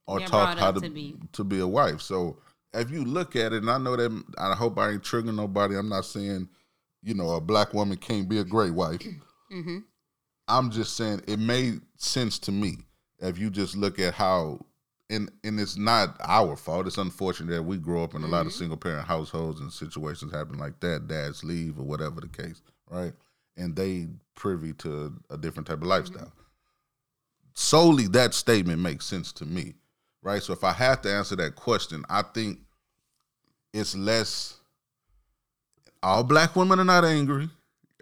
are 0.07 0.19
They're 0.19 0.29
taught 0.29 0.59
how 0.59 0.73
to 0.73 0.81
to 0.81 0.91
be. 0.91 1.17
to 1.33 1.45
be 1.45 1.61
a 1.61 1.67
wife. 1.67 2.01
So 2.01 2.39
if 2.75 2.91
you 2.91 3.05
look 3.05 3.37
at 3.37 3.53
it, 3.53 3.63
and 3.63 3.71
I 3.71 3.79
know 3.79 3.97
that 3.97 4.25
I 4.39 4.55
hope 4.55 4.79
I 4.79 4.91
ain't 4.91 5.03
triggering 5.03 5.35
nobody. 5.37 5.77
I'm 5.77 5.89
not 5.89 6.05
saying, 6.05 6.49
you 7.03 7.15
know, 7.15 7.31
a 7.31 7.41
black 7.41 7.75
woman 7.75 7.97
can't 7.97 8.29
be 8.29 8.39
a 8.39 8.45
great 8.45 8.75
wife. 8.75 9.03
Mm-hmm. 9.53 9.79
I'm 10.47 10.71
just 10.71 10.97
saying 10.97 11.23
it 11.27 11.41
made 11.41 11.81
sense 11.97 12.39
to 12.41 12.53
me 12.53 12.77
if 13.19 13.37
you 13.37 13.51
just 13.51 13.77
look 13.77 13.99
at 13.99 14.15
how, 14.15 14.65
and 15.11 15.31
and 15.45 15.61
it's 15.61 15.77
not 15.77 16.17
our 16.21 16.57
fault. 16.57 16.87
It's 16.87 16.97
unfortunate 16.99 17.51
that 17.53 17.63
we 17.63 17.77
grow 17.77 18.03
up 18.05 18.15
in 18.15 18.23
a 18.23 18.27
lot 18.27 18.41
Mm-hmm. 18.41 18.47
of 18.49 18.53
single 18.55 18.77
parent 18.79 19.07
households 19.07 19.61
and 19.61 19.73
situations 19.73 20.33
happen 20.33 20.59
like 20.59 20.81
that. 20.81 21.09
Dads 21.09 21.45
leave 21.45 21.79
or 21.79 21.83
whatever 21.85 22.21
the 22.21 22.29
case, 22.29 22.63
right? 22.89 23.13
And 23.57 23.77
they 23.77 24.07
privy 24.37 24.73
to 24.75 25.13
a 25.29 25.37
different 25.37 25.67
type 25.67 25.79
of 25.83 25.89
lifestyle. 25.89 26.33
Solely 27.55 28.07
that 28.09 28.33
statement 28.33 28.81
makes 28.81 29.05
sense 29.05 29.33
to 29.33 29.45
me, 29.45 29.75
right? 30.23 30.43
So 30.43 30.53
if 30.53 30.65
I 30.65 30.73
have 30.73 31.03
to 31.03 31.13
answer 31.13 31.37
that 31.37 31.57
question, 31.57 32.05
I 32.09 32.23
think 32.23 32.61
it's 33.75 33.95
less. 33.95 34.57
All 36.03 36.25
black 36.25 36.57
women 36.57 36.81
are 36.81 36.85
not 36.85 37.05
angry. 37.05 37.51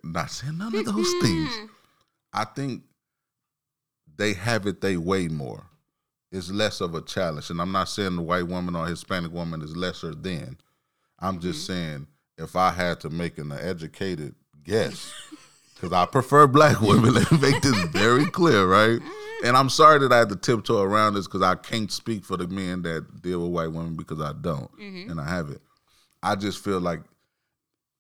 Not 0.05 0.31
saying 0.31 0.59
none 0.59 0.75
of 0.77 0.85
those 0.85 1.13
things. 1.21 1.51
I 2.33 2.45
think 2.45 2.83
they 4.17 4.35
have 4.35 4.67
it 4.67 4.81
they 4.81 4.97
way 4.97 5.27
more. 5.29 5.65
It's 6.31 6.51
less 6.51 6.81
of 6.81 6.95
a 6.95 7.01
challenge. 7.01 7.51
And 7.51 7.61
I'm 7.61 7.73
not 7.73 7.89
saying 7.89 8.17
the 8.17 8.23
white 8.23 8.47
woman 8.47 8.77
or 8.77 8.87
Hispanic 8.87 9.33
woman 9.33 9.63
is 9.63 9.77
lesser 9.77 10.15
than. 10.15 10.59
I'm 11.19 11.41
just 11.41 11.61
mm-hmm. 11.61 11.73
saying 11.73 12.07
if 12.37 12.55
I 12.55 12.71
had 12.71 13.01
to 13.01 13.11
make 13.11 13.39
an 13.39 13.53
educated 13.53 14.35
guess, 14.63 15.13
because 15.75 15.93
I 15.93 16.07
prefer 16.07 16.47
black 16.47 16.81
women, 16.83 17.15
let 17.15 17.31
me 17.33 17.39
make 17.39 17.63
this 17.63 17.79
very 17.89 18.27
clear, 18.27 18.67
right? 18.67 19.01
Mm-hmm. 19.01 19.47
And 19.47 19.57
I'm 19.57 19.69
sorry 19.69 20.01
that 20.01 20.13
I 20.13 20.19
had 20.19 20.29
to 20.31 20.37
tiptoe 20.37 20.83
around 20.83 21.15
this 21.15 21.27
because 21.27 21.43
I 21.43 21.55
can't 21.55 21.91
speak 21.91 22.25
for 22.25 22.37
the 22.37 22.49
men 22.49 22.83
that 22.83 23.23
deal 23.23 23.43
with 23.43 23.53
white 23.53 23.73
women 23.73 23.95
because 23.95 24.21
I 24.21 24.33
don't. 24.33 24.71
Mm-hmm. 24.79 25.11
And 25.11 25.21
I 25.21 25.29
haven't. 25.29 25.63
I 26.23 26.35
just 26.35 26.63
feel 26.63 26.81
like 26.81 27.01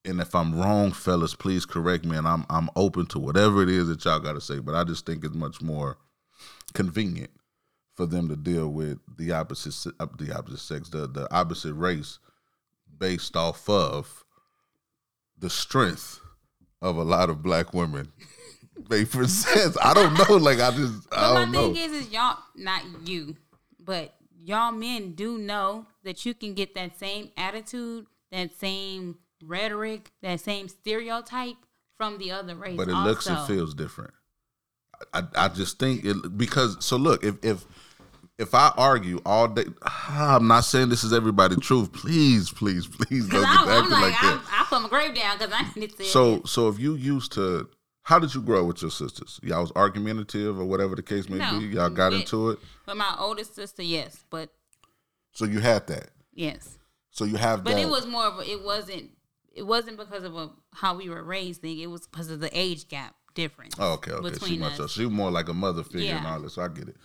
and 0.04 0.20
if 0.20 0.34
I'm 0.34 0.58
wrong, 0.58 0.92
fellas, 0.92 1.34
please 1.34 1.66
correct 1.66 2.04
me. 2.04 2.16
And 2.16 2.26
I'm 2.26 2.44
I'm 2.48 2.70
open 2.76 3.06
to 3.06 3.18
whatever 3.18 3.62
it 3.62 3.68
is 3.68 3.88
that 3.88 4.04
y'all 4.04 4.18
got 4.18 4.32
to 4.32 4.40
say. 4.40 4.58
But 4.58 4.74
I 4.74 4.84
just 4.84 5.06
think 5.06 5.24
it's 5.24 5.34
much 5.34 5.60
more 5.60 5.98
convenient 6.72 7.30
for 7.98 8.06
them 8.06 8.28
to 8.28 8.36
deal 8.36 8.68
with 8.68 9.00
the 9.18 9.32
opposite 9.32 9.92
uh, 9.98 10.06
the 10.16 10.32
opposite 10.32 10.60
sex, 10.60 10.88
the 10.88 11.08
the 11.08 11.26
opposite 11.34 11.74
race, 11.74 12.20
based 12.96 13.36
off 13.36 13.68
of 13.68 14.24
the 15.36 15.50
strength 15.50 16.20
of 16.80 16.96
a 16.96 17.02
lot 17.02 17.28
of 17.28 17.42
black 17.42 17.74
women. 17.74 18.12
For 19.08 19.26
sense. 19.26 19.76
I 19.82 19.92
don't 19.92 20.14
know. 20.14 20.36
Like 20.36 20.60
I 20.60 20.70
just 20.70 20.94
I 21.10 21.16
But 21.16 21.34
my 21.34 21.40
don't 21.40 21.50
know. 21.52 21.74
thing 21.74 21.90
is, 21.90 21.92
is 22.06 22.12
y'all 22.12 22.38
not 22.54 22.82
you, 23.04 23.36
but 23.80 24.14
y'all 24.38 24.70
men 24.70 25.14
do 25.14 25.36
know 25.36 25.84
that 26.04 26.24
you 26.24 26.32
can 26.32 26.54
get 26.54 26.76
that 26.76 26.96
same 26.96 27.32
attitude, 27.36 28.06
that 28.30 28.56
same 28.56 29.18
rhetoric, 29.42 30.12
that 30.22 30.38
same 30.38 30.68
stereotype 30.68 31.56
from 31.96 32.18
the 32.18 32.30
other 32.30 32.54
race. 32.54 32.76
but 32.76 32.86
it 32.88 32.94
looks 32.94 33.26
and 33.26 33.44
feels 33.48 33.74
different. 33.74 34.14
I, 35.12 35.24
I 35.34 35.48
just 35.48 35.80
think 35.80 36.04
it 36.04 36.38
because 36.38 36.76
so 36.84 36.96
look 36.96 37.24
if 37.24 37.44
if 37.44 37.66
if 38.38 38.54
I 38.54 38.72
argue 38.76 39.20
all 39.26 39.48
day, 39.48 39.64
I'm 40.08 40.46
not 40.46 40.60
saying 40.60 40.88
this 40.88 41.04
is 41.04 41.12
everybody's 41.12 41.58
truth. 41.60 41.92
Please, 41.92 42.50
please, 42.50 42.86
please 42.86 43.28
don't 43.28 43.40
get 43.42 43.48
I'm, 43.50 43.68
I'm 43.68 43.78
acting 43.82 43.90
like, 43.92 44.02
like 44.02 44.24
I'm, 44.24 44.38
that. 44.38 44.44
I 44.50 44.66
put 44.68 44.82
my 44.82 44.88
grave 44.88 45.14
down 45.14 45.38
because 45.38 45.52
I 45.52 45.66
need 45.78 45.96
to 45.96 46.04
So 46.04 46.38
this. 46.38 46.50
so 46.50 46.68
if 46.68 46.78
you 46.78 46.94
used 46.94 47.32
to, 47.32 47.68
how 48.02 48.18
did 48.18 48.34
you 48.34 48.40
grow 48.40 48.64
with 48.64 48.80
your 48.80 48.90
sisters? 48.90 49.38
Y'all 49.42 49.60
was 49.60 49.72
argumentative 49.76 50.58
or 50.58 50.64
whatever 50.64 50.94
the 50.96 51.02
case 51.02 51.28
may 51.28 51.38
No, 51.38 51.58
be. 51.58 51.66
Y'all 51.66 51.90
got 51.90 52.12
it- 52.12 52.20
into 52.20 52.50
it. 52.50 52.58
But 52.86 52.96
my 52.96 53.14
oldest 53.18 53.54
sister, 53.54 53.82
yes, 53.82 54.24
but 54.30 54.50
So 55.32 55.44
you 55.44 55.60
had 55.60 55.86
that. 55.88 56.08
yes, 56.32 56.78
So 57.10 57.24
you 57.24 57.36
have 57.36 57.64
but 57.64 57.74
that. 57.74 57.80
it 57.80 57.88
was 57.88 58.06
more 58.06 58.24
of 58.24 58.38
a, 58.38 58.50
it 58.50 58.64
wasn't 58.64 59.10
it 59.52 59.66
wasn't 59.66 59.98
because 59.98 60.22
of 60.22 60.36
a, 60.36 60.50
how 60.72 60.94
we 60.96 61.08
were 61.10 61.22
raised 61.24 61.62
thing. 61.62 61.80
It 61.80 61.88
was 61.90 62.06
because 62.06 62.30
of 62.30 62.38
the 62.38 62.48
age 62.56 62.86
gap 62.88 63.16
difference. 63.34 63.74
Oh, 63.78 63.94
okay, 63.94 64.12
okay. 64.12 64.28
She 64.28 64.32
between 64.34 64.60
must 64.60 64.78
us. 64.80 64.92
she 64.92 65.04
was 65.04 65.12
more 65.12 65.30
like 65.32 65.48
a 65.48 65.52
mother 65.54 65.82
figure 65.82 66.14
and 66.14 66.26
all 66.26 66.40
this. 66.40 66.54
So 66.54 66.62
I 66.62 66.68
get 66.68 66.88
it. 66.88 66.96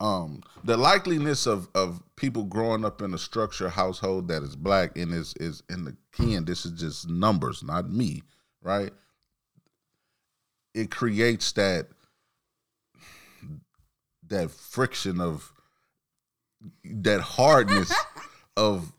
Um, 0.00 0.42
the 0.64 0.76
likeliness 0.76 1.46
of 1.46 1.68
of 1.74 2.02
people 2.16 2.44
growing 2.44 2.84
up 2.84 3.00
in 3.00 3.14
a 3.14 3.18
structure 3.18 3.68
household 3.68 4.28
that 4.28 4.42
is 4.42 4.56
black 4.56 4.96
and 4.98 5.12
is 5.14 5.34
is 5.38 5.62
in 5.70 5.84
the 5.84 5.96
again, 6.18 6.44
this 6.44 6.66
is 6.66 6.72
just 6.72 7.08
numbers, 7.08 7.62
not 7.62 7.88
me, 7.90 8.22
right? 8.60 8.92
It 10.74 10.90
creates 10.90 11.52
that 11.52 11.86
that 14.28 14.50
friction 14.50 15.20
of 15.20 15.52
that 16.84 17.20
hardness 17.20 17.92
of 18.56 18.92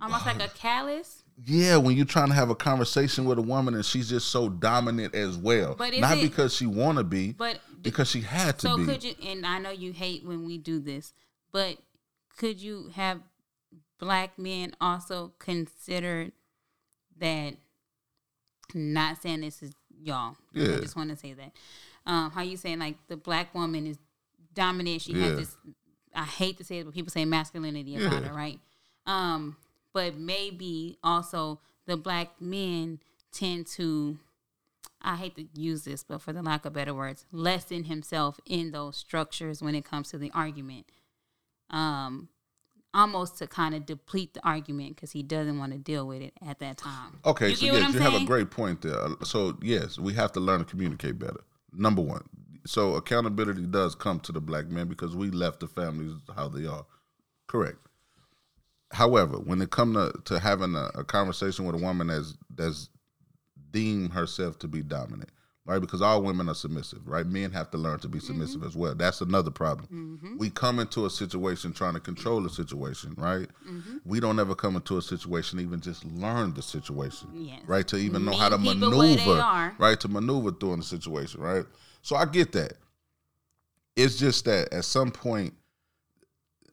Almost 0.00 0.26
like 0.26 0.42
a 0.42 0.48
callus. 0.48 1.22
yeah, 1.46 1.76
when 1.78 1.96
you're 1.96 2.04
trying 2.04 2.28
to 2.28 2.34
have 2.34 2.50
a 2.50 2.54
conversation 2.54 3.24
with 3.24 3.38
a 3.38 3.42
woman 3.42 3.74
and 3.74 3.84
she's 3.84 4.08
just 4.10 4.28
so 4.28 4.48
dominant 4.50 5.14
as 5.14 5.36
well. 5.38 5.74
But 5.74 5.94
Not 5.98 6.18
it- 6.18 6.22
because 6.22 6.54
she 6.54 6.66
wanna 6.66 7.02
be, 7.02 7.32
But 7.32 7.60
because 7.86 8.10
she 8.10 8.20
had 8.20 8.58
to 8.58 8.68
so 8.68 8.76
be. 8.76 8.84
could 8.84 9.04
you? 9.04 9.14
And 9.24 9.46
I 9.46 9.58
know 9.58 9.70
you 9.70 9.92
hate 9.92 10.24
when 10.24 10.44
we 10.44 10.58
do 10.58 10.78
this, 10.78 11.12
but 11.52 11.78
could 12.36 12.60
you 12.60 12.90
have 12.94 13.20
black 13.98 14.38
men 14.38 14.74
also 14.80 15.32
consider 15.38 16.30
that? 17.18 17.54
Not 18.74 19.22
saying 19.22 19.40
this 19.42 19.62
is 19.62 19.72
y'all. 20.02 20.36
Yeah. 20.52 20.74
I 20.74 20.80
just 20.80 20.96
want 20.96 21.10
to 21.10 21.16
say 21.16 21.32
that. 21.32 21.52
Um, 22.04 22.30
how 22.30 22.42
you 22.42 22.56
saying 22.56 22.78
like 22.78 22.96
the 23.08 23.16
black 23.16 23.54
woman 23.54 23.86
is 23.86 23.96
dominant? 24.54 25.02
She 25.02 25.12
Yeah. 25.12 25.28
has 25.28 25.36
this. 25.38 25.56
I 26.14 26.24
hate 26.24 26.58
to 26.58 26.64
say 26.64 26.78
it, 26.78 26.84
but 26.84 26.94
people 26.94 27.10
say 27.10 27.24
masculinity 27.24 27.96
about 27.96 28.22
Yeah. 28.22 28.28
her, 28.28 28.34
right? 28.34 28.58
Um, 29.06 29.56
but 29.92 30.16
maybe 30.16 30.98
also 31.02 31.60
the 31.86 31.96
black 31.96 32.40
men 32.40 33.00
tend 33.32 33.66
to 33.68 34.18
I 35.06 35.14
hate 35.14 35.36
to 35.36 35.46
use 35.54 35.84
this, 35.84 36.02
but 36.02 36.20
for 36.20 36.32
the 36.32 36.42
lack 36.42 36.64
of 36.64 36.72
better 36.72 36.92
words, 36.92 37.24
lessen 37.30 37.84
himself 37.84 38.40
in 38.44 38.72
those 38.72 38.96
structures 38.96 39.62
when 39.62 39.76
it 39.76 39.84
comes 39.84 40.10
to 40.10 40.18
the 40.18 40.32
argument. 40.32 40.86
Um, 41.70 42.28
almost 42.92 43.38
to 43.38 43.46
kind 43.46 43.74
of 43.74 43.84
deplete 43.84 44.34
the 44.34 44.44
argument 44.44 44.96
because 44.96 45.12
he 45.12 45.22
doesn't 45.22 45.58
want 45.58 45.70
to 45.72 45.78
deal 45.78 46.06
with 46.06 46.22
it 46.22 46.32
at 46.46 46.58
that 46.60 46.78
time. 46.78 47.20
Okay, 47.24 47.50
You 47.50 47.56
so 47.56 47.66
yes, 47.66 47.94
you 47.94 48.00
have 48.00 48.14
a 48.14 48.24
great 48.24 48.50
point 48.50 48.82
there. 48.82 49.08
So 49.22 49.56
yes, 49.62 49.98
we 49.98 50.14
have 50.14 50.32
to 50.32 50.40
learn 50.40 50.60
to 50.60 50.64
communicate 50.64 51.18
better. 51.18 51.40
Number 51.72 52.02
one. 52.02 52.22
So 52.66 52.94
accountability 52.94 53.66
does 53.66 53.94
come 53.94 54.18
to 54.20 54.32
the 54.32 54.40
black 54.40 54.68
man 54.68 54.88
because 54.88 55.14
we 55.14 55.30
left 55.30 55.60
the 55.60 55.68
families 55.68 56.14
how 56.34 56.48
they 56.48 56.66
are. 56.66 56.84
Correct. 57.46 57.78
However, 58.92 59.36
when 59.36 59.60
it 59.60 59.70
comes 59.70 59.96
to, 59.96 60.12
to 60.24 60.40
having 60.40 60.74
a, 60.74 60.90
a 60.94 61.04
conversation 61.04 61.64
with 61.66 61.76
a 61.76 61.78
woman 61.78 62.06
that's 62.06 62.36
that's 62.54 62.88
deemed 63.76 64.12
herself 64.12 64.58
to 64.60 64.68
be 64.68 64.82
dominant, 64.82 65.28
right? 65.66 65.80
Because 65.80 66.00
all 66.00 66.22
women 66.22 66.48
are 66.48 66.54
submissive, 66.54 67.06
right? 67.06 67.26
Men 67.26 67.50
have 67.52 67.70
to 67.72 67.76
learn 67.78 67.98
to 68.00 68.08
be 68.08 68.18
submissive 68.20 68.60
Mm-hmm. 68.60 68.68
as 68.68 68.76
well. 68.76 68.94
That's 68.94 69.20
another 69.20 69.50
problem. 69.50 70.36
We 70.38 70.48
come 70.48 70.78
into 70.78 71.04
a 71.04 71.10
situation 71.10 71.72
trying 71.74 71.92
to 71.94 72.00
control 72.00 72.46
a 72.46 72.50
situation, 72.50 73.14
right? 73.18 73.48
Mm-hmm. 73.70 73.96
We 74.06 74.18
don't 74.20 74.38
ever 74.40 74.54
come 74.54 74.76
into 74.76 74.96
a 74.96 75.02
situation 75.02 75.60
even 75.60 75.80
just 75.80 76.04
learn 76.06 76.54
the 76.54 76.62
situation, 76.62 77.28
Yes. 77.34 77.60
right? 77.66 77.86
To 77.88 77.96
even 77.96 78.24
know 78.24 78.30
Meet 78.30 78.40
how 78.40 78.48
to 78.48 78.58
people 78.58 78.90
where 78.96 79.08
they 79.08 79.16
maneuver, 79.26 79.72
right? 79.78 80.00
To 80.00 80.08
maneuver 80.08 80.52
through 80.52 80.72
in 80.74 80.78
the 80.80 80.84
situation, 80.86 81.40
right? 81.40 81.64
So 82.02 82.16
I 82.16 82.24
get 82.24 82.52
that. 82.52 82.74
It's 83.96 84.16
just 84.16 84.44
that 84.46 84.72
at 84.72 84.84
some 84.84 85.10
point 85.10 85.52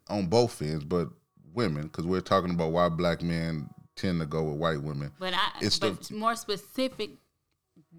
on 0.09 0.27
both 0.27 0.61
ends, 0.61 0.83
but 0.83 1.09
women, 1.53 1.83
because 1.83 2.05
we're 2.05 2.21
talking 2.21 2.51
about 2.51 2.71
why 2.71 2.87
black 2.89 3.21
men 3.21 3.69
tend 3.95 4.19
to 4.19 4.25
go 4.25 4.43
with 4.43 4.57
white 4.59 4.81
women. 4.81 5.11
But 5.19 5.33
I, 5.33 5.49
It's 5.61 5.79
the- 5.79 5.97
more 6.13 6.35
specific, 6.35 7.11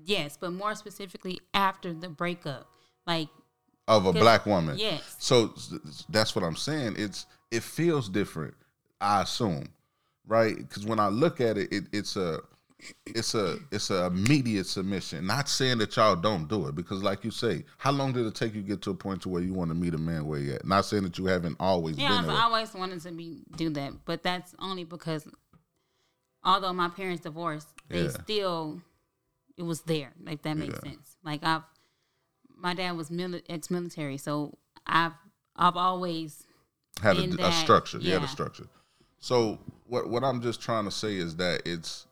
yes, 0.05 0.37
but 0.41 0.53
more 0.53 0.75
specifically 0.75 1.41
after 1.53 1.93
the 1.93 2.09
breakup, 2.09 2.69
like 3.07 3.29
of 3.87 4.07
a 4.07 4.13
black 4.13 4.47
woman. 4.47 4.79
yes. 4.79 5.17
So 5.19 5.55
that's 6.09 6.35
what 6.35 6.45
I'm 6.45 6.57
saying. 6.57 6.95
It's 6.97 7.27
it 7.51 7.63
feels 7.63 8.09
different. 8.09 8.55
I 9.01 9.23
assume, 9.23 9.67
right? 10.27 10.57
Because 10.57 10.87
when 10.87 10.99
I 10.99 11.09
look 11.09 11.41
at 11.41 11.59
it, 11.59 11.71
it, 11.73 11.85
it's 11.93 12.17
a 12.17 12.41
it's 13.07 13.35
a 13.35 13.59
it's 13.71 13.91
a 13.91 14.07
immediate 14.07 14.67
submission. 14.67 15.27
Not 15.27 15.49
saying 15.49 15.79
that 15.79 15.95
y'all 15.97 16.17
don't 16.17 16.49
do 16.49 16.67
it, 16.69 16.75
because 16.75 17.03
like 17.03 17.25
you 17.25 17.31
say, 17.31 17.65
how 17.79 17.93
long 17.93 18.13
did 18.13 18.27
it 18.27 18.35
take 18.35 18.55
you 18.55 18.63
to 18.63 18.67
get 18.69 18.83
to 18.83 18.91
a 18.91 18.95
point 18.95 19.21
to 19.23 19.29
where 19.29 19.43
you 19.43 19.53
want 19.53 19.71
to 19.71 19.75
meet 19.75 19.95
a 19.95 19.99
man 19.99 20.27
where 20.27 20.41
you 20.41 20.55
at? 20.55 20.67
Not 20.67 20.87
saying 20.87 21.03
that 21.05 21.19
you 21.19 21.27
haven't 21.27 21.57
always 21.61 21.97
Yeah, 21.99 22.21
been 22.23 22.31
I've 22.31 22.41
always 22.45 22.73
wanted 22.75 23.01
to 23.03 23.13
be 23.13 23.43
do 23.57 23.69
that, 23.71 23.93
but 24.07 24.23
that's 24.23 24.55
only 24.59 24.85
because 24.85 25.29
although 26.45 26.73
my 26.73 26.89
parents 26.89 27.23
divorced, 27.23 27.69
they 27.89 28.05
Yeah. 28.05 28.09
still 28.11 28.83
it 29.57 29.63
was 29.63 29.83
there. 29.83 30.13
Like 30.23 30.43
that 30.43 30.57
makes 30.57 30.75
Yeah. 30.85 30.91
sense. 30.93 31.17
Like 31.25 31.43
I've 31.45 31.63
my 32.57 32.75
dad 32.75 32.97
was 32.97 33.11
mili- 33.11 33.43
ex-military, 33.49 34.17
so 34.19 34.57
I've 34.87 35.13
I've 35.57 35.77
always 35.77 36.47
had 37.03 37.17
a, 37.19 37.47
a 37.47 37.53
structure. 37.53 37.99
Yeah. 37.99 38.23
a 38.23 38.29
structure. 38.29 38.67
So 39.21 39.59
what 39.87 40.09
what 40.09 40.25
I'm 40.25 40.41
just 40.43 40.61
trying 40.61 40.85
to 40.85 40.91
say 40.91 41.17
is 41.17 41.37
that 41.37 41.63
it's 41.67 42.07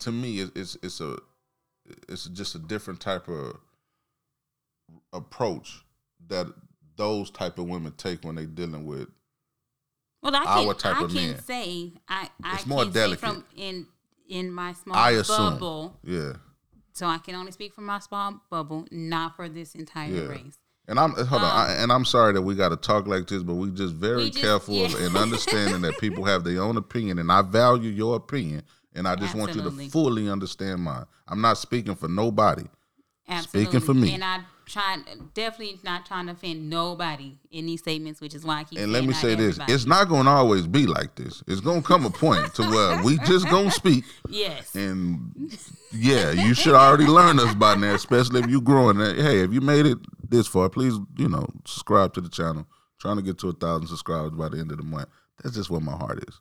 to 0.00 0.12
me 0.12 0.40
it- 0.40 0.56
it's 0.56 0.76
it's 0.82 1.00
a 1.00 1.18
it's 2.08 2.24
just 2.26 2.54
a 2.54 2.58
different 2.58 3.00
type 3.00 3.28
of 3.28 3.58
approach 5.12 5.84
that 6.28 6.46
those 6.96 7.30
type 7.30 7.58
of 7.58 7.66
women 7.66 7.92
take 7.96 8.24
when 8.24 8.36
they're 8.36 8.46
dealing 8.46 8.86
with 8.86 9.08
well 10.24 10.34
I 10.34 10.64
Our 10.64 10.74
type 10.74 10.96
I 11.00 11.04
of 11.04 11.14
man. 11.14 11.38
say 11.42 11.92
I 12.08 12.28
I 12.42 12.54
It's 12.54 12.66
more 12.66 12.84
delicate. 12.84 13.20
from 13.20 13.44
in 13.56 13.86
in 14.28 14.50
my 14.52 14.72
small 14.72 14.96
I 14.96 15.10
assume. 15.12 15.36
bubble. 15.54 15.98
yeah 16.02 16.32
So 16.92 17.06
I 17.06 17.18
can 17.18 17.34
only 17.34 17.52
speak 17.52 17.74
for 17.74 17.82
my 17.82 17.98
small 17.98 18.40
bubble, 18.50 18.86
not 18.90 19.36
for 19.36 19.48
this 19.48 19.74
entire 19.74 20.08
Yeah. 20.10 20.20
race. 20.28 20.58
and 20.88 20.98
I'm 20.98 21.12
hold 21.12 21.42
on 21.42 21.50
I, 21.62 21.72
and 21.82 21.90
I'm 21.92 22.04
sorry 22.04 22.32
that 22.34 22.42
we 22.42 22.54
got 22.54 22.70
to 22.70 22.76
talk 22.76 23.06
like 23.06 23.26
this 23.26 23.42
but 23.42 23.54
we're 23.54 23.70
just 23.70 23.94
very 23.94 24.16
Um, 24.16 24.24
We 24.24 24.30
just- 24.30 24.42
careful 24.44 24.74
yeah. 24.74 24.96
and 25.06 25.16
understanding 25.16 25.82
that 25.82 25.98
people 25.98 26.24
have 26.32 26.42
their 26.44 26.60
own 26.62 26.76
opinion 26.76 27.18
and 27.18 27.30
I 27.30 27.42
value 27.42 27.90
your 27.90 28.16
opinion 28.16 28.62
and 28.94 29.06
I 29.08 29.14
just 29.16 29.34
want 29.34 29.54
you 29.54 29.62
to 29.62 29.70
fully 29.90 30.28
understand 30.28 30.82
mine 30.82 31.06
I'm 31.28 31.40
not 31.40 31.58
speaking 31.58 31.94
for 31.96 32.08
nobody 32.08 32.64
Absolutely. 33.28 33.64
Speaking 33.70 33.86
for 33.86 33.94
me. 33.94 34.14
And 34.14 34.22
I 34.24 34.40
try 34.66 34.98
definitely 35.34 35.78
not 35.82 36.06
trying 36.06 36.26
to 36.26 36.32
offend 36.32 36.68
nobody 36.70 37.38
in 37.50 37.66
these 37.66 37.80
statements, 37.80 38.20
which 38.20 38.34
is 38.34 38.44
why 38.44 38.60
I 38.60 38.64
keep 38.64 38.78
And 38.78 38.92
let 38.92 39.04
me 39.04 39.12
say 39.14 39.34
this: 39.34 39.54
everybody. 39.56 39.72
it's 39.72 39.86
not 39.86 40.08
going 40.08 40.24
to 40.24 40.30
always 40.30 40.66
be 40.66 40.86
like 40.86 41.14
this. 41.14 41.42
It's 41.46 41.60
going 41.60 41.82
to 41.82 41.86
come 41.86 42.04
a 42.06 42.10
point 42.10 42.54
to 42.56 42.62
where 42.62 43.02
we 43.02 43.18
just 43.26 43.48
going 43.48 43.66
to 43.66 43.70
speak, 43.70 44.04
Yes. 44.28 44.74
and 44.74 45.56
yeah, 45.92 46.30
you 46.32 46.54
should 46.54 46.74
already 46.74 47.06
learn 47.06 47.38
us 47.38 47.54
by 47.54 47.74
now, 47.74 47.94
especially 47.94 48.40
if 48.40 48.46
you're 48.48 48.60
growing. 48.60 48.98
Hey, 48.98 49.40
if 49.40 49.52
you 49.52 49.60
made 49.60 49.86
it 49.86 49.98
this 50.28 50.46
far, 50.46 50.68
please, 50.68 50.94
you 51.16 51.28
know, 51.28 51.46
subscribe 51.66 52.12
to 52.14 52.20
the 52.20 52.28
channel. 52.28 52.66
Trying 53.00 53.16
to 53.16 53.22
get 53.22 53.38
to 53.40 53.48
a 53.48 53.52
thousand 53.52 53.88
subscribers 53.88 54.30
by 54.32 54.48
the 54.48 54.58
end 54.58 54.70
of 54.70 54.78
the 54.78 54.84
month. 54.84 55.08
That's 55.42 55.54
just 55.56 55.68
where 55.68 55.80
my 55.80 55.92
heart 55.96 56.24
is. 56.26 56.40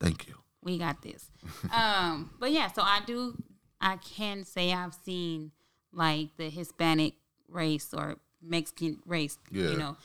Thank 0.00 0.28
you. 0.28 0.34
we 0.62 0.78
got 0.78 1.02
this. 1.02 1.30
um, 1.72 2.30
but 2.38 2.52
yeah, 2.52 2.70
so 2.70 2.82
I 2.82 3.00
do 3.06 3.36
I 3.80 3.96
can 3.96 4.44
say 4.44 4.72
I've 4.72 4.94
seen 4.94 5.50
like 5.96 6.28
the 6.36 6.48
Hispanic 6.50 7.14
race 7.48 7.92
or 7.92 8.16
Mexican 8.42 8.98
race, 9.06 9.38
Yeah. 9.50 9.70
you 9.70 9.76
know. 9.78 9.96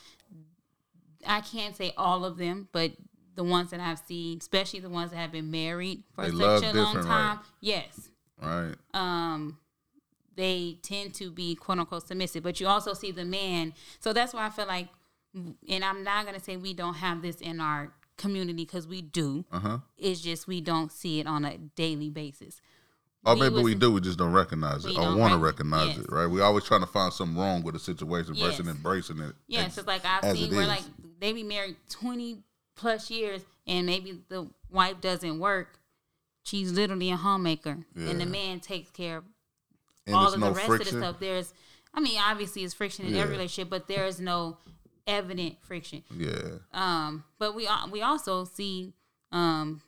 I 1.28 1.42
can't 1.42 1.76
say 1.76 1.94
all 1.98 2.26
of 2.26 2.38
them, 2.38 2.68
but 2.72 2.94
the 3.36 3.44
ones 3.44 3.70
that 3.72 3.80
I've 3.80 4.00
seen, 4.08 4.40
especially 4.40 4.80
the 4.80 4.90
ones 4.90 5.12
that 5.12 5.18
have 5.18 5.32
been 5.32 5.52
married 5.52 6.04
for 6.16 6.24
They 6.26 6.32
such 6.32 6.40
a 6.40 6.74
long 6.74 6.86
different, 6.96 6.96
right? 6.96 7.04
time, 7.06 7.40
yes. 7.60 8.10
right. 8.42 8.76
um 8.94 9.58
they 10.36 10.78
tend 10.82 11.14
to 11.16 11.30
be 11.30 11.56
quote 11.56 11.78
unquote 11.78 12.08
submissive 12.08 12.42
but 12.42 12.60
you 12.60 12.66
also 12.68 12.94
see 12.94 13.12
the 13.12 13.26
man 13.26 13.74
so 14.00 14.14
that's 14.14 14.34
why 14.34 14.46
i 14.46 14.50
feel 14.50 14.66
like 14.66 14.88
and 15.70 15.84
I'm 15.86 16.04
not 16.04 16.26
gonna 16.26 16.40
say 16.40 16.58
we 16.58 16.74
don't 16.74 16.96
have 16.96 17.22
this 17.22 17.40
in 17.42 17.60
our 17.62 17.94
community 18.18 18.66
because 18.66 18.86
we 18.88 19.02
do. 19.02 19.46
Uh 19.52 19.60
huh. 19.60 19.78
It's 19.98 20.20
just 20.22 20.46
we 20.48 20.60
don't 20.60 20.92
see 20.92 21.20
it 21.22 21.28
on 21.28 21.46
a 21.46 21.58
daily 21.58 22.10
basis. 22.10 22.60
Or 23.24 23.36
maybe 23.36 23.56
was- 23.56 23.64
we 23.64 23.76
do, 23.76 23.92
we 23.92 24.02
just 24.02 24.18
don't 24.18 24.34
recognize 24.34 24.84
it 24.86 24.98
or 24.98 25.16
want 25.16 25.34
to 25.34 25.38
recognize 25.40 25.90
yes. 25.90 26.00
it, 26.00 26.12
right? 26.12 26.26
We 26.26 26.42
always 26.42 26.64
trying 26.64 26.82
to 26.82 26.88
find 26.88 27.14
something 27.14 27.38
wrong 27.38 27.62
with 27.62 27.76
a 27.76 27.80
situation 27.80 28.34
versus 28.34 28.60
Yes. 28.66 28.68
embracing 28.76 29.20
it. 29.20 29.36
Yeah, 29.48 29.62
ex- 29.62 29.78
it's 29.78 29.86
like 29.88 30.04
I've 30.06 30.36
seen 30.36 30.52
where 30.52 30.62
is. 30.64 30.68
like 30.68 30.84
they 31.20 31.32
be 31.34 31.44
married 31.44 31.76
twenty 31.90 32.44
plus 32.76 33.12
years 33.12 33.42
and 33.68 33.86
maybe 33.86 34.20
the 34.30 34.50
wife 34.72 35.00
doesn't 35.02 35.38
work. 35.40 35.78
She's 36.44 36.72
literally 36.72 37.12
a 37.12 37.18
homemaker, 37.18 37.86
and 37.96 38.20
the 38.20 38.26
man 38.26 38.60
takes 38.60 38.90
care 38.90 39.18
of 39.18 39.24
and 40.08 40.16
all 40.16 40.34
of 40.34 40.40
no 40.40 40.48
the 40.48 40.54
rest 40.54 40.68
friction. 40.68 40.96
of 40.96 41.02
the 41.02 41.08
stuff. 41.10 41.20
There's, 41.20 41.54
I 41.94 42.00
mean, 42.00 42.20
obviously 42.20 42.64
it's 42.64 42.74
friction 42.74 43.06
in 43.06 43.16
every 43.16 43.34
relationship, 43.36 43.70
but 43.70 43.88
there 43.88 44.08
is 44.08 44.20
no 44.20 44.58
evident 45.06 45.58
friction. 45.62 46.04
Yeah, 46.18 46.58
Um, 46.74 47.24
but 47.38 47.54
we 47.54 47.68
we 47.92 48.02
also 48.02 48.46
see 48.46 48.94
um, 49.32 49.84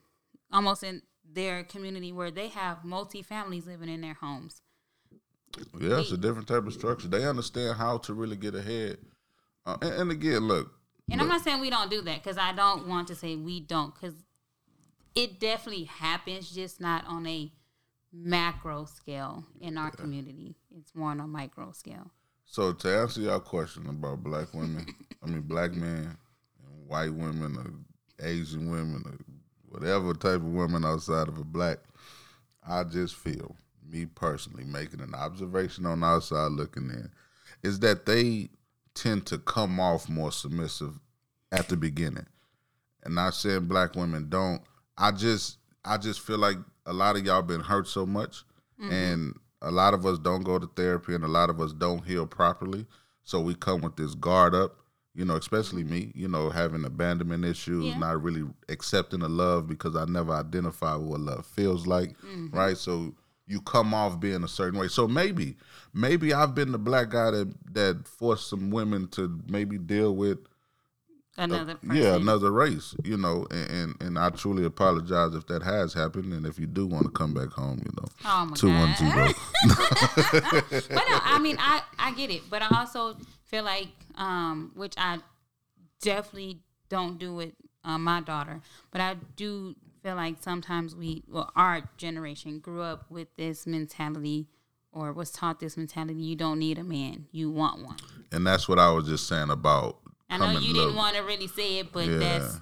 almost 0.52 0.84
in 0.84 1.02
their 1.34 1.64
community 1.64 2.12
where 2.12 2.32
they 2.32 2.48
have 2.50 2.84
multi 2.84 3.22
families 3.22 3.66
living 3.66 3.90
in 3.90 4.02
their 4.02 4.16
homes. 4.16 4.62
yeah, 5.80 6.00
it's 6.00 6.12
a 6.12 6.18
different 6.18 6.48
type 6.48 6.66
of 6.66 6.74
structure. 6.74 7.08
They 7.08 7.26
understand 7.26 7.78
how 7.78 7.98
to 8.00 8.14
really 8.14 8.36
get 8.36 8.56
ahead. 8.56 8.98
Uh, 9.66 9.78
and, 9.82 9.94
and 9.94 10.12
again, 10.12 10.48
look, 10.48 10.72
And 11.10 11.22
I'm 11.22 11.28
not 11.28 11.42
saying 11.42 11.62
we 11.62 11.70
don't 11.70 11.90
do 11.90 12.02
that 12.02 12.24
because 12.24 12.38
I 12.38 12.54
don't 12.54 12.88
want 12.88 13.08
to 13.10 13.16
say 13.16 13.36
we 13.36 13.60
don't 13.60 13.94
because 13.94 14.16
it 15.16 15.40
definitely 15.40 15.86
happens, 15.86 16.52
just 16.52 16.82
not 16.82 17.06
on 17.08 17.26
a 17.28 17.52
macro 18.12 18.86
scale 18.86 19.46
in 19.60 19.78
our 19.78 19.92
community. 19.92 20.56
It's 20.78 20.94
more 20.94 21.12
on 21.12 21.20
a 21.20 21.28
micro 21.28 21.72
scale. 21.72 22.12
So 22.46 22.74
to 22.74 22.98
answer 23.00 23.22
your 23.22 23.40
question 23.40 23.88
about 23.88 24.24
black 24.24 24.54
women, 24.54 24.86
I 25.24 25.28
mean 25.28 25.42
black 25.42 25.74
men 25.74 26.18
and 26.66 26.88
white 26.88 27.14
women 27.14 27.58
or 27.58 28.26
Asian 28.26 28.70
women 28.70 29.04
or 29.06 29.18
whatever 29.74 30.14
type 30.14 30.36
of 30.36 30.44
woman 30.46 30.86
outside 30.86 31.28
of 31.28 31.38
a 31.38 31.44
black, 31.44 31.80
I 32.68 32.84
just 32.84 33.16
feel, 33.16 33.56
me 33.90 34.06
personally, 34.06 34.64
making 34.64 35.02
an 35.02 35.16
observation 35.16 35.86
on 35.86 36.02
the 36.02 36.06
outside 36.06 36.52
looking 36.52 36.90
in, 36.90 37.12
is 37.64 37.80
that 37.80 38.06
they 38.06 38.50
tend 38.94 39.26
to 39.28 39.38
come 39.38 39.80
off 39.80 40.08
more 40.08 40.32
submissive 40.32 41.00
at 41.52 41.68
the 41.70 41.78
beginning. 41.78 42.28
And 43.04 43.16
not 43.16 43.34
saying 43.34 43.66
black 43.66 43.96
women 43.96 44.30
don't. 44.30 44.62
I 44.98 45.12
just 45.12 45.58
I 45.84 45.98
just 45.98 46.22
feel 46.22 46.38
like 46.38 46.58
a 46.86 46.94
lot 46.94 47.18
of 47.18 47.26
y'all 47.26 47.42
been 47.42 47.62
hurt 47.62 47.88
so 47.88 48.06
much 48.06 48.44
mm-hmm. 48.80 48.92
and 48.92 49.40
a 49.62 49.72
lot 49.72 49.94
of 49.94 50.06
us 50.06 50.20
don't 50.20 50.44
go 50.44 50.60
to 50.60 50.70
therapy 50.76 51.16
and 51.16 51.24
a 51.24 51.28
lot 51.28 51.50
of 51.50 51.60
us 51.60 51.74
don't 51.74 52.06
heal 52.06 52.26
properly. 52.26 52.86
So 53.24 53.40
we 53.40 53.56
come 53.56 53.82
with 53.82 53.96
this 53.96 54.16
guard 54.16 54.54
up, 54.54 54.78
you 55.16 55.26
know, 55.26 55.36
especially 55.36 55.84
mm-hmm. 55.84 55.94
me, 55.94 56.12
you 56.16 56.28
know, 56.28 56.50
having 56.50 56.86
abandonment 56.86 57.46
issues, 57.46 57.86
Yeah. 57.86 57.98
not 57.98 58.22
really 58.22 58.44
accepting 58.70 59.20
the 59.20 59.30
love 59.30 59.68
because 59.68 59.96
I 59.96 60.06
never 60.06 60.34
identified 60.34 61.02
what 61.02 61.20
love 61.20 61.46
feels 61.46 61.86
like, 61.86 62.18
mm-hmm. 62.22 62.56
right? 62.56 62.78
So 62.78 63.14
you 63.46 63.62
come 63.62 63.94
off 63.94 64.20
being 64.20 64.44
a 64.44 64.48
certain 64.48 64.80
way. 64.80 64.88
So 64.88 65.08
maybe, 65.08 65.56
maybe 65.94 66.34
I've 66.34 66.56
been 66.56 66.72
the 66.72 66.78
black 66.78 67.10
guy 67.10 67.32
that 67.32 67.54
that 67.74 68.08
forced 68.08 68.50
some 68.50 68.72
women 68.72 69.08
to 69.10 69.40
maybe 69.48 69.78
deal 69.78 70.16
with 70.16 70.40
Another 71.36 71.78
yeah, 71.92 72.16
another 72.16 72.52
race, 72.52 72.94
you 73.04 73.18
know, 73.18 73.48
and, 73.50 73.72
and 73.72 74.02
and 74.04 74.20
I 74.20 74.30
truly 74.30 74.66
apologize 74.66 75.34
if 75.34 75.48
that 75.48 75.64
has 75.64 75.92
happened, 75.92 76.32
and 76.32 76.46
if 76.46 76.60
you 76.60 76.68
do 76.68 76.86
want 76.86 77.06
to 77.06 77.10
come 77.10 77.34
back 77.34 77.50
home, 77.50 77.82
you 77.84 77.92
know, 77.98 78.08
Oh 78.24 78.46
my 78.46 78.56
two 78.56 78.68
one 78.68 78.94
but 80.70 80.92
no, 81.10 81.20
I 81.24 81.40
mean, 81.42 81.58
I 81.60 81.82
I 81.98 82.14
get 82.14 82.30
it, 82.30 82.44
but 82.52 82.62
I 82.62 82.68
also 82.78 83.18
feel 83.46 83.64
like, 83.64 83.88
um, 84.16 84.72
which 84.76 84.94
I 84.98 85.20
definitely 86.02 86.60
don't 86.90 87.18
do 87.18 87.34
with 87.34 87.54
uh, 87.84 87.98
my 87.98 88.22
daughter, 88.22 88.62
but 88.92 89.02
I 89.02 89.16
do 89.36 89.76
feel 90.02 90.16
like 90.16 90.36
sometimes 90.42 90.96
we, 90.96 91.24
well, 91.28 91.52
our 91.56 91.90
generation 91.98 92.60
grew 92.60 92.82
up 92.82 93.06
with 93.10 93.28
this 93.36 93.66
mentality, 93.66 94.48
or 94.92 95.12
was 95.14 95.32
taught 95.32 95.60
this 95.60 95.76
mentality: 95.78 96.22
you 96.22 96.36
don't 96.36 96.60
need 96.60 96.78
a 96.78 96.84
man, 96.84 97.26
you 97.32 97.50
want 97.52 97.84
one. 97.84 97.98
and 98.32 98.46
that's 98.46 98.68
what 98.68 98.80
I 98.80 98.92
was 98.92 99.08
just 99.08 99.28
saying 99.28 99.50
about. 99.50 99.98
I 100.30 100.38
know 100.38 100.60
you 100.60 100.74
didn't 100.74 100.96
want 100.96 101.16
to 101.16 101.22
really 101.24 101.48
say 101.48 101.80
it, 101.80 101.92
but 101.92 102.08
Yeah. 102.08 102.18
that's 102.18 102.60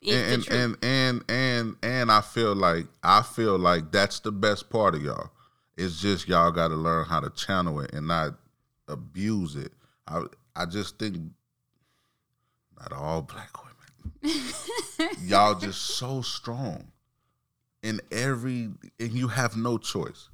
it's 0.00 0.48
and 0.48 0.76
and, 0.82 0.84
and 0.84 1.24
and 1.28 1.76
and 1.82 2.12
I 2.12 2.20
feel 2.20 2.54
like 2.54 2.86
I 3.02 3.22
feel 3.22 3.58
like 3.58 3.90
that's 3.92 4.20
the 4.20 4.32
best 4.32 4.70
part 4.70 4.94
of 4.94 5.02
y'all. 5.02 5.30
It's 5.76 6.00
just 6.00 6.28
y'all 6.28 6.50
got 6.50 6.68
to 6.68 6.74
learn 6.76 7.04
how 7.06 7.20
to 7.20 7.30
channel 7.30 7.80
it 7.80 7.92
and 7.92 8.06
not 8.08 8.34
abuse 8.88 9.56
it. 9.56 9.72
I 10.06 10.22
I 10.58 10.66
just 10.66 10.98
think 10.98 11.16
not 12.78 12.92
all 12.92 13.22
black 13.22 13.50
women. 13.62 14.42
y'all 15.22 15.54
just 15.54 15.80
so 15.80 16.22
strong 16.22 16.88
in 17.82 18.00
every 18.10 18.70
and 18.98 19.12
you 19.12 19.28
have 19.28 19.56
no 19.56 19.78
choice. 19.78 20.28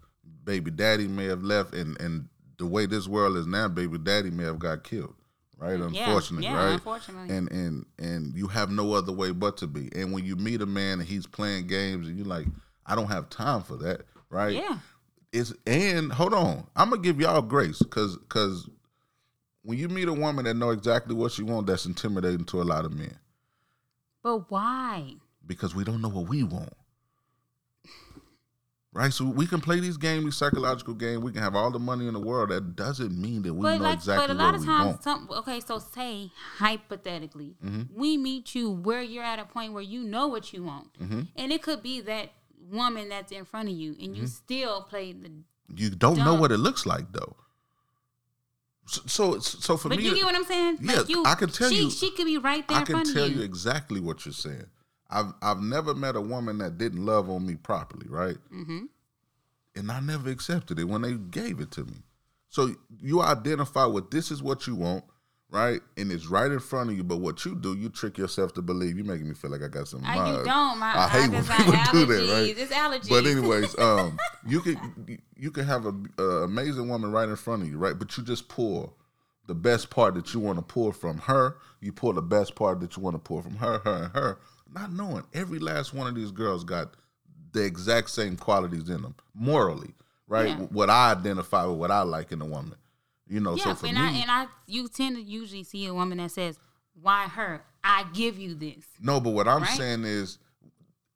Baby 0.45 0.71
daddy 0.71 1.07
may 1.09 1.25
have 1.27 1.43
left 1.43 1.75
and 1.75 2.01
and 2.01 2.29
the 2.59 2.67
way 2.67 2.87
this 2.87 3.07
world 3.09 3.37
is 3.37 3.47
now, 3.47 3.69
baby 3.69 3.99
daddy 3.99 4.31
may 4.31 4.45
have 4.45 4.59
got 4.59 4.85
killed. 4.85 5.15
Right? 5.59 5.79
Yeah, 5.79 5.87
Unfortunately, 5.87 6.47
yeah, 6.47 6.57
right? 6.65 6.73
unfortunately. 6.75 7.35
and 7.37 7.51
and 7.51 7.87
and 7.99 8.35
you 8.35 8.49
have 8.49 8.71
no 8.71 8.93
other 8.95 9.13
way 9.13 9.31
but 9.31 9.57
to 9.59 9.67
be. 9.67 9.89
And 9.95 10.13
when 10.13 10.25
you 10.25 10.37
meet 10.37 10.61
a 10.61 10.67
man 10.67 11.01
and 11.01 11.09
he's 11.09 11.27
playing 11.27 11.69
games, 11.69 12.09
and 12.09 12.17
you're 12.17 12.27
like, 12.27 12.47
I 12.87 12.95
don't 12.95 13.07
have 13.07 13.31
time 13.31 13.63
for 13.63 13.77
that, 13.79 14.03
right? 14.31 14.55
yeah, 14.55 14.79
It's 15.33 15.53
and 15.67 16.13
hold 16.13 16.35
on, 16.35 16.67
I'm 16.77 16.91
gonna 16.91 17.03
give 17.03 17.21
y'all 17.21 17.41
grace 17.41 17.79
because 17.79 18.17
because 18.19 18.69
when 19.65 19.79
you 19.79 19.89
meet 19.89 20.07
a 20.09 20.13
woman 20.13 20.45
that 20.45 20.55
know 20.55 20.71
exactly 20.71 21.15
what 21.15 21.33
she 21.33 21.43
wants, 21.43 21.69
that's 21.69 21.87
intimidating 21.87 22.45
to 22.45 22.63
a 22.63 22.65
lot 22.65 22.85
of 22.85 22.93
men 22.93 23.17
but 24.23 24.51
why? 24.51 25.15
because 25.47 25.75
we 25.75 25.85
don't 25.85 26.01
know 26.01 26.09
what 26.09 26.29
we 26.29 26.43
want. 26.43 26.73
Right, 28.93 29.13
so 29.13 29.25
we 29.25 29.49
can 29.49 29.61
play 29.61 29.81
these 29.81 29.97
games, 29.97 30.25
these 30.25 30.37
psychological 30.37 30.95
games. 30.95 31.19
We 31.19 31.33
can 31.33 31.43
have 31.43 31.57
all 31.57 31.73
the 31.73 31.81
money 31.81 32.07
in 32.07 32.15
the 32.15 32.21
world. 32.21 32.51
That 32.51 32.77
doesn't 32.77 33.11
mean 33.21 33.43
that 33.43 33.53
we 33.53 33.63
But 33.63 33.79
know 33.79 33.83
like, 33.85 33.95
exactly 33.95 34.37
what 34.37 34.37
we 34.37 34.45
want. 34.45 34.57
but 34.65 34.69
a 34.69 34.73
lot 34.73 34.87
of 34.87 35.03
times, 35.03 35.05
some 35.05 35.29
okay. 35.39 35.59
So 35.61 35.81
say 35.81 36.31
hypothetically, 36.59 37.57
Mm-hmm. 37.65 37.83
we 37.99 38.17
meet 38.17 38.55
you 38.55 38.71
where 38.71 39.03
you're 39.03 39.25
at 39.25 39.41
a 39.41 39.47
point 39.47 39.73
where 39.73 39.83
you 39.83 40.05
know 40.05 40.29
what 40.29 40.53
you 40.53 40.63
want, 40.63 40.97
Mm-hmm. 41.03 41.23
and 41.35 41.53
it 41.53 41.61
could 41.61 41.83
be 41.83 42.03
that 42.03 42.31
woman 42.71 43.09
that's 43.09 43.33
in 43.33 43.45
front 43.45 43.69
of 43.69 43.75
you, 43.75 43.97
and 44.01 44.17
you 44.17 44.29
still 44.29 44.83
play 44.83 45.13
the. 45.13 45.31
You 45.75 45.91
don't 45.91 46.19
know 46.19 46.35
what 46.37 46.53
it 46.53 46.59
looks 46.59 46.87
like 46.87 47.11
though. 47.13 47.35
So, 48.87 49.39
so, 49.39 49.77
for 49.79 49.89
But 49.89 49.99
me, 49.99 50.05
you 50.05 50.15
get 50.15 50.25
what 50.25 50.35
I'm 50.35 50.45
saying? 50.45 50.79
Yeah, 50.83 50.97
like 50.99 51.09
you, 51.09 51.25
I 51.25 51.35
can 51.35 51.49
tell 51.51 51.71
she, 51.71 51.85
you- 51.85 51.91
She 51.91 52.11
could 52.11 52.27
be 52.27 52.37
right 52.39 52.67
there 52.69 52.79
I 52.79 52.83
can 52.85 53.03
tell 53.05 53.27
you. 53.29 53.37
you. 53.37 53.43
exactly 53.43 53.99
what 54.01 54.25
you're 54.27 54.33
saying. 54.35 54.67
I've 55.11 55.33
I've 55.43 55.61
never 55.61 55.95
met 55.95 56.17
a 56.17 56.21
woman 56.21 56.59
that 56.59 56.77
didn't 56.79 57.05
love 57.05 57.31
on 57.31 57.47
me 57.47 57.55
properly, 57.57 58.07
right? 58.09 58.37
Mm-hmm. 58.53 58.85
And 59.77 59.91
I 59.91 60.01
never 60.01 60.29
accepted 60.31 60.79
it 60.79 60.85
when 60.85 61.03
they 61.03 61.15
gave 61.15 61.61
it 61.61 61.71
to 61.73 61.85
me. 61.85 62.03
So 62.49 62.75
you 63.01 63.21
identify 63.23 63.85
what 63.87 64.11
this 64.11 64.31
is 64.31 64.43
what 64.43 64.67
you 64.67 64.75
want, 64.77 65.05
right? 65.55 65.81
And 65.97 66.11
it's 66.11 66.27
right 66.27 66.51
in 66.51 66.59
front 66.59 66.91
of 66.91 66.97
you. 66.97 67.05
But 67.05 67.19
what 67.19 67.45
you 67.45 67.55
do, 67.55 67.77
you 67.77 67.89
trick 67.89 68.19
yourself 68.19 68.53
to 68.55 68.63
believe. 68.63 68.97
You're 68.97 69.07
making 69.07 69.29
me 69.29 69.35
feel 69.35 69.53
like 69.53 69.63
I 69.63 69.69
got 69.69 69.87
some. 69.87 70.05
Uh, 70.05 70.39
you 70.39 70.45
don't. 70.45 70.79
My, 70.79 70.93
I 70.97 71.09
hate 71.09 71.31
when 71.31 71.45
people 71.45 71.73
do 71.93 72.07
that, 72.07 72.33
right? 72.33 72.59
It's 72.59 72.73
allergies. 72.73 73.09
But 73.09 73.25
anyways, 73.25 73.79
um, 73.79 74.19
you 74.47 74.61
can 74.61 75.21
you 75.37 75.51
can 75.53 75.65
have 75.65 75.87
a, 75.87 75.95
a 76.19 76.43
amazing 76.43 76.89
woman 76.89 77.13
right 77.13 77.29
in 77.29 77.37
front 77.37 77.63
of 77.63 77.69
you, 77.69 77.79
right? 77.79 77.97
But 77.97 78.17
you 78.19 78.25
just 78.25 78.49
pull 78.49 78.97
the 79.47 79.55
best 79.55 79.91
part 79.91 80.15
that 80.15 80.35
you 80.35 80.41
want 80.41 80.59
to 80.59 80.65
pull 80.65 80.91
from 80.91 81.19
her. 81.19 81.57
You 81.81 81.93
pull 81.93 82.13
the 82.13 82.23
best 82.23 82.57
part 82.57 82.81
that 82.81 82.97
you 82.97 83.03
want 83.03 83.15
to 83.15 83.21
pull 83.21 83.41
from 83.41 83.57
her, 83.57 83.79
her, 83.85 84.05
and 84.05 84.13
her. 84.13 84.41
Not 84.75 84.93
knowing 84.93 85.23
every 85.33 85.61
last 85.61 85.95
one 85.95 86.09
of 86.09 86.17
these 86.17 86.33
girls 86.33 86.65
got 86.65 86.95
the 87.53 87.65
exact 87.65 88.11
same 88.11 88.37
qualities 88.37 88.89
in 88.89 89.03
them 89.03 89.15
morally, 89.35 89.95
right? 90.27 90.49
Yeah. 90.49 90.57
What 90.57 90.91
I 90.91 91.13
identify 91.13 91.65
with 91.67 91.79
what 91.79 91.93
I 91.93 92.03
like 92.03 92.33
in 92.33 92.43
a 92.43 92.47
woman, 92.47 92.75
you 93.29 93.41
know. 93.41 93.57
so 93.57 93.69
yeah, 93.71 93.75
for 93.75 93.87
and 93.87 93.97
me, 93.97 94.03
I 94.03 94.11
and 94.11 94.31
I, 94.31 94.47
you 94.67 94.89
tend 94.89 95.17
to 95.17 95.23
usually 95.23 95.65
see 95.65 95.87
a 95.87 95.95
woman 95.95 96.19
that 96.19 96.31
says, 96.31 96.59
"Why 97.01 97.25
her? 97.29 97.63
I 97.83 98.05
give 98.15 98.39
you 98.39 98.55
this." 98.55 98.85
no, 99.01 99.21
but 99.21 99.31
what 99.31 99.47
I'm 99.49 99.63
Right? 99.63 99.77
saying 99.77 100.05
is, 100.05 100.39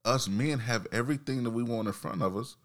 us 0.04 0.28
men 0.28 0.58
have 0.60 0.86
everything 0.92 1.44
that 1.44 1.50
we 1.50 1.62
want 1.62 1.86
in 1.88 1.92
front 1.94 2.22
of 2.22 2.36
us. 2.36 2.56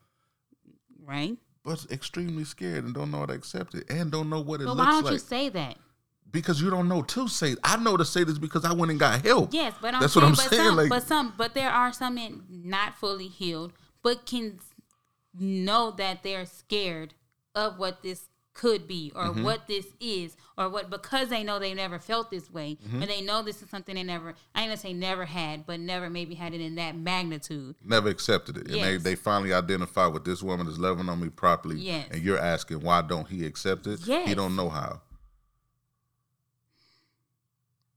Right? 1.06 1.38
but 1.66 1.86
extremely 1.90 2.44
scared 2.44 2.84
and 2.84 2.94
don't 2.94 3.10
know 3.10 3.20
how 3.20 3.26
to 3.26 3.34
accept 3.34 3.74
it 3.74 3.90
and 3.90 4.12
don't 4.12 4.30
know 4.30 4.42
what 4.42 4.60
it 4.60 4.66
But 4.66 4.76
looks 4.76 4.80
like. 4.80 4.86
why 4.88 4.92
don't 4.96 5.04
like 5.06 5.14
you 5.14 5.20
say 5.20 5.48
that? 5.50 5.78
because 6.30 6.60
you 6.62 6.70
don't 6.70 6.90
know 6.90 7.02
to 7.04 7.28
say. 7.30 7.56
I 7.64 7.78
know 7.78 7.96
to 7.96 8.04
say 8.04 8.24
this 8.26 8.38
because 8.38 8.66
I 8.66 8.74
went 8.74 8.92
and 8.92 9.00
got 9.00 9.24
help. 9.26 9.54
Yes, 9.54 9.74
but 9.82 9.94
I'm 9.94 10.02
That's 10.02 10.12
saying, 10.14 10.24
what 10.24 10.30
I'm 10.30 10.36
but 10.36 10.50
saying, 10.50 10.64
Some, 10.68 10.76
like- 10.76 10.90
but 10.90 11.04
some, 11.04 11.34
but 11.38 11.54
there 11.54 11.70
are 11.70 11.94
some 11.94 12.16
men 12.16 12.44
not 12.50 12.98
fully 12.98 13.28
healed, 13.30 13.72
but 14.02 14.26
can 14.26 14.60
know 15.34 15.92
that 15.92 16.22
they're 16.24 16.46
scared 16.46 17.14
of 17.56 17.78
what 17.78 18.02
this 18.04 18.28
could 18.54 18.88
be 18.88 19.12
or 19.16 19.26
Mm-hmm. 19.30 19.44
what 19.44 19.68
this 19.68 19.88
is 20.00 20.38
or 20.58 20.70
what 20.70 20.90
because 20.92 21.30
they 21.30 21.44
know 21.44 21.58
they 21.58 21.74
never 21.74 21.98
felt 21.98 22.30
this 22.30 22.52
way 22.52 22.78
Mm-hmm. 22.88 23.02
and 23.02 23.10
they 23.10 23.22
know 23.22 23.42
this 23.42 23.62
is 23.64 23.70
something 23.70 23.96
they 23.96 24.04
never 24.04 24.36
I 24.54 24.62
ain't 24.62 24.70
gonna 24.70 24.78
say 24.78 24.94
never 24.94 25.26
had 25.26 25.66
but 25.66 25.80
never 25.80 26.10
maybe 26.10 26.36
had 26.36 26.54
it 26.54 26.62
in 26.62 26.76
that 26.76 26.96
magnitude 26.96 27.76
Never 27.84 28.10
accepted 28.10 28.58
it, 28.58 28.68
and 28.68 28.76
they, 28.84 28.98
they 28.98 29.16
finally 29.16 29.54
identify 29.54 30.06
with 30.08 30.24
this 30.26 30.44
woman 30.44 30.68
is 30.68 30.78
loving 30.78 31.10
on 31.10 31.20
me 31.20 31.30
properly. 31.30 31.78
Yes. 31.78 32.08
and 32.12 32.22
you're 32.22 32.38
asking 32.40 32.82
why 32.82 33.02
don't 33.02 33.28
he 33.28 33.46
accept 33.46 33.88
it? 33.88 34.02
he 34.04 34.36
don't 34.36 34.56
know 34.56 34.70
how. 34.70 35.02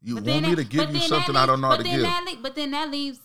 You 0.03 0.15
But 0.17 0.25
want 0.25 0.43
me 0.45 0.51
that- 0.55 0.63
to 0.63 0.65
give 0.69 0.95
you 0.95 1.01
something 1.01 1.37
I 1.37 1.47
don't 1.47 1.61
know 1.61 1.69
how 1.69 1.77
to 1.77 1.83
give. 1.83 2.01
That 2.01 2.25
le- 2.31 2.41
but 2.43 2.55
then 2.55 2.71
that 2.71 2.91
leaves 2.91 3.19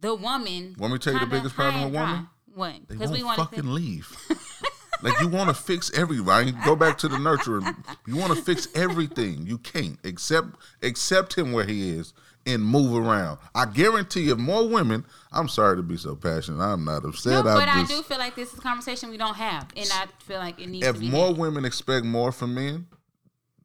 the 0.00 0.14
woman. 0.14 0.74
Want 0.78 0.92
me 0.92 0.98
to 0.98 1.04
tell 1.04 1.12
you 1.14 1.20
the 1.20 1.26
biggest 1.26 1.54
problem 1.54 1.84
with 1.84 1.94
women? 1.94 2.28
What? 2.54 2.74
They 2.88 2.94
Because 2.94 3.10
we 3.12 3.22
want 3.22 3.38
fucking 3.38 3.66
leave. 3.72 4.10
like 5.02 5.18
you 5.20 5.28
want 5.28 5.48
to 5.48 5.54
fix 5.54 5.90
everything. 5.96 6.54
Go 6.64 6.76
back 6.76 6.98
to 6.98 7.08
the 7.08 7.18
nurturing. 7.18 7.66
You 8.06 8.16
want 8.16 8.34
to 8.34 8.42
fix 8.42 8.68
everything. 8.74 9.46
You 9.46 9.58
can't 9.58 9.98
accept 10.04 10.48
accept 10.82 11.36
him 11.36 11.52
where 11.52 11.64
he 11.64 11.90
is 11.90 12.12
and 12.46 12.62
move 12.62 12.94
around. 12.94 13.38
I 13.54 13.66
guarantee 13.66 14.28
if 14.28 14.38
more 14.38 14.68
women. 14.68 15.04
I'm 15.32 15.48
sorry 15.48 15.76
to 15.76 15.82
be 15.82 15.96
so 15.96 16.14
passionate. 16.14 16.62
I'm 16.62 16.84
not 16.84 17.04
upset. 17.04 17.32
No, 17.32 17.42
but 17.42 17.68
I 17.68 17.80
just, 17.80 17.90
do 17.90 18.02
feel 18.02 18.18
like 18.18 18.34
this 18.36 18.52
is 18.52 18.58
a 18.58 18.62
conversation 18.62 19.10
we 19.10 19.16
don't 19.16 19.36
have, 19.36 19.66
and 19.76 19.88
I 19.92 20.06
feel 20.20 20.38
like 20.38 20.60
it 20.60 20.68
needs 20.68 20.86
if 20.86 20.94
to 20.96 21.00
be. 21.00 21.06
If 21.06 21.12
more 21.12 21.28
had. 21.28 21.38
women 21.38 21.64
expect 21.64 22.04
more 22.06 22.32
from 22.32 22.54
men, 22.54 22.86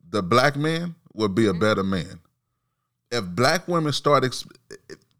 the 0.09 0.23
black 0.23 0.55
man 0.55 0.95
would 1.13 1.35
be 1.35 1.45
a 1.47 1.51
Mm-hmm. 1.51 1.59
better 1.59 1.83
man. 1.83 2.19
If 3.11 3.25
black 3.25 3.67
women 3.67 3.91
start, 3.91 4.23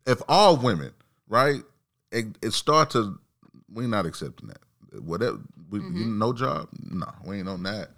if 0.05 0.21
all 0.27 0.57
women, 0.57 0.91
right, 1.27 1.61
it, 2.11 2.25
it 2.41 2.51
start 2.53 2.91
to, 2.91 3.19
we're 3.71 3.87
not 3.87 4.05
accepting 4.05 4.49
that. 4.49 5.01
Whatever, 5.01 5.39
we, 5.69 5.79
Mm-hmm. 5.79 6.17
no 6.19 6.33
job, 6.33 6.67
no, 6.91 7.05
we 7.25 7.39
ain't 7.39 7.49
on 7.49 7.63
that. 7.63 7.89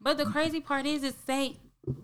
But 0.00 0.18
the 0.18 0.26
crazy 0.26 0.60
part 0.60 0.86
is, 0.86 1.02
is 1.02 1.14
say 1.26 1.56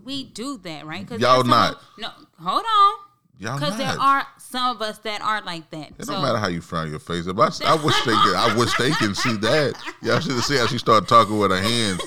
we 0.03 0.23
do 0.25 0.57
that, 0.59 0.85
right? 0.85 1.01
Because 1.01 1.21
Y'all 1.21 1.43
not. 1.43 1.81
No, 1.97 2.09
hold 2.39 2.63
on. 2.65 2.95
Y'all 3.39 3.57
Because 3.59 3.77
there 3.77 3.87
are 3.99 4.25
some 4.37 4.75
of 4.75 4.81
us 4.81 4.99
that 4.99 5.21
aren't 5.21 5.45
like 5.45 5.69
that. 5.71 5.91
It 5.97 6.05
so 6.05 6.13
don't 6.13 6.21
matter 6.21 6.37
how 6.37 6.47
you 6.47 6.61
frown 6.61 6.89
your 6.89 6.99
face. 6.99 7.27
I, 7.27 7.31
I 7.31 7.75
wish 7.83 7.95
they 8.05 8.13
could, 8.13 8.35
I 8.35 8.55
wish 8.57 8.73
they 8.77 8.91
can 8.91 9.15
see 9.15 9.35
that. 9.37 9.73
Y'all 10.01 10.19
should 10.19 10.33
have 10.33 10.43
seen 10.43 10.59
how 10.59 10.67
she 10.67 10.77
started 10.77 11.09
talking 11.09 11.37
with 11.37 11.51
her 11.51 11.61
hands. 11.61 12.01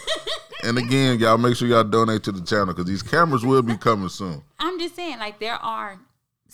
And 0.64 0.78
again, 0.78 1.18
y'all 1.18 1.36
make 1.36 1.56
sure 1.56 1.68
y'all 1.68 1.84
donate 1.84 2.22
to 2.24 2.32
the 2.32 2.40
channel 2.40 2.66
because 2.68 2.86
these 2.86 3.02
cameras 3.02 3.44
will 3.44 3.62
be 3.62 3.76
coming 3.76 4.08
soon. 4.08 4.42
I'm 4.58 4.78
just 4.78 4.96
saying, 4.96 5.18
like 5.18 5.38
there 5.38 5.54
are 5.54 5.98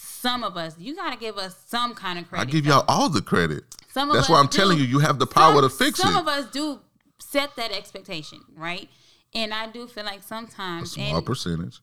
some 0.02 0.44
of 0.44 0.56
us. 0.56 0.74
You 0.78 0.94
got 0.96 1.12
to 1.12 1.18
give 1.18 1.38
us 1.38 1.56
some 1.66 1.94
kind 1.94 2.18
of 2.18 2.28
credit. 2.28 2.48
I 2.48 2.50
give 2.50 2.66
y'all 2.66 2.84
all 2.88 3.08
the 3.08 3.22
credit. 3.22 3.64
Some 3.88 4.10
of 4.10 4.16
That's 4.16 4.28
why 4.28 4.38
I'm 4.38 4.46
do. 4.46 4.56
telling 4.56 4.78
you, 4.78 4.84
you 4.84 4.98
have 5.00 5.18
the 5.18 5.26
power 5.26 5.54
some, 5.54 5.62
to 5.62 5.68
fix 5.68 6.00
some 6.00 6.10
it. 6.10 6.12
Some 6.12 6.22
of 6.22 6.28
us 6.28 6.50
do 6.50 6.80
set 7.18 7.56
that 7.56 7.72
expectation, 7.72 8.40
right? 8.56 8.88
And 9.34 9.54
I 9.54 9.70
do 9.70 9.86
feel 9.86 10.04
like 10.04 10.22
sometimes 10.22 10.96
A 10.96 11.00
small 11.08 11.22
percentage, 11.22 11.80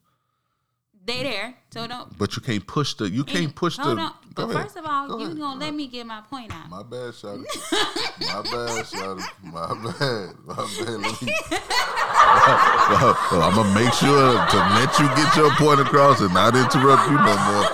they 1.05 1.23
there, 1.23 1.55
so 1.71 1.87
don't. 1.87 2.17
but 2.17 2.35
you 2.35 2.41
can't 2.41 2.65
push 2.67 2.93
the. 2.93 3.09
You 3.09 3.23
can't 3.23 3.55
push 3.55 3.77
hold 3.77 3.97
the. 3.97 4.01
on. 4.01 4.13
But 4.35 4.49
ahead. 4.49 4.63
first 4.63 4.77
of 4.77 4.85
all, 4.85 5.07
Go 5.07 5.17
you 5.19 5.25
ahead. 5.25 5.39
gonna 5.39 5.59
let 5.59 5.73
me 5.73 5.87
get 5.87 6.05
my 6.05 6.21
point 6.21 6.53
out. 6.53 6.69
My 6.69 6.83
bad, 6.83 7.13
Shotty. 7.13 7.43
My 8.21 8.41
bad, 8.43 8.85
Shotty. 8.85 9.23
My 9.43 9.73
bad. 9.83 10.35
My 10.45 10.55
bad. 10.55 10.99
Let 11.01 11.21
me. 11.21 11.33
I'm 13.41 13.55
gonna 13.55 13.73
make 13.73 13.93
sure 13.93 14.45
to 14.47 14.57
let 14.57 14.99
you 14.99 15.07
get 15.15 15.35
your 15.35 15.51
point 15.55 15.79
across 15.79 16.19
and 16.21 16.33
not 16.33 16.55
interrupt 16.55 17.09
you 17.09 17.17
no 17.17 17.37
more. 17.47 17.65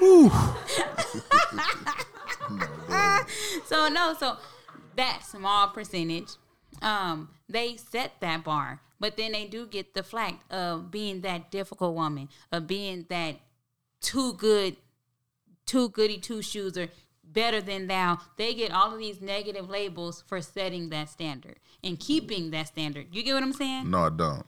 No. 0.00 0.30
So 3.66 3.88
no, 3.88 4.14
so 4.18 4.36
that 4.96 5.22
small 5.24 5.68
percentage, 5.68 6.30
um, 6.82 7.28
they 7.48 7.76
set 7.76 8.20
that 8.20 8.42
bar, 8.42 8.80
but 9.00 9.16
then 9.16 9.32
they 9.32 9.46
do 9.46 9.66
get 9.66 9.94
the 9.94 10.02
flack 10.02 10.40
of 10.50 10.90
being 10.90 11.22
that 11.22 11.50
difficult 11.50 11.94
woman, 11.94 12.28
of 12.52 12.66
being 12.66 13.06
that 13.08 13.36
too 14.00 14.34
good, 14.34 14.76
too 15.66 15.88
goody 15.88 16.18
two 16.18 16.42
shoes 16.42 16.76
or 16.78 16.88
better 17.24 17.60
than 17.60 17.86
thou. 17.86 18.18
They 18.36 18.54
get 18.54 18.72
all 18.72 18.92
of 18.92 18.98
these 18.98 19.20
negative 19.20 19.68
labels 19.68 20.22
for 20.26 20.40
setting 20.40 20.90
that 20.90 21.08
standard 21.08 21.56
and 21.82 21.98
keeping 21.98 22.50
that 22.50 22.68
standard. 22.68 23.06
You 23.12 23.22
get 23.22 23.34
what 23.34 23.42
I'm 23.42 23.52
saying? 23.52 23.90
No, 23.90 24.04
I 24.06 24.10
don't. 24.10 24.44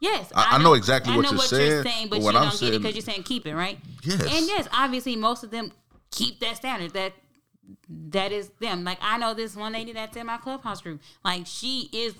Yes, 0.00 0.30
I- 0.34 0.56
I 0.56 0.62
know 0.62 0.74
exactly 0.74 1.12
I 1.12 1.16
what 1.16 1.22
know 1.22 1.30
you're 1.30 1.38
what 1.38 1.48
saying, 1.48 1.70
you're 1.70 1.82
saying, 1.84 2.08
but, 2.08 2.20
but 2.20 2.26
you 2.26 2.32
don't 2.32 2.42
I'm 2.42 2.50
get 2.58 2.74
it 2.74 2.78
because 2.82 2.94
you're 2.94 3.02
saying 3.02 3.22
keep 3.22 3.46
it 3.46 3.54
right. 3.54 3.78
Yes. 4.02 4.20
and 4.20 4.46
yes, 4.46 4.68
obviously 4.72 5.16
most 5.16 5.44
of 5.44 5.50
them 5.50 5.72
keep 6.10 6.40
that 6.40 6.56
standard. 6.56 6.92
That 6.92 7.12
that 7.88 8.32
is 8.32 8.50
them. 8.60 8.84
Like 8.84 8.98
I 9.00 9.16
know 9.16 9.32
this 9.32 9.56
one 9.56 9.72
lady 9.72 9.92
that's 9.92 10.16
in 10.16 10.26
my 10.26 10.36
clubhouse 10.36 10.82
group. 10.82 11.00
Like 11.24 11.46
she 11.46 11.88
is 11.92 12.14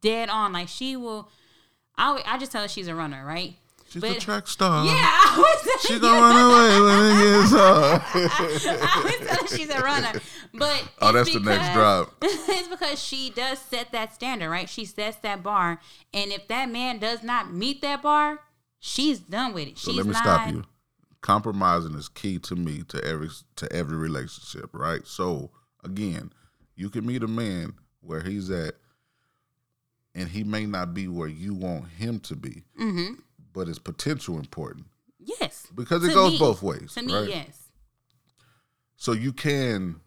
dead 0.00 0.28
on. 0.28 0.52
Like 0.52 0.68
she 0.68 0.96
will. 0.96 1.28
I 1.96 2.12
would- 2.12 2.22
I 2.26 2.38
just 2.38 2.52
tell 2.52 2.62
her 2.62 2.68
she's 2.68 2.86
a 2.88 2.94
runner, 2.94 3.24
right? 3.24 3.56
She's 3.88 4.02
But- 4.02 4.16
a 4.18 4.20
track 4.20 4.46
star. 4.46 4.84
Yeah, 4.86 4.92
I 4.94 5.38
was 5.38 5.82
She 5.82 5.98
gonna 5.98 6.20
run 6.20 6.36
away 6.50 6.80
when 6.80 7.10
it 7.10 7.40
gets 7.40 7.50
hard. 7.56 8.02
I 8.12 8.92
always 8.96 9.18
tell 9.28 9.36
her 9.40 9.56
she's 9.56 9.70
a 9.70 9.80
runner. 9.80 10.20
But 10.54 10.88
Oh, 11.00 11.08
it's 11.08 11.14
that's 11.14 11.32
the 11.32 11.40
next 11.40 11.72
drop. 11.74 12.14
It's 12.22 12.68
because 12.68 13.02
she 13.02 13.30
does 13.30 13.58
set 13.58 13.92
that 13.92 14.14
standard, 14.14 14.50
right? 14.50 14.68
She 14.68 14.84
sets 14.84 15.16
that 15.18 15.42
bar, 15.42 15.80
and 16.12 16.30
if 16.32 16.46
that 16.48 16.68
man 16.70 16.98
does 16.98 17.22
not 17.22 17.52
meet 17.52 17.80
that 17.82 18.02
bar, 18.02 18.40
she's 18.78 19.18
done 19.20 19.52
with 19.54 19.68
it. 19.68 19.78
So 19.78 19.90
she's 19.90 19.96
let 19.98 20.06
me 20.06 20.12
not, 20.12 20.22
stop 20.22 20.50
you. 20.50 20.64
Compromising 21.20 21.94
is 21.94 22.08
key 22.08 22.38
to 22.40 22.54
me 22.54 22.82
to 22.88 23.04
every 23.04 23.28
to 23.56 23.72
every 23.72 23.96
relationship, 23.96 24.70
right? 24.72 25.06
So 25.06 25.50
again, 25.82 26.32
you 26.76 26.90
can 26.90 27.04
meet 27.06 27.22
a 27.22 27.28
man 27.28 27.74
where 28.00 28.20
he's 28.20 28.50
at, 28.50 28.74
and 30.14 30.28
he 30.28 30.44
may 30.44 30.66
not 30.66 30.94
be 30.94 31.08
where 31.08 31.28
you 31.28 31.54
want 31.54 31.88
him 31.88 32.18
to 32.20 32.36
be, 32.36 32.64
Mm-hmm. 32.80 33.14
but 33.52 33.68
his 33.68 33.78
potential 33.78 34.38
important 34.38 34.86
Yes, 35.20 35.66
because 35.74 36.02
it 36.04 36.08
To 36.08 36.14
goes 36.14 36.32
me- 36.32 36.38
both 36.38 36.62
ways. 36.62 36.94
to 36.94 37.02
me, 37.02 37.14
right? 37.14 37.28
yes. 37.28 37.68
So 38.96 39.12
you 39.12 39.32
can 39.32 40.00